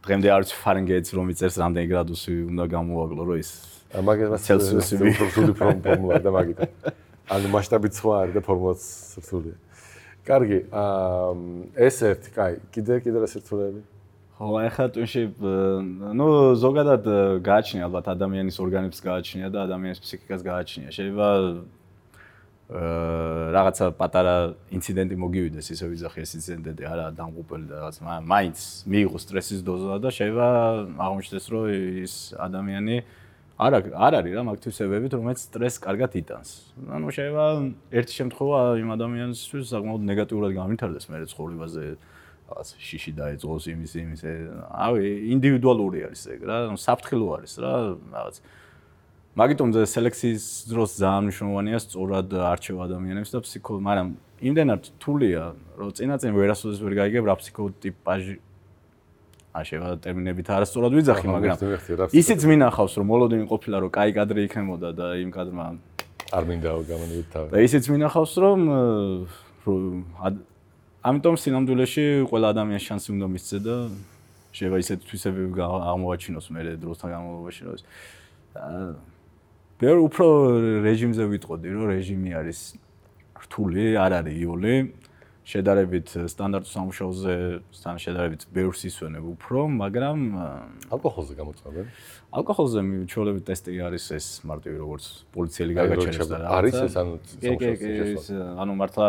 [0.01, 3.51] დღემდე არც ფარენგეიტს რომ იწერს რამდენი გრადუსი უნდა გამოაკლო რომ ის
[3.97, 6.59] მაგას ცელსიუსი უფრო სული ფორმულა და მაგით.
[7.27, 8.81] ანუ მასშტაბით სხვა არის და ფორმულაც
[9.13, 9.57] სრთულია.
[10.27, 11.31] კარგი, აა
[11.87, 13.81] ეს ერთი, კაი, კიდე კიდე რა სრთულები?
[14.37, 15.23] ხო, ახლა თუნში
[16.13, 16.27] ნუ
[16.61, 17.05] ზოგადად
[17.41, 20.93] გააჩნია ალბათ ადამიანის ორგანიზმს გააჩნია და ადამიანის ფსიქიკას გააჩნია.
[20.93, 21.29] შეიძლება
[22.67, 24.37] აა რაღაცა პატარა
[24.77, 28.59] ინციდენტი მოგივიდეს, ისე ვიზახი ეს ინციდენტი არა დამღუპელი და რაღაც მაინც
[28.91, 30.49] მიიღო სტრესის დოზა და შეიძლება
[30.99, 31.65] აღმოჩნდეს რომ
[32.05, 32.97] ის ადამიანი
[33.57, 36.49] არ არ არის რა მაგთვისებებით რომელიც სტრესს კარგად იტანს.
[36.93, 37.47] ანუ შეიძლება
[37.89, 41.85] ერთი შემთხვევა იმ ადამიანისთვის საკმაოდ ნეგატიურად გამითარდეს მე ცხოვრებაზე
[42.47, 44.21] რაღაც შიში დაეწყოს იმის იმის
[44.71, 47.73] ავი ინდივიდუალური არის ეგ რა საფრთხილო არის რა
[48.15, 48.37] რაღაც.
[49.37, 54.09] მაგიტომ სელექციის დროს ძალიან მნიშვნელოვანია სწორად არჩევ ადამიანებს და ფსიქო მაგრამ
[54.47, 55.43] იმდენად რთულია
[55.77, 58.37] რომ წინაწინ ვერასოდეს ვერ გაიგებ რა ფსიქოტიპაჟი.
[59.57, 61.57] აშევა ტერმინებით არასწორად ვიძახი მაგრამ
[62.13, 65.67] ისიც მინახავს რომ მოლოდინი ყოფილა რომ კაი კადრი იქნებოდა და იმ კადრმა
[66.37, 67.49] არ მინდაო გამანებით თავი.
[67.57, 68.61] და ისიც მინახავს რომ
[71.07, 73.77] ამიტომ სინამდვილეში ყველა ადამიანს შანსი უნდა მისცე და
[74.57, 77.77] შეიძლება ისეთ თვისებები აღმოაჩინოს მე დროსთან განმავლობაში რომ
[78.57, 78.89] აა
[79.77, 80.27] ბევრ უფრო
[80.89, 82.61] რეჟიმზე ვიტყოდი რომ რეჟიმი არის
[83.45, 84.75] რთული, არ არის იული.
[85.47, 87.35] შედარებით სტანდარტ სამუშაოზე
[87.71, 90.19] სთან შედარებით ბევრს ისვენებ უფრო, მაგრამ
[90.91, 91.87] ალკოჰოლზე გამოწვევენ.
[92.35, 97.15] ალკოჰოლზე მიჩოლები ტესტი არის ეს მარტივი როგორც პოლიციელი გაგაჩერებს და არის ეს ანუ
[97.47, 98.35] სამუშაოზე.
[98.59, 99.07] ანუ მართლა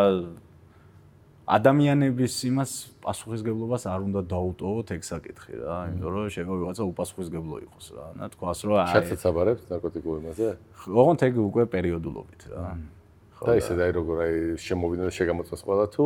[1.48, 7.88] ადამიანების იმას პასუხისგებლობას არ უნდა დაუტოვოთ ეგ საკითხი რა, იმიტომ რომ შეიძლება ვიღაცა უპასუხისგებლო იყოს
[7.96, 8.06] რა.
[8.20, 10.48] და თქვას რომ აი შეცეც აბარებს ნარკოტიკულ იმაზე?
[10.92, 12.64] ოღონდ ეგ უკვე პერიოდულობით რა.
[13.48, 16.06] და ისე და აი როგორ აი შემოვიდა და შეგამოწმეს ყველა თუ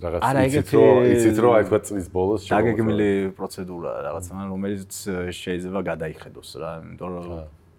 [0.00, 0.20] რაღაც
[0.50, 2.58] იცით რომ იცით რომ აი თქვა წლის ბოლოს შემოვიდა.
[2.58, 4.92] დაგეგმილი პროცედურა რაღაცა, რომელიც
[5.30, 7.26] შეიძლება გადაიხედოს რა, იმიტომ რომ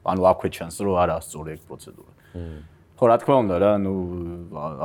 [0.08, 2.12] ანუ აქვე ჩანს რომ არაა სწორი ეგ პროცედურა.
[3.02, 3.94] ხო რა თქმა უნდა რა, ნუ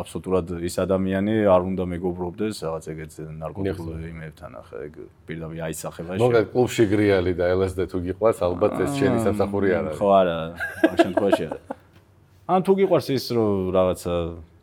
[0.01, 3.13] აბსოლუტურად ის ადამიანი არ უნდა მეგობრობდეს რაღაც ეგეთ
[3.45, 4.95] ნარკოტიკულ იმებთან ახლა ეგ
[5.29, 6.25] პირდაპირ აისახება შეიძლება.
[6.25, 10.01] მოგა კლუბში გრიალი და LSD თუ გიყვარს, ალბათ ეს შენი სამსახური არ არის.
[10.01, 10.37] ხო არა,
[10.89, 11.61] ამ შემთხვევაში არა.
[12.57, 14.15] ან თუ გიყვარს ის რომ რაღაცა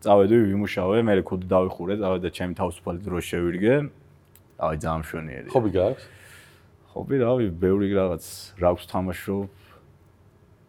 [0.01, 3.73] წავედი ვიმუშავე, მე კოდი დავიხურე, წავედი და ჩემი თავისუფალი დრო შევირგე.
[4.65, 5.47] აი ძალიან მშვენიერი.
[5.53, 6.03] ხობი გაქვს?
[6.89, 8.25] ხობი რავი, ბევრი რაღაც
[8.57, 9.49] რავს თამაშობ.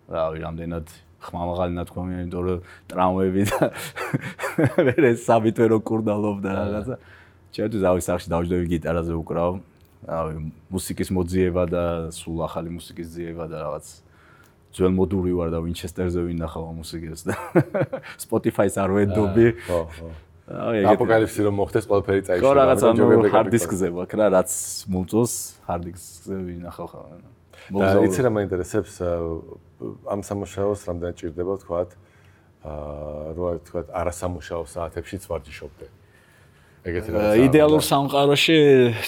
[0.04, 0.86] რავი, რამდენად
[1.24, 2.58] ხმამაღალი ნათქვამია, იმიტომ რომ
[2.92, 3.60] ტრამვები და
[4.86, 6.96] მე საბიტვე რო კურდალობ და რაღაცა.
[7.54, 9.52] ჩემთვის ავი სახში დავждები გიტარაზე უკრავ.
[10.04, 13.86] ავი მუსიკის მოძიება და სულ ახალი მუსიკის ძიება და რაღაც
[14.74, 17.34] ძველ მოდური ვარ და ვინჩესტერზე ვინახავ მუსიკას და
[18.24, 19.46] Spotify-ს არ ვედობი.
[19.64, 20.08] ხო, ხო.
[20.44, 22.44] აი ეგ აპოკალიფსი რომ მოხდეს ყველაფერი წაიშვა.
[22.44, 24.50] ხო რაღაც ანუ hard disk-ზე ვაკ რა რაც
[24.92, 25.32] მომწოს
[25.64, 27.00] hard disk-ზე ვინახავ ხა.
[27.72, 28.94] და იცი რა მაინტერესებს
[30.08, 31.90] ამ სამუშაოს რამდენი ჭირდება თქვათ
[32.64, 35.86] აა რა თქვათ არასამუშაო საათებშიც ვარჯიშობდე.
[36.84, 37.20] ეგეთი რა.
[37.48, 38.56] იდეალურ სამყაროში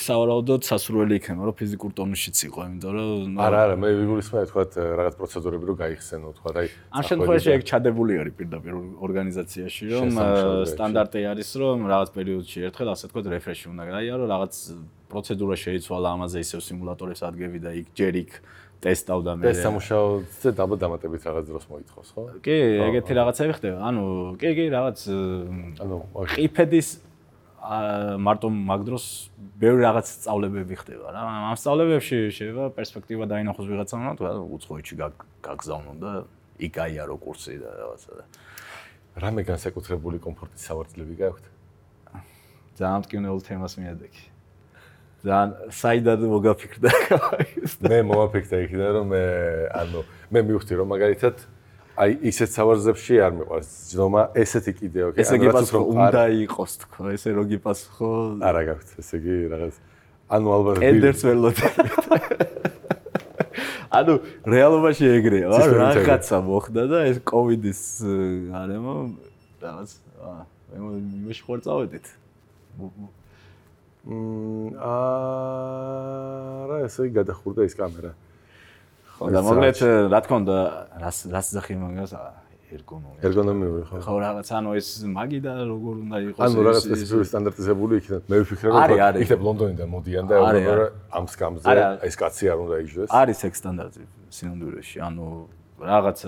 [0.00, 5.14] სავარაუდოდ სასურველი იქნება, რომ ფიზიკურ ტონუსშიც იყო, იმიტომ რომ არა, არა, მე ვიგულისხმე თქვათ რაღაც
[5.20, 8.74] პროცედურები რო გაიხსენო, თქვათ აი ამ შემთხვევაში ეგ ჩადებული არის პირდაპირ
[9.06, 10.08] ორგანიზაციაში, რომ
[10.72, 14.52] სტანდარტი არის, რომ რაღაც პერიოდში ერთხელ ასე თქვათ რეფრეში უნდა გაიარო, რაღაც
[15.12, 18.32] პროცედურა შეიცვალა ამაზე ისევ სიმულატორებს ადგები და იქ ჯერ იქ
[18.84, 19.44] ტესტავდა მე.
[19.50, 22.22] ეს სამუშაოზე დაბა დამატებით რაღაც დროს მოითხოვს, ხო?
[22.44, 22.56] კი,
[22.86, 23.78] ეგეთი რაღაცები ხდება.
[23.88, 24.02] ანუ,
[24.40, 24.98] კი, კი, რაღაც
[25.82, 25.96] ანუ
[26.36, 26.88] ყიფედის
[27.66, 29.04] მარტო მაგ დროს
[29.58, 31.20] ბევრი რაღაც სწავლებები ხდება რა.
[31.50, 34.94] ამ სწავლებებში შეიძლება პერსპექტივა დაინახოს ვიღაცამ, რა უნდა, უცხოეთში
[35.42, 36.12] გაგზავნონ და
[36.62, 38.24] იქ აიარო კურსი და რაღაცა და
[39.16, 41.44] რამე განსაკუთრებული კომფორტის სავარძლები გაქვთ?
[42.76, 44.35] ძალიან მტკივნეულ თემას მიადექი.
[45.24, 46.90] ძალიან საიდან მოგაფიქრდა
[47.64, 47.72] ეს?
[47.80, 49.22] მე მოვაფიქრდა იქიდან რომ მე
[49.80, 50.00] ანუ
[50.32, 51.36] მე მივხვდი რომ მაგალითად
[51.96, 57.00] აი ისეთ სავარძებში არ მიყვარს ძნომა ესეთი კიდეო კი ესე იგი პასუხო უნდა იყოს თქო
[57.16, 58.10] ესე როგი პასუხო
[58.44, 59.74] არა გაქვთ ესე იგი რაღაც
[60.36, 61.94] ანუ ალბათ ედერს ველოდებით
[63.96, 64.14] ანუ
[64.52, 67.80] რეალობაში ეგრეა რაღაცა მოხდა და ეს კოვიდის
[68.52, 68.96] გარემო
[69.64, 69.90] რაღაც
[70.20, 70.40] აა
[70.76, 71.00] მე
[71.30, 72.06] მიშხორწავედით
[74.06, 75.66] არა
[76.86, 78.12] ესე იგი გადახურდა ის კამერა.
[79.18, 79.78] ხო და მოკლედ
[80.12, 80.56] რა თქმა უნდა
[81.02, 82.12] რას რას ზახი მაგას
[82.66, 83.96] ერგონომია ერგონომიური ხო.
[84.06, 88.22] ხო რაღაც ანუ ეს მაგი და როგორ უნდა იყოს ანუ რაღაც სპეციფიკური სტანდარტიზებული იქნება.
[88.30, 88.78] მე ვფიქრე რომ
[89.22, 90.34] იქნებ ლონდონიდან მოდიან და
[91.18, 91.66] ამ სკამზე
[92.06, 94.02] ეს კაცი არ უნდა იჯდეს არის ეგ სტანდარტი
[94.36, 94.96] სინამდვილეში.
[95.06, 95.26] ანუ
[95.82, 96.18] რაღაც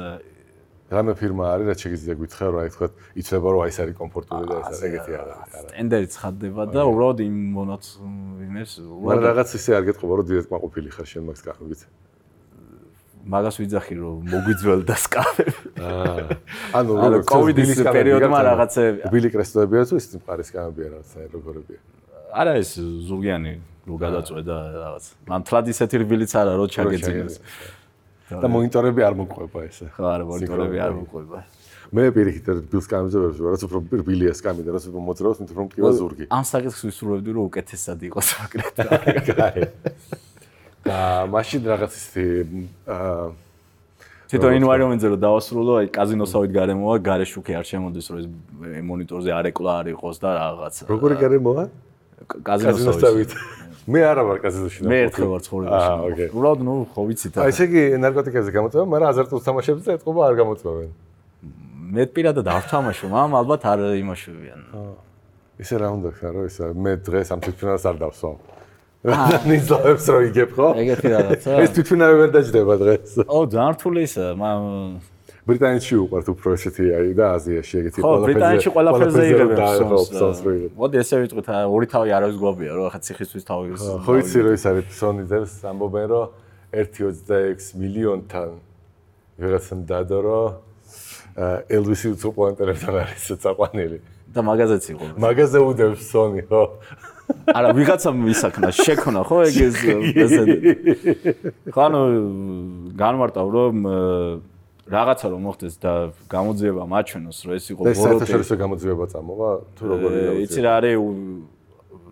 [0.89, 2.87] რამე ფირმა არის რაც შეიძლება გითხრა რომ აი თქვა
[3.21, 5.37] იცნება რომ აი ეს არის კომფორტული და ეს ეგეთი არა
[5.73, 7.85] ტენდერიც ხდება და უბრალოდ იმ მონოც
[8.49, 11.81] იმეს უბრალოდ რაღაც ისე არ გეტყობა რომ დირექტ მაყოფილი ხარ შენ მაგს კახმით
[13.29, 15.53] მაგას ვიძახი რომ მოგვიძველდა სკაფები.
[15.85, 16.23] აა
[16.81, 16.91] ანუ
[17.29, 21.81] COVID-ის ბილის პერიოდმა რაღაცები- ბილი კრესტოებია თუ ის მყარის სკამებია რაღაცა როგორებია.
[22.33, 22.71] არა ეს
[23.09, 23.53] ზურგიანი
[23.89, 25.05] რო გადაწვედა რაღაც.
[25.29, 27.37] მან თლად ისეთი რბილიც არა რო ჩაგეძინოს.
[28.29, 29.89] და მონიტორები არ მოყვება ესე.
[29.95, 31.39] ხო არა მონიტორები არ მოყვება.
[31.89, 35.51] მე პირიქით ბილს სკამებზე ვერ ვსვარ, რაც უფრო ბილია სკამი და რაც უფრო მოძრაობს, მით
[35.57, 36.25] უფრო მტკივა ზურგი.
[36.29, 39.49] ამ საკითხს ვისურვებდი რომ უკეთესად იყოს აკრეთა.
[40.89, 40.99] და
[41.33, 42.25] მაშინ რაღაც ისეთი
[42.85, 43.25] აა
[44.29, 48.27] თვითონ environment-ზე რომ დავასრულო, აი კაზინოსავით გარემოა, გარე შუქი არ შემოდის, რომ ეს
[48.85, 50.83] მონიტორზე არ ეკლა არ იყოს და რაღაცა.
[50.93, 51.65] როგორი გარემოა?
[52.27, 52.75] კაზინოსავით.
[52.75, 53.31] კაზინოსავით.
[53.89, 54.81] მე არა ვარ კაზინოში.
[54.85, 55.89] მე ერთხელ ვარ ცხოვრებაში.
[55.89, 56.29] აა, ოკეი.
[56.35, 57.35] უბრალოდ ნუ ხო ვიცით.
[57.41, 60.91] აი ესე იგი ნარკოტიკებზე გამოწვევა, მაგრამ აზარტულ თამაშებზე ეთყობა არ გამოწვევენ.
[61.89, 64.61] მე პირადად არ ვთამაშო, მაგრამ ალბათ არ იმაშოვიან.
[65.59, 68.37] ისე რა უნდა ხარ, რომ ისა მე დღეს ამ თვითმფრინავს არ დავსვამ.
[69.49, 70.69] ნიზლავებს რო იგებ ხო?
[70.83, 71.51] ეგეთი რაღაცა.
[71.65, 73.09] ეს თვითმფრინავი ვერ დაждდება დღეს.
[73.25, 74.65] ო, ძალიან რთული ისაა, მაგრამ
[75.49, 79.59] ბრიტანეთში უყვართ უფრო ესეთი აი და აზიაში ეგეთი ხო, ბრიტანეთში ყველაფერზე იღებენ
[79.97, 80.41] ფსონს.
[80.77, 83.67] მოდი ესე ვიტყვით, ორი თავი არავის გვაბია, რომ ახლა ციხისთვის თავი
[84.05, 86.27] ხო იცი რომ ის არის ფსონი ძებს ამბობენ რომ
[86.69, 88.49] 1.26 მილიონთან
[89.41, 90.47] ვიღაცამ დადო რომ
[91.73, 93.99] ელვისი უცოპლანტელებთან არის წაყვანილი.
[94.29, 95.05] და მაგაზეც იყო.
[95.17, 96.63] მაგაზე უდევს ფსონი ხო?
[97.57, 99.75] არა, ვიღაცამ ისაქნა, შექმნა ხო ეგ ეს
[100.13, 100.71] პრეზიდენტი.
[101.73, 102.01] ხო, ანუ
[103.01, 103.75] განმარტავ რომ
[104.89, 105.93] რაღაცა რომ მოხდეს და
[106.33, 108.05] გამოძიება მაჩვენოს, რომ ეს იყო და ეს ბოროტი.
[108.09, 110.65] საერთაშორისო გამოძიება წამოვა თუ როგორი იცი გამოძიება?
[110.65, 110.97] რა არის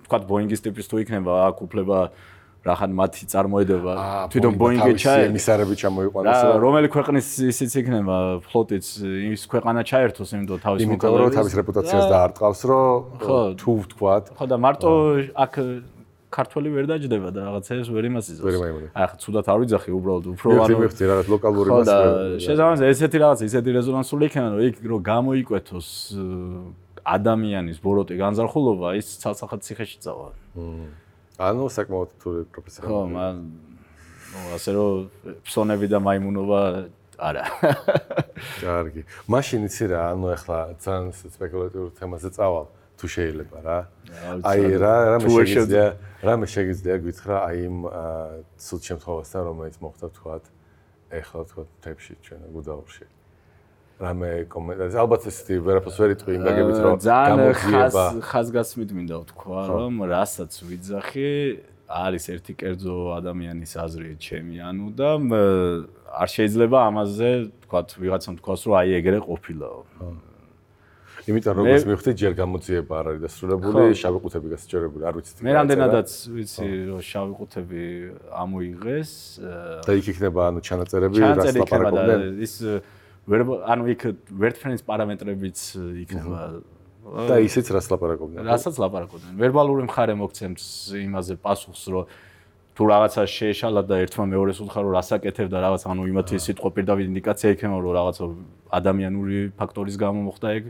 [0.07, 1.99] თქვა ბოინგის ტიპის თუ იქნება აქ უფლება
[2.66, 3.93] რახან მათი წარმოედება?
[4.35, 8.16] თვითონ ბოინგი ჩაე ემისარები ჩამოიყვანოს რა რომელი ქვეყნის ისიც იქნება
[8.51, 14.45] ფლოტიც ის ქვეყანა ჩაერთოს იმიტომ თავის იმიტომ რომ თავის რეპუტაციას დაარტყავს რომ თუ ვთქვათ ხო
[14.51, 14.91] და მარტო
[15.47, 15.55] აქ
[16.31, 18.45] ქართველი ვერ დაждდება და რაღაცებს ვერ იმასიზოს.
[18.47, 18.89] ვერ მაიმუნე.
[18.97, 22.12] აი ხა ცუდად არ ვიძახი უბრალოდ უფრო ანუ ვიხდი რაღაც ლოკალური მასალები.
[22.12, 25.89] ხო და შესაძლოა ესეთი რაღაც ისეთი რეზონანსული იქნება რომ იქ რომ გამოიკვეთოს
[27.07, 30.29] ადამიანის ბოროტი განზარხულობა ის ცალსახად ციხეში წავა.
[31.39, 32.83] ანუ საკმაოდ რთული პროფესია.
[32.83, 33.35] ხო, მან
[34.35, 34.91] ну ასე რომ
[35.47, 36.61] ფსონები და მაიმუნობა
[37.16, 37.45] არა.
[38.61, 39.03] კარგი.
[39.31, 42.66] მაშინ იცი რა, ანუ ახლა ძალიან სპეკულატიურ თემაზე წავალ.
[42.97, 43.78] თუ შეიძლება რა.
[44.51, 45.86] აი რა რა მე თუ ვერ შეგიძლია
[46.26, 47.76] რა მე შეგიძლია გითხრა აი იმ
[48.64, 50.44] ცუდ შემთხვევასთან რომელიც მოხდა თქვათ
[51.20, 53.07] ეხლა თქვათ თებში ჩვენ გუდაურში.
[53.97, 59.61] რამე კომენტარი ალბათ ესეთი ვერაფერს ვერ იტყვი იმ გაგებით რომ გამოძიება ხას ხასგასმით მინდა ვთქვა,
[59.72, 61.30] რომ რასაც ვიძახი
[61.86, 65.11] არის ერთი კერძო ადამიანის აზრი ჩემი, ანუ და
[66.12, 67.30] არ შეიძლება ამაზე
[67.64, 69.80] თქვათ ვიღაცამ თქვას რომ აი ეგრე ყოფილაო.
[71.27, 75.53] იმიტომ რომ როგორც მივხვდი ჯერ გამოძიება არ არის დასრულებული შავი ყუთები გასაჭერებული არ ვიცი მე
[75.59, 77.83] რამდენადაც ვიცი რომ შავი ყუთები
[78.31, 79.11] ამოიღეს,
[79.87, 82.20] და იქ იქნება ანუ ჩანაწერები რას ჩანაწერი იქნება და ლაპარაკობდნენ?
[82.47, 82.55] ის
[83.27, 83.41] ვერ
[83.74, 84.03] ანუ იქ
[84.39, 85.59] ვერტფრენს პარამეტრებიც
[86.07, 86.41] იქნება.
[87.27, 88.43] და ისიც რას ლაპარაკობდნენ?
[88.47, 89.35] რასაც ლაპარაკობდნენ.
[89.43, 90.64] ვერბალური მხარე მოგცემს
[90.95, 92.05] იმაზე პასუხს, რომ
[92.77, 97.07] თუ რაღაცა შეეშალა და ერთმა მეორეს უთხრა რომ რასაკეთებ და რაღაც ანუ იმათი სიტყვა პირდაპირ
[97.09, 98.24] ინდიკაცია იქნება რომ რაღაცა
[98.79, 100.64] ადამიანური ფაქტორის გამო მოხდა ეგ.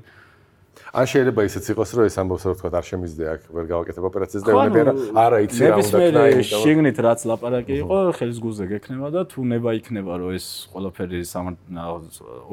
[0.94, 4.42] ან შეიძლება ისიც იყოს რომ ეს ამბობს რომ თქვა არ შემიძლია აქ ვერ გავაკეთებ ოპერაციას
[4.46, 7.74] და ხო, ეუბნები რა ანუ არა იცი რა უნდა ნებისმიერ ქნა იმიტომ შიგნით რაც ლაპარაკი
[7.82, 11.18] იყო, ხელის გულზე გექნება და თუ ნება იქნება რომ ეს ყველაფერი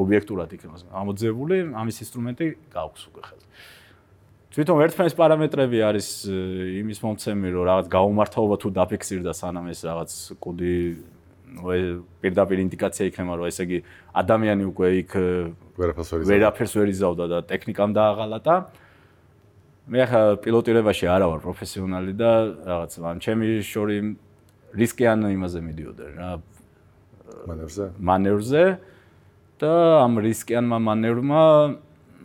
[0.03, 3.45] ობიექტურად იქნება ამოძებული, ამის ინსტრუმენტი გაქვს უკვე ხელს.
[4.53, 10.75] თვითონ ერთფერს პარამეტრები არის იმის მომცემი, რომ რაღაც გაუმართაობა თუ დაფიქსირდა სანამ ეს რაღაც კუდი
[12.21, 13.79] პირდაპირ ინდიკაცია იქნება, რომ ესე იგი
[14.21, 15.11] ადამიანი უკვე იქ
[15.77, 18.55] ვერაფერს ვერ ვერაფერს ვერ იზავდა და ტექნიკამ დააღალატა.
[19.83, 22.31] მე ახლა პილოტირებაში არა ვარ პროფესიონალი და
[22.63, 23.97] რაღაც ამ ჩემი შორი
[24.73, 26.29] რისკიან იმაზე მიდიოდა რა.
[27.43, 28.63] მანევრზე მანევრზე
[29.59, 29.71] და
[30.07, 31.41] ამ რისკიანმა მანევრმა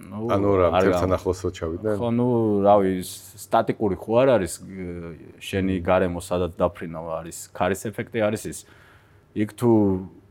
[0.08, 1.94] ნუ ანუ რა გამ- ახლოსო ჩავიდნენ?
[1.98, 2.28] ხო ნუ
[2.62, 4.52] რავი სტატიკური ხო არ არის
[5.42, 8.58] შენი გარემო სადაც დაფრინავ არის ქარის ეფექტი არის ის
[9.38, 9.70] იქ თუ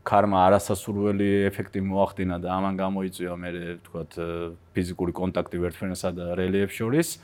[0.08, 4.28] ქარმა არასასურველი ეფექტი მოახდინა და ამან გამოიწვია მე ვთქვათ ე,
[4.72, 7.18] ფიზიკური კონტაქტი ვერტფრენსა და რელიეფ შორის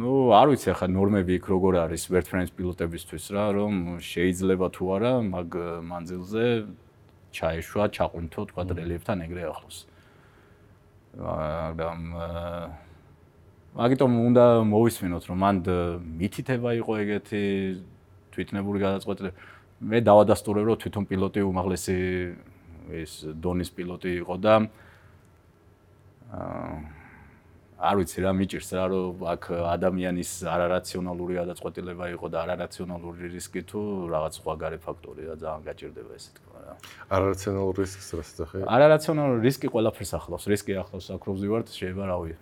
[0.00, 3.72] ну, არ ვიცი ახლა ნორმები იქ როგორ არის ვერტფრენს პილოტებისთვის რა, რომ
[4.04, 5.48] შეიძლება თუ არა მაგ
[5.90, 6.44] მანძილზე
[7.36, 9.78] ჩაეშვა, ჩაყუნთო, თქვა რელიეფთან ეგრე ახლოს.
[11.16, 11.72] აა,
[13.76, 15.64] მაგიტომ უნდა მოვისმინოთ, რომ მანდ
[16.20, 17.42] მითითება იყო ეგეთი
[18.32, 19.36] თვითნებური გადაწყვეტილება.
[19.80, 21.96] მე დავადასტურებ, რომ თვითონ პილოტი უმაღლესი
[23.02, 24.54] ეს დონის პილოტი იყო და
[26.32, 26.96] აა
[27.76, 33.80] არ ვიცი რა მიჭირს რა რომ აქ ადამიანის არარაციონალური გადაწყვეტილება იყო და არარაციონალური რისკი თუ
[34.08, 36.72] რაღაც სხვა გარე ფაქტორია ძალიან გაჭირდება ესე თქმა რა.
[37.12, 38.64] არარაციონალური რისკს რა საერთოდ?
[38.64, 40.44] არარაციონალური რისკი ყველაფერს ახლავს.
[40.56, 42.32] რისკი ახლავს აკროვზი ვარ, შეიძლება რავი.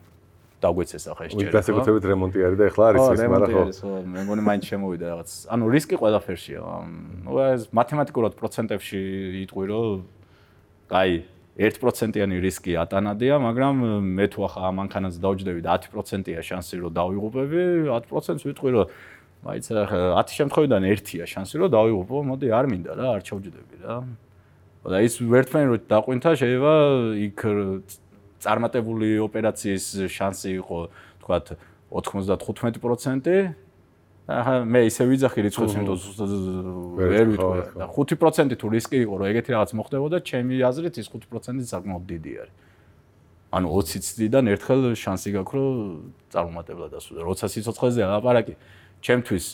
[0.64, 1.52] დაგვეცეს ახლა ეს ჯერ.
[1.54, 3.92] განსაკუთრებით რემონტი არის და ახლა არის ეს, მაგრამ ხო.
[4.14, 5.30] მე მგონი მაინც შემოვიდა რაღაც.
[5.54, 6.60] ანუ რისკი ყველაფერშია.
[7.24, 9.00] ნუ ეს მათემატიკურად პროცენტებში
[9.44, 9.86] იტყვი რომ
[10.90, 11.10] აი
[11.54, 13.74] 1%-იანი რისკი ატანადია, მაგრამ
[14.18, 17.62] მე თუ ახლა ამანქანას დავჯდები და 10%-ია შანსი რომ დავიღუპები,
[17.94, 18.86] 10%-ს ვიტყვი რომ
[19.46, 23.96] მაინც 10 შემთხვევიდან 1-ია შანსი რომ დავიღუპო, მოდი არ მინდა რა, არ ჩავჯდები რა.
[24.84, 26.72] და ის ვერთმენ რო დაყვინთა შეიძლება
[27.16, 27.40] იქ
[28.44, 30.78] წარმატებული ოპერაციის შანსი იყო,
[31.24, 31.46] თქვათ
[31.90, 33.54] 95%
[34.24, 35.98] აჰა მე ისე ვიძახი რიცხვს იმიტომ
[36.96, 37.60] ვერ ვიტყვი.
[37.76, 42.32] და 5% თუ რისკი იყო რომ ეგეთი რაღაც მოხდებოდა ჩემი აზრით ის 5% საკმაოდ დიდი
[42.40, 42.54] არის.
[43.54, 45.76] ანუ 20 წლიდან ერთხელ შანსი გაქვს რომ
[46.32, 48.54] წარმატებულად დასრულდა როცა სიცოცხლეზე ლაპარაკი
[49.04, 49.44] ჩემთვის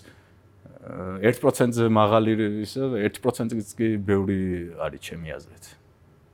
[1.20, 2.32] 1%-ზე მაღალი
[2.64, 4.40] ის 1%-იც კი ბევრი
[4.80, 5.64] არის ჩემი აზრით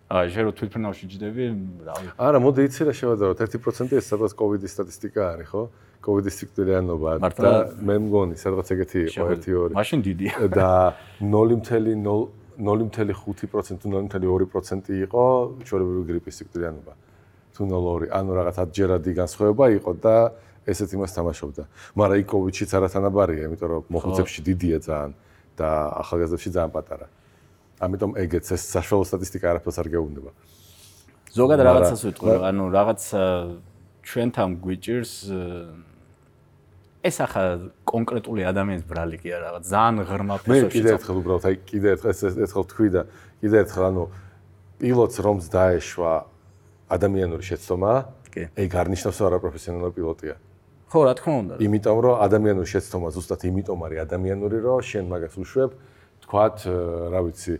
[0.06, 1.50] აი შენ რო თვითფრინავში ჯდები
[1.82, 5.66] რავი არა მოდი იცი რა შევადაროთ 1% ეს სადღაც კოვიდის სტატისტიკა არის ხო?
[6.06, 15.24] კოვიდის სიკვდილიანობა და მე მგონი სადღაც ეგეთი იყო 1-2 მაშინ დიდია და 0.0.5% 0.2% იყო
[15.66, 16.92] ჩვეულებრივი გრიპის სიკვდილიანობა
[17.56, 20.16] თუ 0.2 ანუ რაღაც 10 ჯერადი განსხვავება იყო და
[20.66, 21.62] ესეც იმას თამაშობდა.
[21.94, 25.12] მაგრამ იქ კოვიდშიც არათანაბარია იმიტომ რომ მოხუცებში დიდია ძალიან
[25.56, 25.68] და
[26.02, 27.06] ახალგაზრდებში ძალიან პატარა
[27.80, 30.30] ამიტომ ეგეც ეს საშუალო სტატისტიკა არაფერს არ გეუბნება
[31.36, 33.02] ზოგადად რაღაცას ვიტყვი ანუ რაღაც
[34.06, 35.12] ჩვენთან გვიჭირს
[37.06, 40.66] ეს ახლა კონკრეტული ადამიანის ბრალი კი არა, რაღაც ძალიან ღრმა ფესოში.
[40.66, 43.02] მე კიდე ერთხელ უბრალოდ აი კიდე ერთხელ ეს ერთხელ თქვი და
[43.42, 44.04] კიდე ერთხელ ანუ
[44.80, 46.12] პილოტს რომს დაეშვა
[46.96, 47.92] ადამიანური შეცდომა,
[48.34, 48.42] კი.
[48.58, 50.34] ეგ არნიშნავს რომ არაპროფესიონალური პილოტია.
[50.90, 51.54] ხო, რა თქმა უნდა.
[51.66, 55.70] იმიტომ რომ ადამიანური შეცდომა ზუსტად იმიტომ არის ადამიანური, რომ შენ მაგას უშვებ,
[56.26, 56.56] თქვათ,
[57.14, 57.54] რა ვიცი,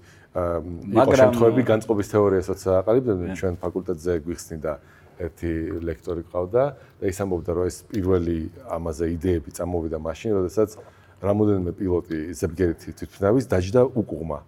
[0.93, 4.72] იყო შემთხვევები განწყობის თეორიასაც აყალიბებდნენ ჩვენ ფაკულტეტზე გვიხსნი და
[5.16, 6.64] ერთი ლექტორი ყავდა
[7.01, 8.38] და ის ამბობდა რომ ეს პირველი
[8.68, 10.76] ამაზე იდეები წამოვიდა მაშინ, როდესაც
[11.24, 14.38] რამოდენიმე პილოტი ზებგერითი თვითმფრინავის დაჯდა უკუღმა.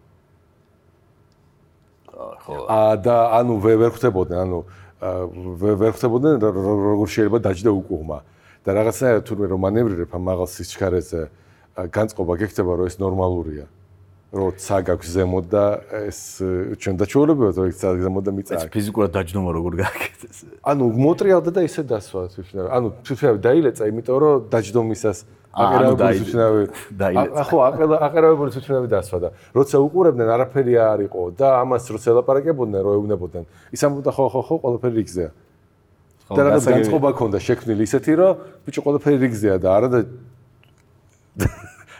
[2.45, 2.55] ხო.
[2.69, 4.59] აა და ანუ ვერ ხვდებოდნენ, ანუ
[5.57, 8.19] ვერ ხვდებოდნენ როგორ შეიძლება დაჯდა უკუღმა.
[8.69, 11.21] და რაღაცნაირად თურმე რომ მანევრირებ ამ მაღალ სიჩქარეზე
[11.89, 13.65] განწყობა გექცება რომ ეს ნორმალურია.
[14.29, 15.65] როცა გაქვს ზემოთ და
[16.05, 16.21] ეს
[16.77, 18.53] ჩვენ დაჩვეულებია რომ ეს ზემოთ და მიწა.
[18.61, 20.37] ეს ფიზიკურად დაჯდომა როგორ გააკეთეს?
[20.69, 22.67] ანუ მოტრიალდა და ისე დასვა თვითონ.
[22.69, 25.19] ანუ თვითონ დაილეცა, იმიტომ რომ დაჯდომისას
[25.49, 26.53] აყერავებული თვითონ
[26.93, 27.43] დაილეცა.
[27.49, 27.57] ხო,
[28.05, 33.45] აყერავებული თვითონ დასვა და როცა უყურებდნენ არაფერი არ იყო და ამას როცა ელაპარაკებოდნენ, რო ეუბნებოდნენ,
[33.73, 35.31] ის ამბობდა ხო ხო ხო ყველაფერი რიგზეა.
[36.29, 38.33] და რაღაც განწყობა ქონდა შექმნილი ისეთი რომ
[38.69, 39.99] ბიჭო ყველაფერი რიგზეა და არა და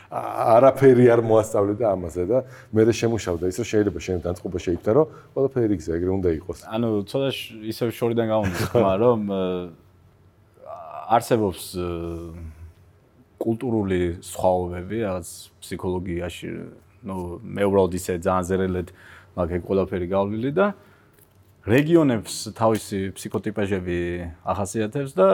[0.09, 2.39] არაფერი არ მოასწავლე და ამაზე და
[2.73, 5.05] მე რე შემუშავდა ის რომ შეიძლება შენ განწყობა შეიქმნა რომ
[5.37, 6.59] ყველაფერი გზა ეგრე უნდა იყოს.
[6.65, 7.29] ანუ ცოტა
[7.69, 9.19] ისევ შორიდან გამომდის ხმა რომ
[11.13, 11.63] არსებობს
[13.37, 15.29] კულტურული სხვაობები რაღაც
[15.61, 16.49] ფსიქოლოგიაში
[17.05, 18.87] ნუ მე უბრალოდ ისე ძალიან ზერელად
[19.37, 20.73] მაგ ეგ ყველაფერი გავლილი და
[21.69, 23.97] რეგიონებს თავისი ფსიქოტიპაჟები
[24.41, 25.27] ახასიათებს და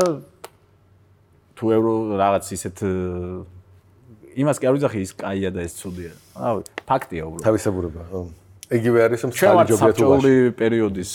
[1.55, 2.77] თუ ევრო რაღაც ისეთ
[4.35, 6.11] იმას კი არ ვიძახი ის კაია და ეს ცუდია.
[6.35, 7.45] რავი, ფაქტია უბრალოდ.
[7.47, 8.21] თავისებურება, ხო.
[8.65, 10.35] იგივე არის რომ საჯობია თუ ბაში.
[10.59, 11.11] პერიოდის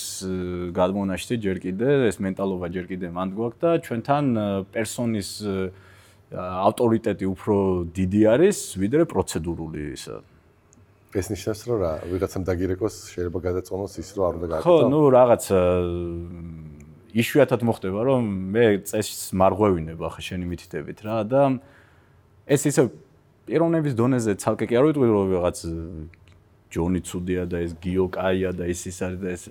[0.71, 4.25] გადმონაშთი ჯერ კიდე ეს მენტალობა ჯერ კიდე მანდ გვაქვს და ჩვენთან
[4.71, 5.31] პერსონის
[6.31, 7.57] ავტორიტეტი უფრო
[7.91, 10.23] დიდი არის ვიდრე პროცედურული ისა.
[11.11, 14.71] ეს ნიშნავს რომ რა, ვიღაცამ დაგირეკოს შეიძლება გადაწონოს ის რომ არ უნდა გააკეთო.
[14.71, 15.45] ხო, ნუ რაღაც
[17.19, 18.23] იშვიათად მოხდება რომ
[18.55, 21.43] მე წესს მარღვევინებ ახლა შენი მითითებით რა და
[22.47, 22.87] ეს ისე
[23.51, 25.59] პიროვნების დონეზე ცალკე კი არ ვიტყვი რომ რაღაც
[26.71, 29.43] ჯონი ცუდია და ეს გიო კაია და ის ის არის და ეს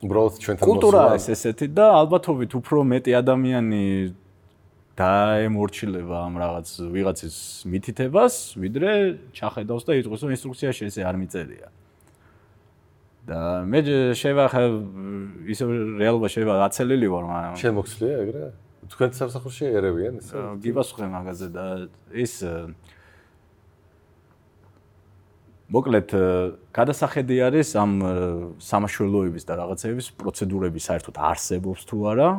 [0.00, 3.82] უბრალოდ ჩვენთან კულტურა ეს ესეთი და ალბათობით უფრო მეტი ადამიანი
[5.00, 7.36] დაემორჩილება ამ რაღაც ვიღაცის
[7.72, 8.90] მითითებას, ვიდრე
[9.36, 11.68] ჩახედავს და იტყვის რომ ინსტრუქციაში ესე არ მიწერია.
[13.30, 13.80] და მე
[14.16, 14.62] შევახე
[15.52, 15.64] ისე
[16.00, 18.44] რეალობა შევა აცელილი ვარ მაგრამ შენ მოხსნია ეგრე?
[18.90, 20.28] თქვენ სამსახურში ერევიან ეს?
[20.64, 21.66] გიბასხრე მაგაზე და
[22.16, 22.34] ის
[25.70, 26.10] მოკლედ
[26.74, 27.92] გადასახედი არის ამ
[28.58, 32.30] სამაშველოების და რაღაცების პროცედურების საერთოდ არსებობს თუ არა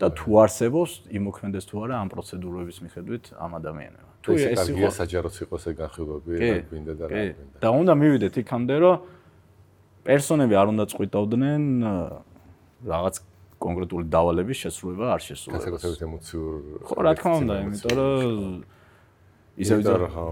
[0.00, 4.10] და თუ არსებობს იმოქმედეს თუ არა ამ პროცედურების მიხედვით ამ ადამიანებმა.
[4.24, 7.56] თუ ეს კარგია საჯაროც იყოს ეგ განხილვები, რა გვინდა და რა გვინდა.
[7.60, 8.96] და უნდა მივიდეთ იქამდე, რომ
[10.08, 11.62] პერსონები არ უნდა წყვიტავდნენ
[12.88, 13.14] რაღაც
[13.60, 15.60] კონკრეტული დავალების შესრულება არ შესრულება.
[15.60, 16.52] განსაკუთრებით ემოციურ
[16.88, 18.64] ხო, რა თქმა უნდა, იმიტომ რომ
[19.60, 20.24] ისე ისე რა ხო.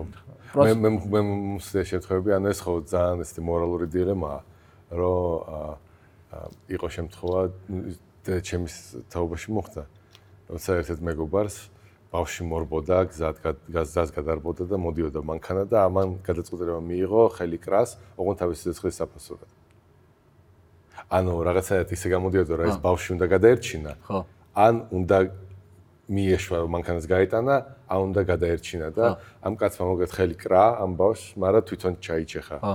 [0.55, 4.41] მე მე მე მოსდე შეთხები ან ეს ხო ძალიან ეს მორალური დილემაა,
[4.97, 5.73] რომ აა
[6.77, 7.41] იყო შემთხვევა
[8.45, 8.75] ჩემის
[9.12, 9.83] თაობაში მოხდა.
[10.49, 11.57] როცა ერთ-ერთ მეგობარს
[12.09, 13.37] ბავში მორბოდა, გზად
[13.69, 19.51] გზას გადარბოდა და მოდიოდა მანქანა და ამან გადაწყვეტილება მიიღო ხელი კრას, ოღონ თავის სიცხეს საფასურად.
[21.12, 23.93] ანუ რაღაცაად ისე გამოდიოდა რომ ეს ბავში უნდა გადაერჩინა.
[24.09, 24.19] ხო.
[24.57, 25.16] ან უნდა
[26.09, 27.55] მიეშვა რომ მანქანას გაეტანა,
[27.93, 29.07] ან უნდა გადაერჩინა და
[29.45, 32.59] ამ კაცმა მოგეთ ხელი კრა ამ ბავშვს, მაგრამ თვითონ ჩაიჩეხა.
[32.65, 32.75] ხო.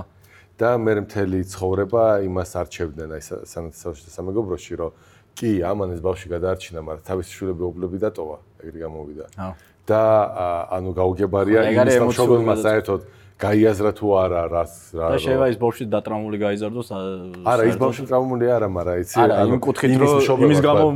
[0.54, 4.90] და მე მთელი ცხოვრება იმას არჩევდნენ აი სანაცვლოდ სამეგობროში რომ
[5.34, 9.26] კი ამან ეს ბავში გადაარჩინა, მაგრამ თავის შვილები ობლები დატოვა, ეგრე გამოვიდა.
[9.34, 9.50] ხო.
[9.84, 10.02] და
[10.72, 13.00] ანუ გაუგებარია იმის სამშობლომა საერთოდ
[13.39, 16.89] გაიაზრა თუ არა რას რა და შეიძლება ის ბავშვი დატრაუმული გაიზარდოს
[17.47, 20.87] არა ის ბავშვი ტრაუმული არა მაგრამ იცი ანუ კუთხით რომ იმის გამო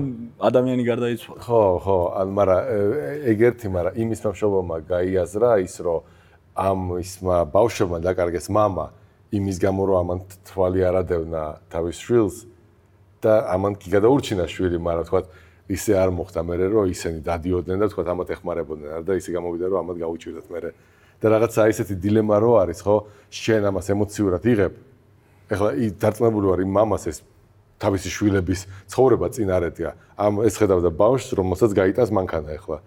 [0.49, 2.61] ადამიანი გარდაიცვალა ხო ხო ან მაგრამ
[3.31, 5.99] ეგერთი მაგრამ იმის სამშობლომა გაიაზრა ის რომ
[6.67, 8.91] ამ ისმა ბავშვმა დაკარგეს мама
[9.31, 12.35] იმის გამო რომ ამან თვალი არ ადევნა თავის შვილს
[13.23, 15.21] და ამან კი გადაურჩინა შვილი მაგრამ თქვა
[15.71, 19.79] ისე არ მოხდა მე რომ ისინი დადიოდნენ და თქვა ამათ ეხმარებოდნენ და ისე გამოვიდა რომ
[19.79, 20.59] ამათ გაუჭირდათ მე
[21.18, 22.96] და რაღაცა ისეთი დილემა რო არის, ხო?
[23.30, 24.74] შენ ამას ემოციურად იღებ.
[25.48, 27.18] ეხლა ის დარწმუნებული ვარ იმ მამას ეს
[27.78, 29.90] თავისი შვილების ცხოვრება წინ არეთია.
[30.18, 32.78] ამ ეს ხედავდა ბავშვს, რომელსაც გაიტანს მანქანა ეხლა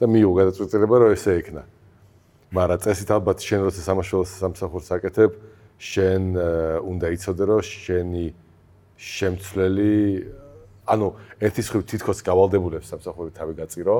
[0.00, 1.62] და მიიღო გადაწყვეტილება რომ ესე იქნა.
[2.48, 5.30] მაგრამ წესით ალბათ შენ როცა სამაშველოს სამსახურს აკეთებ,
[5.78, 6.22] შენ
[6.80, 8.26] უნდა იცოდე რომ შენი
[8.98, 9.94] შემცვლელი
[10.88, 11.06] ანუ
[11.44, 13.96] ერთის ხრივ თითქოს გავალდებულებს სამსახური თავი გაწირო,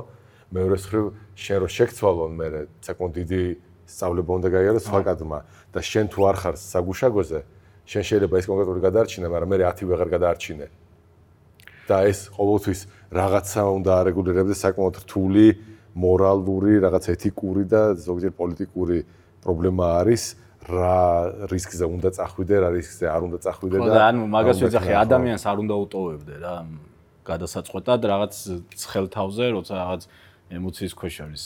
[0.48, 1.04] მეორეს ხრივ
[1.36, 2.46] შენ რო შეგცვალონ მე
[2.82, 3.42] საკმაოდ დიდი
[3.88, 5.38] სწავლება უნდა გაიაროს სხვა კადმა
[5.72, 7.40] და შენ თუ არ ხარ საგუშაგოზე
[7.88, 10.66] შენ შეიძლება ეს კონკრეტული გადაარჩინე მაგრამ მე 10 ვეღარ გადაარჩინე
[11.88, 12.80] და ეს ყოველთვის
[13.16, 15.46] რაღაცა უნდა არეგულირებდეს საკმაოდ რთული
[15.96, 18.98] მორალური რაღაც ეთიკური და ზოგჯერ პოლიტიკური
[19.42, 20.24] პრობლემა არის.
[20.68, 24.92] რა რისკზე უნდა წახვიდე რა რისკზე არ უნდა წახვიდე და ხო და ანუ მაგას ვეძახი
[25.00, 26.54] ადამიანს არ უნდა უტოვებდე რა
[27.24, 28.34] გადასაწყვეტად რაღაც
[28.82, 30.02] ცხელთავზე როცა რაღაც
[30.58, 31.44] ემოციის ქვეშ არის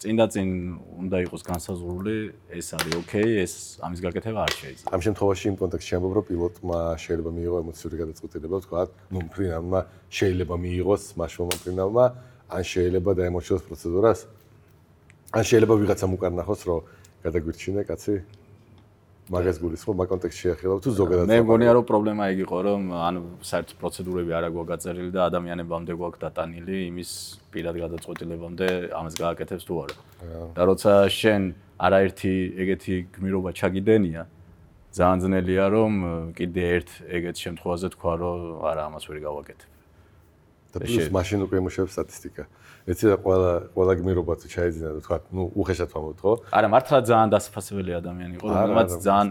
[0.00, 0.48] წინ და წინ
[0.96, 2.16] უნდა იყოს განსაზღვრული,
[2.56, 3.52] ეს არის ოკეი, ეს
[3.84, 4.88] ამის გაკეთება არ შეიძლება.
[4.96, 8.80] ამ შემთხვევაში იმ კონტექსტში ამბობ, რომ პილოტმა შეიძლება მიიღო ემოციური გადაწყვეტილება, თქვა,
[9.12, 12.04] ნუ ფრინავმა შეიძლება მიიღოს მაშომა ფრინავმა,
[12.48, 14.18] ან შეიძლება დაემორჩილოს პროცედურას.
[15.36, 16.80] ან შეიძლება ვიღაცამ უკარნახოს, რომ
[17.24, 18.14] გადაგვირჩინე, კაცი.
[19.30, 23.20] მაგას გულისხმობ მაგ კონტექსტში ახლა თუ ზოგადად მე მგონია რომ პრობლემა ეგ იყო რომ ანუ
[23.46, 27.10] საერთოდ პროცედურები არ აქვს გაწერილი და ადამიანებამდე გვაქვს დატანილი იმის
[27.54, 29.96] პირად გადაწყვეტილებამდე ამას გააკეთებს თუ არა.
[30.58, 31.42] და როცა შენ
[31.78, 34.22] არაერთი ეგეთი გმირობა ჩაგიდენია
[34.98, 35.92] ძალიან ძნელია რომ
[36.34, 39.79] კიდე ერთ ეგეთ შემთხვევაზე თქვა რომ არა ამას ვერ გავაკეთებ
[40.72, 42.44] და პლუს მაშინ უკვე იმუშავებს სტატისტიკა
[42.88, 46.32] ეცი და ყველა ყველა გმირობა თუ ჩაიძინა და თქვა, ნუ უხეშად ვამბობ, ხო?
[46.48, 49.28] არა, მართლა ძალიან დასაფასებელი ადამიანი იყო, რომელიც ძალიან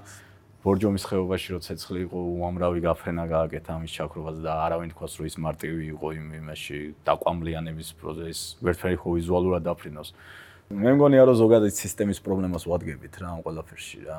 [0.60, 5.36] ბორჯომის ხეობაში რო ცეცხლი იყო, უამრავი გაფრენა გააკეთა ამის ჩაქრობას და არავინ თქვას, რომ ის
[5.40, 10.10] მარტივი იყო იმ იმაში დაკვამლიანების პროცესი, ვერტფერი ხო ვიზუალურად დაფრინოს.
[10.70, 14.18] მე მგონია რომ ზოგადად სისტემის პრობლემას ვადგებით რა ამ ყველაფერში რა.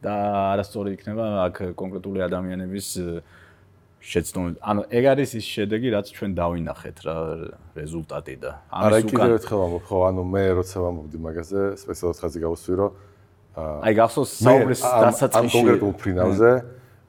[0.00, 0.12] და
[0.56, 2.86] არასწორი იქნება აქ კონკრეტული ადამიანების
[4.00, 4.58] შეცდომები.
[4.64, 7.16] ანუ ეგ არის ის შედეგი, რაც ჩვენ დავინახეთ რა
[7.76, 12.18] რეზულტატი და ამის უკან არა კიდევ ერთხელ ვამბობ, ხო, ანუ მე როცა ვამბობდი მაგაზე, სპეციალურად
[12.20, 12.90] ხაზი გავუსვი, რომ
[13.60, 16.50] აი გახსოვს საუბრის დასაწყისში ამ კონკრეტულ ფრინავზე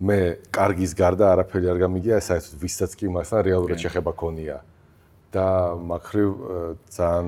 [0.02, 0.20] მე
[0.52, 4.58] კარგის გარდა არაფერი არ გამიგია, საერთოდ ვისაც კი მასთან რეალურად შეხება ქონია.
[5.32, 6.30] და მაგხრივ
[6.92, 7.28] ძალიან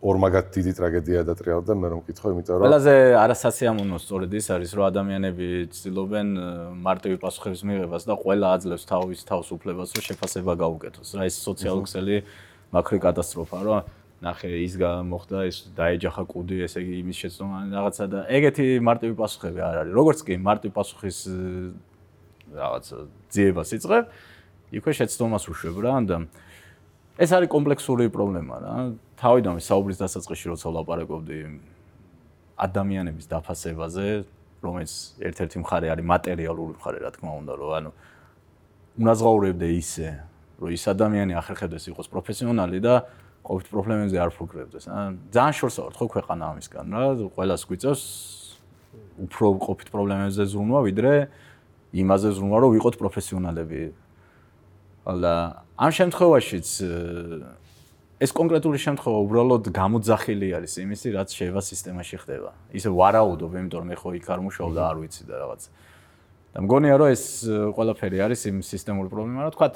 [0.00, 4.84] ორმაგად დიდი ტრაგედია დატრიალდა მე რომ მკითხო, იმიტომ რომ ყველაზე არასასიამოვნო სწორედ ის არის, რომ
[4.88, 6.28] ადამიანები ცდილობენ
[6.80, 11.08] მარტივი პასუხების მიღებას და ყველა აძლევს თავის თავს უფლებას, რომ შეფასება გაუკეთოს.
[11.20, 12.16] რა ის სოციალური ქსელი
[12.72, 13.80] მაქრი კატასტროფა, რომ
[14.24, 19.60] ნახე ის მოხდა, ის დაეჯახა კუდი, ესე იგი იმის შეცდომა რაღაცა და ეგეთი მარტივი პასუხები
[19.60, 19.92] არ არის.
[20.00, 21.18] როგორც კი მარტივი პასუხის
[22.56, 22.84] რაღაც
[23.32, 24.04] ძიებას იწყებ,
[24.76, 26.16] იქვე შეცდომას უშვებ რა და
[27.20, 28.74] ეს არის კომპლექსური პრობლემა რა.
[29.20, 31.38] თავიდანვე საუბრის დასაწყისში როცა ვლაპარაკობდი
[32.60, 34.06] ადამიანების დაფასებაზე,
[34.64, 34.92] რომელიც
[35.28, 37.90] ერთ-ერთი მხარე არის მატერიალური მხარე, რა თქმა უნდა, რომ ანუ
[39.00, 40.08] უნაზღაურებდე ისე,
[40.60, 42.94] რომ ის ადამიანი ახერხებდეს იყოს პროფესიონალი და
[43.44, 44.84] ყოველ პრობლემებზე არ ფუქრებდეს.
[44.88, 48.02] ან ძალიან შორსა ვარ ხო ქვეყანა ამისგან რა, ყოველას გვიწევს
[49.24, 51.12] უფრო ყოფით პრობლემებზე ზრუნვა, ვიდრე
[51.92, 53.82] იმაზე ზრუნვა, რომ ვიყოთ პროფესიონალები.
[55.08, 55.34] ალა
[55.80, 56.68] ამ შემთხვევაშიც
[58.20, 62.50] ეს კონკრეტული შემთხვევა უბრალოდ გამოძახილი არის იმისი, რაც შევა სისტემაში ხდება.
[62.76, 65.62] ისე ვარაუდობ, იმიტომ რომ მე ხო იქ არ მუშაობ და არ ვიცი და რაღაც.
[66.52, 69.68] და მგონია რომ ეს ყველაფერი არის იმ სისტემური პრობლემა, რა თქვა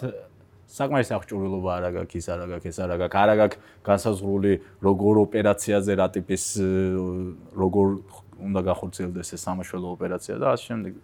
[0.75, 3.57] საკმარის აღჭურვილობა არ აქვს ის არ აქვს ეს არ აქვს არ აქვს
[3.89, 4.53] განსაზღვრული
[4.83, 6.45] როგორ ოპერაციაზე რა ტიპის
[7.55, 7.87] როგორ
[8.45, 10.95] უნდა გახორციელდეს ეს სამაშველო ოპერაცია და ასე შემდეგ.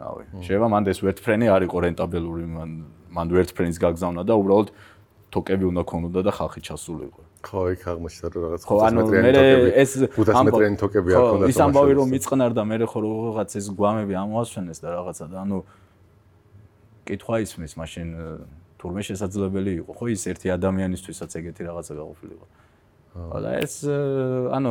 [0.00, 2.70] რავი, შეიძლება მანდეს ვერტფრენი არ იყო რენტაბელური, მან
[3.10, 4.68] მან ვერტფრენის გაგზავნა და უბრალოდ
[5.30, 7.22] თოკები უნდა ქონოდა და ხალხი ჩასულიყო.
[7.46, 9.30] ხო, იქ აღმოჩნდა რომ რაღაც ხო, ანუ მე
[9.78, 11.44] ეს 500 მეტრიანი თოკები არ ქონდა.
[11.50, 15.58] ის ამბავი რომ მიწყნარ და მე ხო რაღაც ეს გვამები ამოასვენეს და რაღაცა და ანუ
[17.06, 18.08] კითხვა ისმის მაშინ
[18.80, 22.46] თურმე შესაძლებელი იყო ხო ის ერთი ადამიანისთვისაც ეგეთი რაღაცა გაყოფილიყო.
[23.30, 23.74] ხო და ეს
[24.56, 24.70] ანუ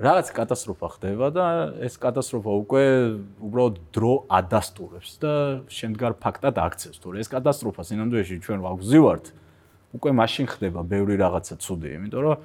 [0.00, 1.44] რაღაც კატასტროფა ხდება და
[1.84, 2.84] ეს კატასტროფა უკვე
[3.44, 5.32] უბრალოდ დრო ადასტურებს და
[5.68, 6.96] შემდგარ ფაქტად აქცევს.
[7.02, 9.24] თორე ეს კატასტროფა სინამდვილეში ჩვენ ვაგზივართ
[9.92, 12.36] უკვე მაშინ ხდება ბევრი რაღაცა ცუდი, იმიტომ რომ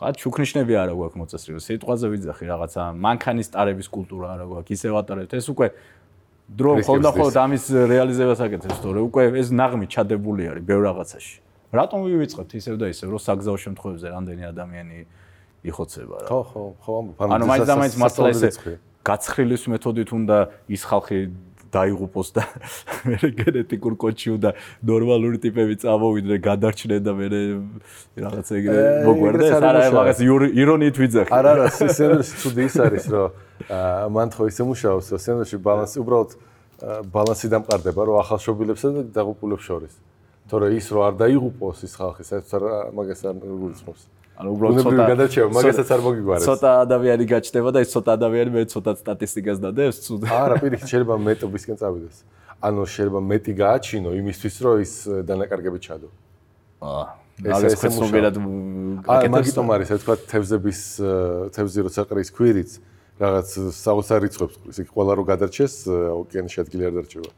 [0.00, 1.64] თქვა ჩუქნიშნები არა გვაქვს მოწესრიგებული.
[1.68, 4.72] სიტყვაზე ვიძახი რაღაცა მანქანის ტარების კულტურა არა გვაქვს.
[4.72, 5.66] ისე ვატარებთ ეს უკვე
[6.50, 11.34] დრო ხოლმე ხოლმე ამის რეალიზებას აკეთებს, თორე უკვე ეს ნაღმი ჩადებული არის ბევრ რაღაცაში.
[11.70, 14.98] რატომ ვივიწყებთ ისევ და ისევ, რომ საგზაო შემთხვევებზე რამდენი ადამიანი
[15.64, 16.28] იხოცება რა.
[16.30, 20.36] ხო, ხო, ხო, ანუ მაინც და მაინც მართლა ესე გაცხრილის მეთოდით უნდა
[20.68, 21.18] ის ხალხი
[21.70, 22.42] დაიღუპოს და
[23.06, 24.50] მე გენეტიკურ კოჩი უნდა
[24.82, 27.26] ნორმალური ტიპები წამოვიდნენ, გადარჩნენ და მე
[28.18, 29.50] რაღაცა ეგრე მოგვერდეს.
[29.54, 30.18] არა, მაგას
[30.50, 31.30] ირონიით ვიძახი.
[31.30, 33.28] არა, არა, სცენარში ცუდი ის არის, რომ
[34.18, 36.30] მან ხო ისე მუშაობს, რომ სცენარში ბალანსი უბრალოდ
[37.14, 39.94] ბალანსი დამყარდება, რომ ახალშობილებსა და დაღუპულებს შორის.
[40.50, 42.62] თორე ის რო არ დაიღუპოს ის ხალხი, საერთოდ
[42.98, 44.02] მაგას არ გულისხმობს.
[44.40, 46.46] ანუ უბრალოდ ცოტა გადარჩევა, მაგასაც არ მოგიგვარებს.
[46.48, 50.20] ცოტა ადამიანი გაჩნდება და ეს ცოტა ადამიანი მე ცოტა სტატისტიკას დადებს, ცუდ.
[50.24, 52.16] არა, პირიქით შეიძლება მეტობისკენ წავიდეს.
[52.60, 54.92] ანუ შეიძლება მეტი გააჩინო იმისთვის, რომ ის
[55.28, 56.08] დანაკარგები ჩადო.
[56.80, 57.04] აა
[57.40, 59.32] ეს ეს ცნობიერად აკეთებს.
[59.32, 60.80] მაგიტომ არის, ასე ვთქვათ, თევზების
[61.56, 62.70] თევზი როცა ყრის ქვირიც
[63.20, 63.48] რაღაც
[63.80, 64.76] საოცარ რიცხვებს ყრის.
[64.84, 67.30] იქ ყველა რო გადარჩეს, ოკეანის ადგილი არ დარჩება.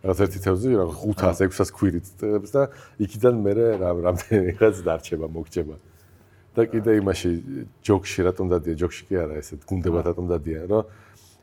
[0.00, 2.06] რაღაც ერთი თევზი რაღაც 500-600 ქვირიც
[2.54, 2.62] და
[3.04, 3.52] იქიდან მე
[4.06, 5.74] რამდენი რაღაც დარჩება, მოგჭება.
[6.56, 7.30] და კიდე იმაში
[7.86, 8.74] ჯოქში რატომ დადია?
[8.82, 10.82] ჯოქში კი არა ესე გუნდებად რატომ დადია რომ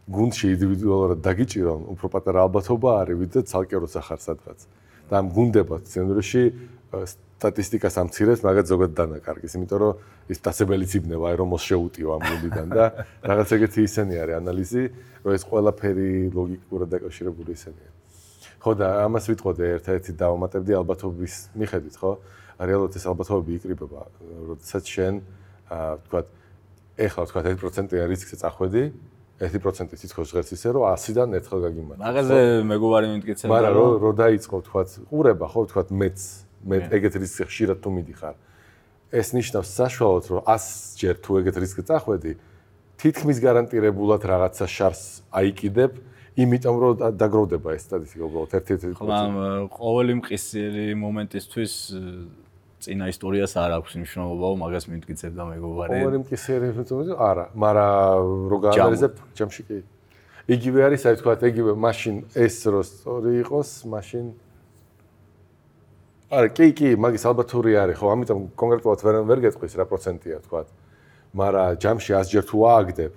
[0.08, 4.60] გუნდში ინდივიდუალურად დაგიჭირონ უფრო პატარა ალბათობა არის ვიდრე ცალკე როცა ხარ სადღაც.
[5.08, 6.44] და ამ გუნდებად სცენარში
[7.38, 9.94] სტატისტიკას ამცირებს მაგათ ზოგადად დანაკარგის იმიტომ რომ
[10.34, 12.86] ის დასებელიც იბნება აი რომ მოსშეუტიო ამ გუნდიდან და
[13.30, 14.84] რაღაც ეგეთი ისენი არის ანალიზი
[15.24, 17.90] რომ ეს ყველაფერი ლოგიკურად დაკავშირებული ისენია.
[18.58, 22.12] ხო და ამას ვიტყოდი ერთ-ერთი დავამატებდი ალბათობის მიხედვით ხო
[22.58, 24.02] რეალურად ეს ალბათობები იკრიბება,
[24.50, 25.22] როდესაც შენ
[25.70, 26.22] აა თქვა
[26.98, 28.84] ეხლა თქვა 1%-იან რისკზე წახვედი,
[29.38, 32.02] 1% თითქოს ღერს ისე რომ 100-დან ერთხელ გაგიმართა.
[32.02, 33.52] მაგაზე მეგობარი მითქეცება.
[33.54, 34.82] მაგრამ რო რო დაიწყო თქვა
[35.14, 36.20] ყურება ხო თქვა მეც
[36.66, 38.36] მე ეგეთ რისკზე ხშირად თუ მიდიხარ.
[39.14, 42.32] ეს ნიშნავს საშუალოდ რომ 100 ჯერ თუ ეგეთ რისკზე წახვედი,
[42.98, 45.92] თითქმის გარანტირებულად რაღაცა შარს აიკიდებ.
[46.38, 49.06] იმიტომ რომ დაგროვდება ეს სტატისტიკა უბრალოდ ერთ-ერთი ხო
[49.74, 51.74] ყოველი მყისიერი მომენტისთვის
[52.78, 55.92] წინა ისტორიას არ აქვს მნიშვნელობა, მაგას მითქიცებდა მეგობარი.
[55.98, 59.78] ყოველი მკისერი ფეთოზე არა, მაგრამ რო გაანალიზებ ჯამში კი.
[60.48, 64.26] იგივე არის, აი თქვა, იგივე მაშინ ეს რო სწორი იყოს, მაშინ
[66.38, 70.62] არა, კი, კი, მაგის ალბათური არის, ხო, ამიტომ კონკრეტულად ვერ ვერ გეტყვის რა პროცენტია, თქვა.
[71.34, 73.14] მაგრამ ჯამში 100 ჯერ თუ ააგდებ,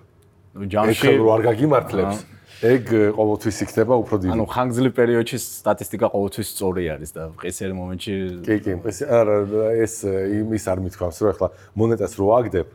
[0.55, 2.17] ჯამში რო არ გაგიმართლებს,
[2.61, 2.85] ეგ
[3.17, 4.33] ყოველთვის იქნება უფრო დიდი.
[4.35, 8.15] ანუ ხანგრძლივ პერიოდში სტატისტიკა ყოველთვის სწორი არის და ყისერ მომენტში
[8.45, 8.73] კი კი,
[9.07, 9.37] არა
[9.81, 11.49] ეს იმის არ მithქვამს, რომ ახლა
[11.79, 12.69] მონეტას რო აგდებ,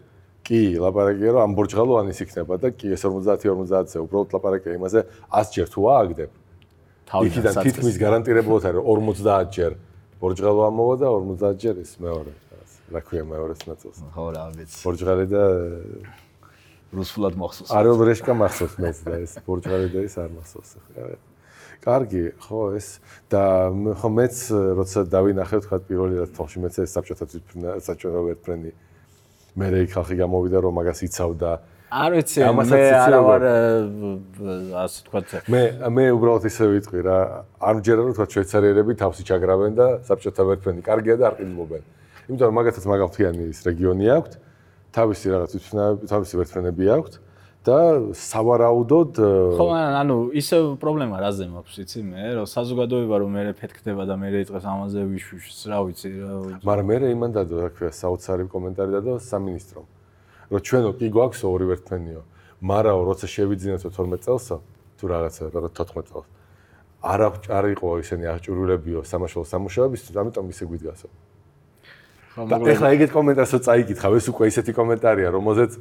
[0.46, 5.00] კი, ლაპარაკია რომ ამ ბორჯღალოვანის იქნება და კი ეს 50-50-ზე უბრალოდ ლაპარაკია იმაზე
[5.30, 6.32] 100 ჯერ თუ ააგდებ.
[7.06, 9.72] თავიდან თითქმის გარანტირებულად არის 50 ჯერ
[10.22, 12.32] ბორჯღალო ამოვა და 50 ჯერ ეს მეორე.
[12.94, 13.98] რა ქვია მეორეს ნაწილს.
[14.14, 14.78] ხო რა ვიცი.
[14.86, 15.44] ბორჯღალი და
[16.96, 17.70] რუსულად მახსოვს.
[17.76, 20.70] არა ბრეშკა მახსოვს მეც და ეს ბორჯღარი და ეს არ მახსოვს.
[21.86, 22.88] კარგი, ხო ეს
[23.30, 23.44] და
[24.00, 24.36] ხო მეც
[24.80, 27.26] როცა დავინახე თქვა პირველი რა თქმა უნდა მეც ეს საბჭოთა
[27.86, 28.72] საბჭოთა ვერტფრენი
[29.56, 31.52] მე რეი ხალხი გამოვიდა რომ მაგას იცავდა
[31.96, 33.44] არ ვიცი მე არა ვარ
[34.84, 35.62] ასე თქვა მე
[35.96, 37.18] მე უბრალოდ ისე ვიტყვი რა
[37.56, 41.84] არ მჯერა რომ თქვა შვეიცარიელები თავსი ჩაგრავენ და საბჭოთა ვერტფრენი კარგია და არ ყიდმობენ
[42.26, 44.34] იმიტომ რომ მაგათაც მაგალთიანი ის რეგიონი აქვს
[44.96, 47.16] თავისი რაღაც უცნაური თავისი ვერტფრენები აქვს
[47.66, 47.78] და
[48.22, 49.12] სავარაუდოდ
[49.58, 52.24] ხო ანუ ისე პრობლემა რაზე მაქვს იცი მე?
[52.38, 56.96] რომ საზოგადოება რომ მე ფეთქდება და მე იწყებს ამაზე ვიშვიშს რა ვიცი რა მაგრამ მე
[57.16, 59.86] იმან დადო რა ქვია საოცარი კომენტარი დადო სამინისტრომ.
[60.54, 62.22] რომ ჩვენო კი გვაქვს ორი ვერტფრენიო
[62.62, 64.58] მაგრამ როცა შევიძინოთ 12 წელსო?
[64.96, 66.30] თუ რაღაცა რა 14 წელს.
[67.06, 67.22] არ
[67.54, 71.08] არ იყო ისინი აღჭურვილებიო სამაშველო სამუშაოებისთვის ამიტომ ისე გვიდგასო
[72.36, 75.72] და ეხლა ეგეთ კომენტარსო წაიკითხავ, ეს უკვე ისეთი კომენტარია, რომელზეც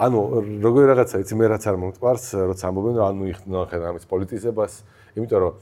[0.00, 0.20] ანუ
[0.64, 2.24] როგორი რაღაცა იცი მე რაც არ მომტყარს,
[2.56, 4.72] როცა ამბობენ რომ ანუ იხდნო ხენ ამის პოლიტიზებას,
[5.16, 5.52] იმიტომ რომ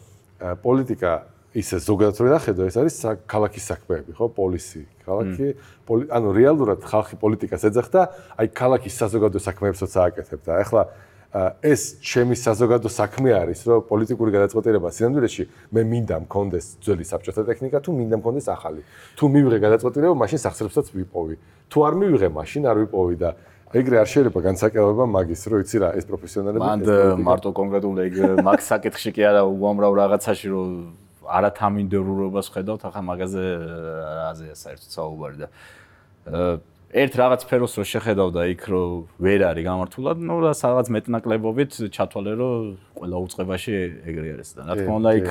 [0.63, 1.13] პოლიტიკა
[1.55, 2.95] ისე ზოგადად რო დახედო, ეს არის
[3.31, 5.49] ქალაქის საქმეები, ხო, პოლისი, ქალაქი,
[6.11, 8.01] ანუ რეალურად ხალხი პოლიტიკას ეძახდა,
[8.39, 10.51] აი ქალაქის საზოგადო საქმეებსაც ააკეთებდა.
[10.67, 10.83] ეხლა
[11.35, 15.45] ეს ჩემი საზოგადო საქმე არის, რომ პოლიტიკური გადაწყვეტილება სინამდვილეში
[15.75, 18.81] მე მინდა მქონდეს ძველი საბჭოთა ტექნიკა, თუ მინდა მქონდეს ახალი.
[19.19, 21.35] თუ მივიღე გადაწყვეტილება, მაშინ სახსრებსაც ვიპოვი.
[21.75, 23.31] თუ არ მივიღე, მაშინ არ ვიპოვი და
[23.75, 26.87] ეგრე არ შეიძლება განსაკუთრება მაგის, რომ იცი რა, ეს პროფესიონალები მანდ
[27.27, 28.15] მარტო კონკრეტულ ეგ
[28.47, 30.69] მაგ საკითხში კი არა უამრავ რაღაცაში რომ
[31.25, 33.45] არათამინდერულობას ხედავთ, ახლა მაგაზე
[34.31, 35.49] აზია საერთოდ საუბარი და
[36.95, 42.33] ერთ რაღაც სფეროს რო შეხედავდა იქ რომ ვერ არის გამართულად, ნუ რა რაღაც მეტნაკლებობით ჩათვალე
[42.39, 43.73] რომ ყველა უצღებაში
[44.11, 45.29] ეგრე არის და რა თქმა უნდა იქ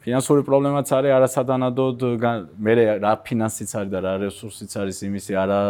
[0.00, 1.98] ფინანსური პრობლემაც არის არასათანადოდ
[2.64, 2.72] მე
[3.04, 5.60] რა ფინანსიც არის და რა რესურსიც არის იმისი არა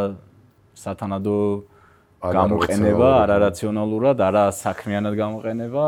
[0.78, 1.39] სათანადო
[2.20, 5.85] გამოყენება, არარაციონალურად, არა საქმიანად გამოყენება.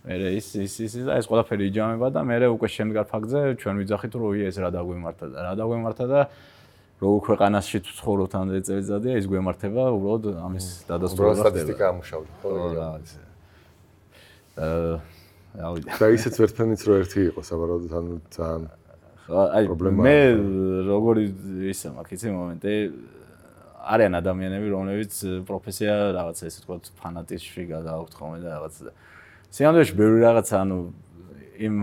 [0.00, 4.12] მე ის ის ის და ეს ყველაფერი იჯამება და მე უკვე შემდგარ ფაქტზე ჩვენ ვიძახით
[4.16, 6.20] რომ ის რა დაგვემართა და რა დაგვემართა და
[7.00, 13.12] რო ქვეყანაში ცხოვრობთ ამდე წელიწადია ის გვემართება უბრალოდ ამის დადასტურება სტატისტიკა ამუშავდა ხო რა არის.
[14.60, 14.98] აა
[15.70, 18.62] ავი და ისეც ერთმანეთს რო ერთი იყო საბარაუდოდ ანუ ძალიან
[19.30, 19.64] აი
[19.98, 20.18] მე
[20.90, 21.24] როგორი
[21.72, 22.74] ისა მაქვს იცი მომენტი
[23.80, 25.14] არიან ადამიანები რომლებიც
[25.48, 28.74] პროფესია რაღაცა ესე თქვა ფანატიზმში გადააქვთ ხოლმე და რაღაც.
[29.50, 30.78] სიამდვილეში ბევრი რაღაცა ანუ
[31.66, 31.76] იმ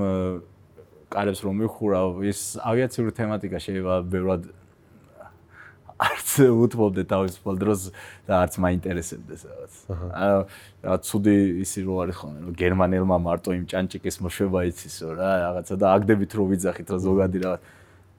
[1.07, 4.43] კარებს რომ მიხურავ ის ავიაციური თემატიკა შეიძლება ბევრად
[6.37, 7.81] უთმობდე თავისუფალ დროს
[8.27, 9.73] და არც მაინტერესებდეს რაღაც.
[10.13, 10.39] ანუ
[10.85, 15.75] რა ცუდი ისი რო არის ხოლმე, რომ გერმანელმა მარტო იმ ჭანჭიკის მოშვება იცისო რა, რაღაცა
[15.81, 17.61] და აგდებით რო ვიძახით რა ზოგადი რაღაც.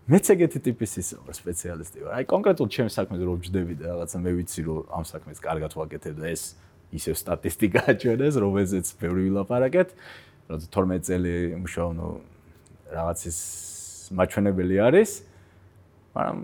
[0.09, 2.13] მეც ეგეთი ტიპის ისო სპეციალისტი ვარ.
[2.17, 6.17] აი კონკრეტულად ჩემს საქმეზე რო ვჯდები და რაღაცა მე ვიცი რომ ამ საქმეს კარგად ვაკეთებ
[6.17, 6.57] და ეს
[6.97, 9.89] ისევ სტატისტიკაა ჩვენეს, რომელზეც ბევრი ვილაპარაკეთ.
[10.49, 12.09] რომ 12 წელი მუშაობ, ნუ
[12.89, 13.39] რაღაცის
[14.17, 15.11] მაჩვენებელი არის.
[16.17, 16.39] მაგრამ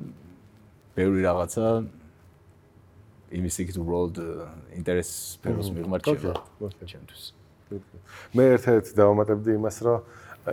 [0.94, 1.64] ბევრი რაღაცა
[3.34, 4.18] იმის იქით უბრალოდ
[4.78, 6.32] ინტერესს ფეროს მიღმარჩება
[6.86, 7.22] ჩემთვის.
[8.34, 9.98] მე ერთ-ერთი დავამატებდი იმას, რომ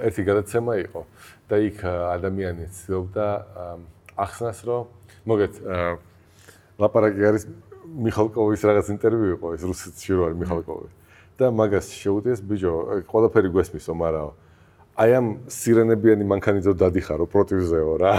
[0.01, 1.01] ერთი გადაცემა იყო
[1.51, 3.25] და იქ ადამიანი ცდილობდა
[4.17, 4.81] ახსნას, რომ
[5.29, 5.53] მოგეთ
[6.81, 7.43] ლაპარაკი არის
[7.91, 10.89] მიხალკოვის რაღაც ინტერვიუ იყო, ეს რუსეთში რო არის მიხალკოვი.
[11.41, 12.71] და მაგას შეუძლიეს ბიჭო,
[13.09, 14.29] ყველაფერი გვესმისო, მაგრამ
[14.99, 18.11] აი ამ სირენებიანი მანქანიძო დადიხარო პროტივზეო რა.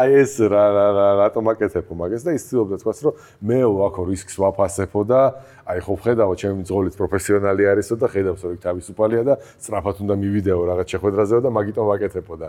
[0.00, 4.38] აი ეს რა რა რა რატომ აკეთებო მაგას და ისწილებდა თქვას რომ მე ვაქო რისკს
[4.38, 5.20] ვაფასებო და
[5.66, 10.14] აი ხო ვხედავ ჩემი მძღოლიც პროფესიონალი არისო და ხედავს რომ იქ თავისუფალია და სწრაფად უნდა
[10.14, 12.48] მივიდეო რაღაც შეხვედრაზეო და მაგიტომ ვაკეთებო და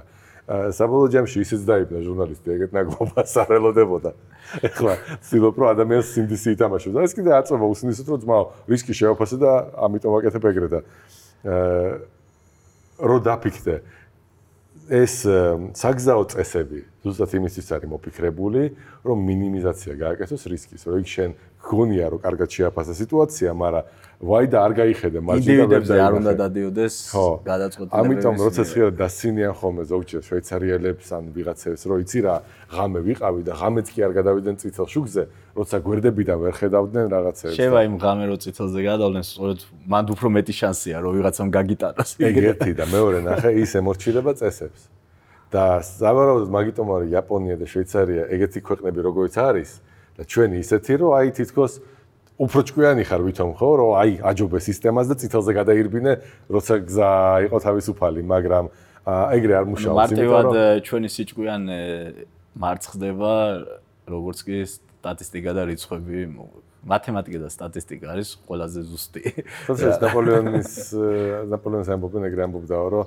[0.49, 4.11] საბოლოო ჯამში ისიც დაიბნა ჟურნალისტი ეგეთ ნაგლობას არ ელოდებოდა.
[4.65, 4.93] ეხლა
[5.25, 6.93] ცდილობ რომ ადამიანს სიმდისი ითამაშოს.
[6.93, 10.79] და ეს კიდე აწება უსნისოთ რომ ძმაო რისკი შევაფასე და ამიტომ ვაკეთებ ეგრე და
[11.45, 12.18] აა
[12.99, 13.75] რო დაფიქრდე
[14.89, 15.21] ეს
[15.77, 18.63] საგზაო წესები ზუსტად იმისთვის არის მოფიქრებული
[19.05, 23.83] რომ მინიმიზაცია გააკეთოს რისკის რომ იქ შენ გონია რომ კარგად შეაფასე სიტუაცია მაგრამ
[24.19, 26.95] ვაი და არ გაიხედე მარჯვენაზე არ უნდა დადიოდეს
[27.47, 32.35] გადაწყვეტილება ამიტომ როცა შეიძლება დასინიან ხოლმე ზოგჯერ შვეიცარიელებს ან ვიღაცებს რომ იცი რა
[32.75, 35.23] ღამე ვიყავი და ღამეც კი არ გადავიდნენ წითელ შუქზე
[35.55, 40.53] როცა გვერდებიდან ვერ ხედავდნენ რაღაცებს შევა იმ ღამე რო წითელზე გადავლენ სწორედ მანდ უფრო მეტი
[40.59, 44.81] შანსია რომ ვიღაცამ გაგიტანოს ეგეთი და მეორე ნახე ის ემორჩილება წესებს.
[45.49, 49.69] და ზავარაუდოდ მაგიტომ არის იაპონია და შვეიცარია ეგეთი ქვეყნები როგორიც არის
[50.19, 51.73] და ჩვენი ისეთი რომ აი თითქოს
[52.43, 56.13] უფრო ჭკვიანი ხარ ვითომ ხო რომ აი აჯობე სისტემას და წითელზე გადაირბინე
[56.51, 57.11] როცა გზა
[57.47, 58.65] იყო თავისუფალი მაგრამ
[59.07, 61.79] ეგრე არ მუშაობს იმიტომ რომ მარტივად ჩვენი სიჭკვიანე
[62.59, 63.33] მარცხდება
[64.11, 66.19] როგორც კი სტატისტიკა და რიცხვები
[66.79, 69.21] მათემატიკა და სტატისტიკა არის ყველაზე ზუსტი.
[69.67, 70.71] თორე ნაპოლეონის
[71.51, 73.05] ნაპოლეონის ამბობენ ეგრე ამბობდა რომ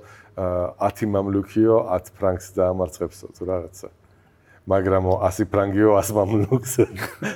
[0.80, 3.89] 10 მამლუქიო 10 ფრანკს დაამარცხებსო თუ რაღაცა.
[4.66, 6.72] მაგრამ 100 ფრანგიო 100 მამლუქს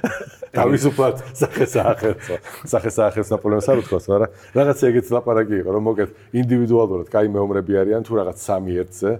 [0.56, 2.36] თავისუფლად სახესაახერცო.
[2.70, 8.02] სახესაახერც ნაპოლეონს არ უთქვას, მაგრამ რაღაც ეგეთ ლაპარაკი იყო, რომ მოგეთ ინდივიდუალურად კაი მეომრები არიან
[8.06, 9.10] თუ რაღაც სამი ერთზე,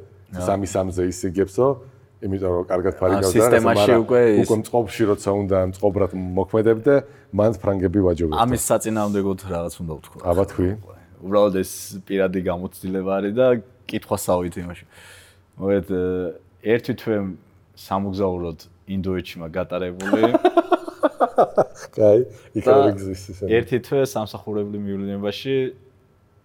[0.46, 1.66] სამი სამზე ისიგებსო.
[2.16, 6.94] იმიტომ რომ კარგად ფარიგავს და სისტემაში უკვე უკვე მწყობში როცა უნდა მწყობრად მოქმედებდე,
[7.36, 8.40] მან ფრანგები ვაჯობებდა.
[8.40, 10.20] ამის საწინააღმდეგოდ რაღაც უნდა ვთქვა.
[10.32, 10.68] აბა თქვი.
[11.26, 11.72] უბრალოდ ეს
[12.08, 13.46] პირადი გამოცდილება არის და
[13.84, 14.84] კითხვა საუით იმაში.
[15.60, 15.86] მოგეთ
[16.64, 17.16] ერთი თვე
[17.76, 18.58] სამოგზაუროდ
[18.96, 20.22] ინდოეთში მაგ გატარებული.
[21.96, 22.24] კაი,
[22.56, 23.40] იქ არ ეგზისტს ეს.
[23.46, 25.56] ერთი თვე სამსახურებრივ მივლინებაში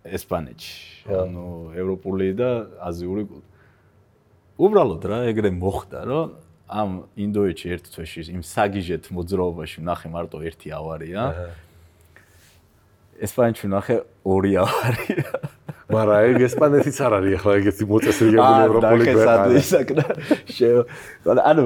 [0.06, 0.76] ესპანეთში.
[1.08, 1.46] ანუ
[1.78, 2.50] ევროპული და
[2.84, 3.50] აზიური კულტურა.
[4.62, 6.28] უბრალოდ რა, ეგრე მოხდა, რომ
[6.72, 6.90] ამ
[7.20, 11.24] ინდოეთში ერთ თვეში იმ საგიჟეთ მოძრაობაში ნახე მარტო ერთი ავარია.
[13.22, 15.28] ესპანეთში ნახე ორი ავარია.
[15.92, 19.46] მაგრამ ეგ ესპანეთიც არ არის ახლა ეგეთი მოწესრიგებული ევროპული ქვეყანა.
[19.62, 20.06] ისაკნა.
[20.56, 20.82] შეო.
[21.52, 21.64] ანუ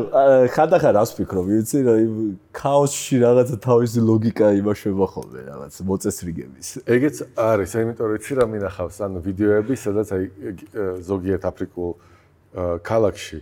[0.55, 2.15] ხანდახან რას ვფიქრობ, იცი რა იმ
[2.51, 6.67] ქაოსში რაღაცა თავისი ლოგიკა იმაშვება ხოლმე რაღაც მოწესრიგების.
[6.85, 10.23] ეგეც არის, იმიტომ რომ იცი რა მინახავს, ანუ ვიდეოები, სადაც აი
[11.05, 11.91] ზოგიერთ აფრიკულ
[12.85, 13.39] ქალაქში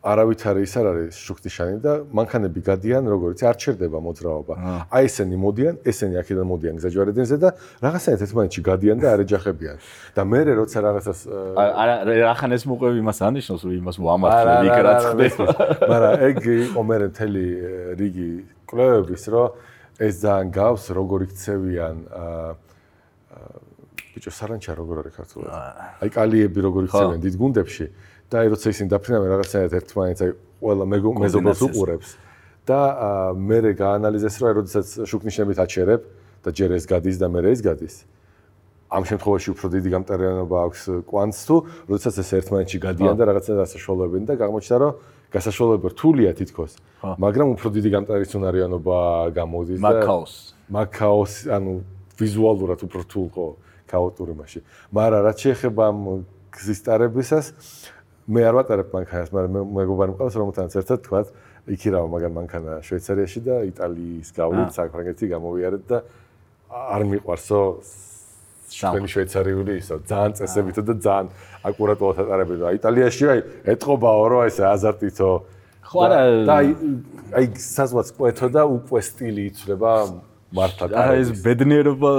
[0.00, 4.54] არავითარი ის არ არის შუქტიშანი და მანქანები გადიან როგორიც არ ჩერდება მოძრაობა.
[4.88, 7.48] აი ესენი მოდიან, ესენი აქედან მოდიან გზაჯვარედინზე და
[7.84, 9.76] რაღაცნაირად ერთმანეთში გადიან და არ ეჯახებიან.
[10.16, 11.18] და მე როცა რაღაცას
[11.60, 15.44] არა რახან ეს მოყვევი იმას ანიშნავს რომ იმას მოამართლე იქ რაც ხდება.
[15.84, 17.46] მაგრამ ეგ იყო მე მთელი
[18.00, 18.30] რიგი
[18.72, 19.48] კვლევების რომ
[20.00, 22.48] ეს ძალიან გავს როგორ იქცევიან აა
[24.16, 25.48] ბიჭო სარანჩა როგორ არის ქართულად?
[26.02, 27.86] აი კალიები როგორ იქცევიან დიდ გუნდებში.
[28.30, 30.30] და აი როცა ისინი დაფრინავენ რაღაცნაირად ერთმანეთს აი
[30.62, 32.08] ყველა მეზობელს უყურებს.
[32.66, 32.80] და
[33.34, 36.02] მე რე გაანალიზეს აი როდესაც შუქნიშნებით აჩერებ
[36.46, 37.94] და ჯერ ეს გადის და მე ეს გადის.
[38.90, 41.56] ამ შემთხვევაში უფრო დიდი გამტარიანობა აქვს კვანტს თუ
[41.90, 44.92] როდესაც ეს ერთმანეთში გადიან და რაღაცნაირად ასაშველებენ და აღმოჩნდა რომ
[45.30, 46.72] გასაშველება რთულია თითქოს.
[47.22, 48.98] მაგრამ უფრო დიდი გამტარიცუნარიანობა
[49.30, 50.32] გამოდის და მაკაოს.
[50.74, 51.72] მაკაოს ანუ
[52.18, 53.46] ვიზუალურად უფრო რთულ ხო
[53.90, 54.60] ქაოტური მასში.
[54.90, 55.98] მაგრამ რაც შეეხება ამ
[56.50, 57.46] გზის ტარებისას
[58.30, 61.20] მე არ ვატარებ მანქანას, მაგრამ მეგობარი მყავს, რომელთანაც ერთად თქვა,
[61.74, 65.98] იქირავა მაგარ მანქანა შვეიცარიაში და იტალიის გავლით საფრანგეთი გამოვიარეთ და
[66.70, 67.60] არ მიყვარსო
[68.70, 71.26] ჩვენი შვეიცარიული ისო ძალიან წესებითო და ძალიან
[71.66, 72.58] აკურატულად ატარებენ.
[72.70, 73.40] აი იტალიაში აი
[73.74, 75.30] ეთყობაო რომ ეს აზარტითო
[75.90, 76.68] ხო არა და აი
[77.34, 79.92] აი საზღვაც ყვეთო და უკვე სტილი იცვლება
[80.50, 82.10] მართა არა ეს ბედნიერება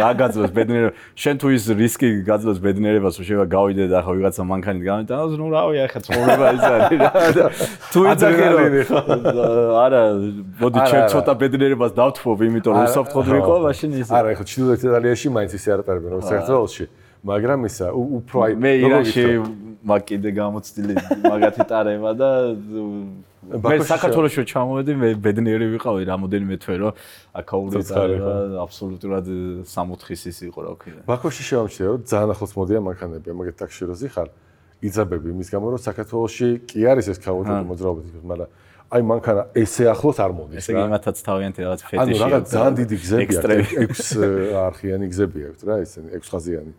[0.00, 0.94] რა გაძლევს ბედნიერება?
[1.14, 5.38] შენ თუ ის რისკი გაძლევს ბედნიერებას რომ შეიძლება გავიდე და ახლა ვიღაცა მანქანით გამიდა და
[5.38, 7.62] ნუ რავი ახლა ცხოვრება ის არის
[7.94, 8.46] თუ იცახე
[9.86, 10.02] არა
[10.58, 15.26] მოდი ჩვენ ცოტა ბედნიერებას დავთვალო იმიტომ რომ უსაფრთხოდ ვიყო მაშინ ის არა ახლა ჩრდილოეთ იტალიაში
[15.38, 16.84] მაინც ისე არ ატარებენ როგორც საქართველოში
[17.30, 19.24] მაგრამ ისა უფრო აი მე ირანში
[19.80, 20.94] მაგიდე გამოცდილი
[21.24, 22.30] მაგათი ტარება და
[23.50, 27.00] მე საქართველოსში ჩამოვედი მე ბედნიერი ვიყავი რამოდენიმე თვე რომ
[27.40, 29.26] აკაური წარება აბსოლუტურად
[29.66, 33.94] სამოთხის ის იყო რა ვქნა ბაქოში შევამჩნია რომ ძალიან ახლოს მოდიან მანქანები მაგეთ ტაქსში რო
[34.02, 34.28] ზიხარ
[34.86, 38.00] იძაბები იმის გამო რომ საქართველოსში კი არის ეს ქაოტური მოძრაობა
[38.30, 38.48] მაგრამ
[38.90, 40.62] აი მანქანა ესე ახლოს არ მოდის რა.
[40.66, 42.00] ესე იმათაც თავიანთი რაღაც ფეტიში.
[42.02, 43.34] ანუ რაღაც ძალიან დიდი გზები
[43.86, 44.24] აქვს, 6
[44.66, 46.72] არხიანი გზები აქვს რა, ესე 6 ხაზიანი.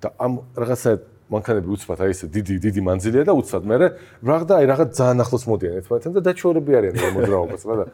[0.00, 0.90] და ამ რაღაცა
[1.28, 3.62] მანქანები უცბად აი ესე დიდი დიდი მანძილია და უცბად.
[3.68, 3.76] მე
[4.24, 7.86] რაღაცა აი რაღაც ძალიან ახლოს მოდიან ერთმანეთთან და დაჩორები არიან ამ მოძრაობას რა და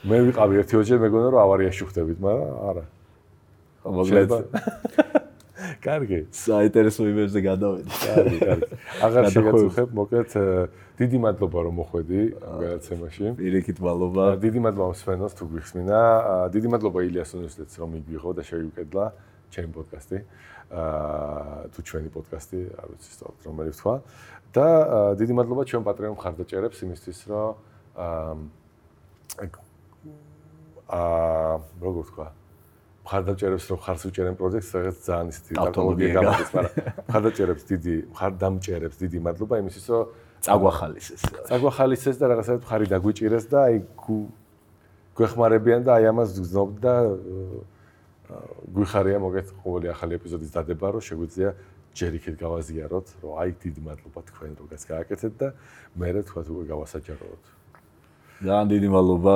[0.00, 2.84] მე ვიყავი ერთი ოჯე მეგონა რომ ავარიაში ხვდებით მაგრამ არა.
[3.84, 4.30] მოკლედ.
[5.86, 6.18] კარგი.
[6.30, 8.70] საინტერესო იმებზე გადავედი კარგი კარგი.
[9.06, 10.30] აღარ შეგაწუხებ მოკლედ
[11.00, 14.24] დიდი მადლობა რომ მოხვედი განაცემაში პირიქით მადლობა.
[14.44, 16.00] დიდი მადლობა სვენოს თუ გვიხსნა
[16.54, 19.04] დიდი მადლობა ილიას უნივერსიტეტს რომ მიგვიღო და შეგვიკედლა
[19.50, 20.18] ჩემი პოდკასტი
[20.70, 23.94] აა თუ ჩვენი პოდკასტი, არ ვიცი სწორად რომელი ვთქვა.
[24.54, 24.66] და
[25.18, 27.48] დიდი მადლობა ჩვენ პატრიონ მხარდაჭერებს იმისთვის, რომ
[27.98, 29.46] აა
[30.90, 32.26] აა როგორ ვთქვა?
[33.06, 36.74] მხარდაჭერებს რომ ხარს უჭერენ პროექტს, რაღაც ძალიან ისეთი ტექნოლოგია გამოდის, მაგრამ
[37.10, 40.04] მხარდაჭერებს დიდი მხარდამჭერებს დიდი მადლობა იმისთვის, რომ
[40.46, 41.22] წაგვახალისეს.
[41.50, 43.76] წაგვახალისეს და რაღაცა მხარი დაგვიჭირეს და აი
[45.18, 46.94] გვეხმარებიან და აი ამას გზნობ და
[48.74, 51.50] გვიხარია მოგეთ ყოველი ახალი ეპიზოდის დადება, რომ შეგვიძლია
[51.90, 55.48] ჯერ იქით გავაზიაროთ, რომ აი დიდი მადლობა თქვენ როგაც გააკეთეთ და
[55.98, 57.42] მე რა თქვა უკვე გავასაჯაროთ.
[58.40, 59.34] ძალიან დიდი მადლობა.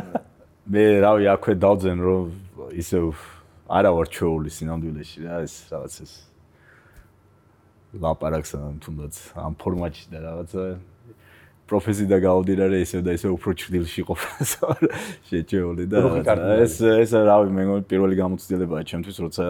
[0.72, 2.22] მე რავი აქვე დავძენ რომ
[2.78, 2.98] ისე
[3.66, 6.12] არა ვარ ჩეული სინამდვილეში რა ეს რაღაც ეს
[7.98, 10.62] ლაპარაკს ან თუნდაც ამ ფორმატში და რაღაცა
[11.72, 14.50] პროფესიიდან გამომდინარე ესე და ესე უფრო ჭრილში ყოფას
[15.32, 16.04] შეჭეული და
[16.60, 19.44] ეს ეს რავი მე მგონი პირველი გამოცდილებაა ჩემთვის როცა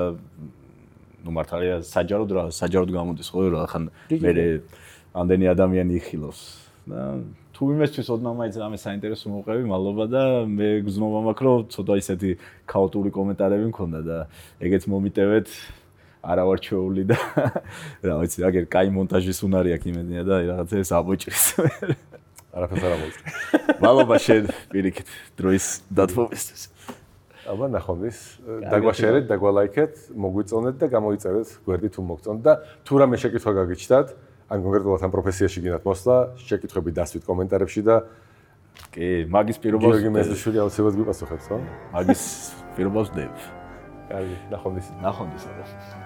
[1.23, 4.33] ну მართალია საჯაროდ რა საჯაროდ გამოდის ხო რა ხან მე
[5.13, 6.41] ამდენი ადამიანი იხილავს.
[6.89, 7.21] და
[7.53, 12.31] თუ ვიმესთვის ოდნავმაც რამე საინტერესო მოვყევი, მადლობა და მე გზნობა მაქვს, რომ ცოტა ისეთი
[12.67, 14.19] ქაოტური კომენტარები მქონდა და
[14.67, 15.49] ეგეც მომიტევეთ.
[16.23, 17.19] არა ვარ ჩეული და
[18.07, 21.47] რა ვიცი, აგერ კაი მონტაჟის უნარი აქვს იმედია და რაღაცებს აბოჭრის.
[22.53, 23.21] არაფერს არ ამოიწე.
[23.81, 24.43] მადლობა შენ
[24.73, 25.09] პირიქით
[25.41, 26.63] დროის დათმობისთვის.
[27.43, 28.19] აბა ნახონდის,
[28.71, 32.53] დაგვაშერეთ, დაგვალაიქეთ, მოგვიწონეთ და გამოიწერეთ გვერდი თუ მოგწონთ და
[32.87, 34.09] თუ რამე შეკითხვა გაგიჩნდათ,
[34.53, 37.97] ან კონკრეტულად ამ პროფესიაში გინდათ მოსვლა, შეკითხები დასვით კომენტარებში და
[38.95, 41.59] კი, მაგის პირობას გიორგი მეზუშვილი აუცილებლად გვიპასუხებს, ხო?
[41.97, 42.23] მაგის
[42.77, 43.35] პირობას დებ.
[44.13, 44.87] კარგი, ნახონდის.
[45.03, 46.02] ნახონდის, აბა.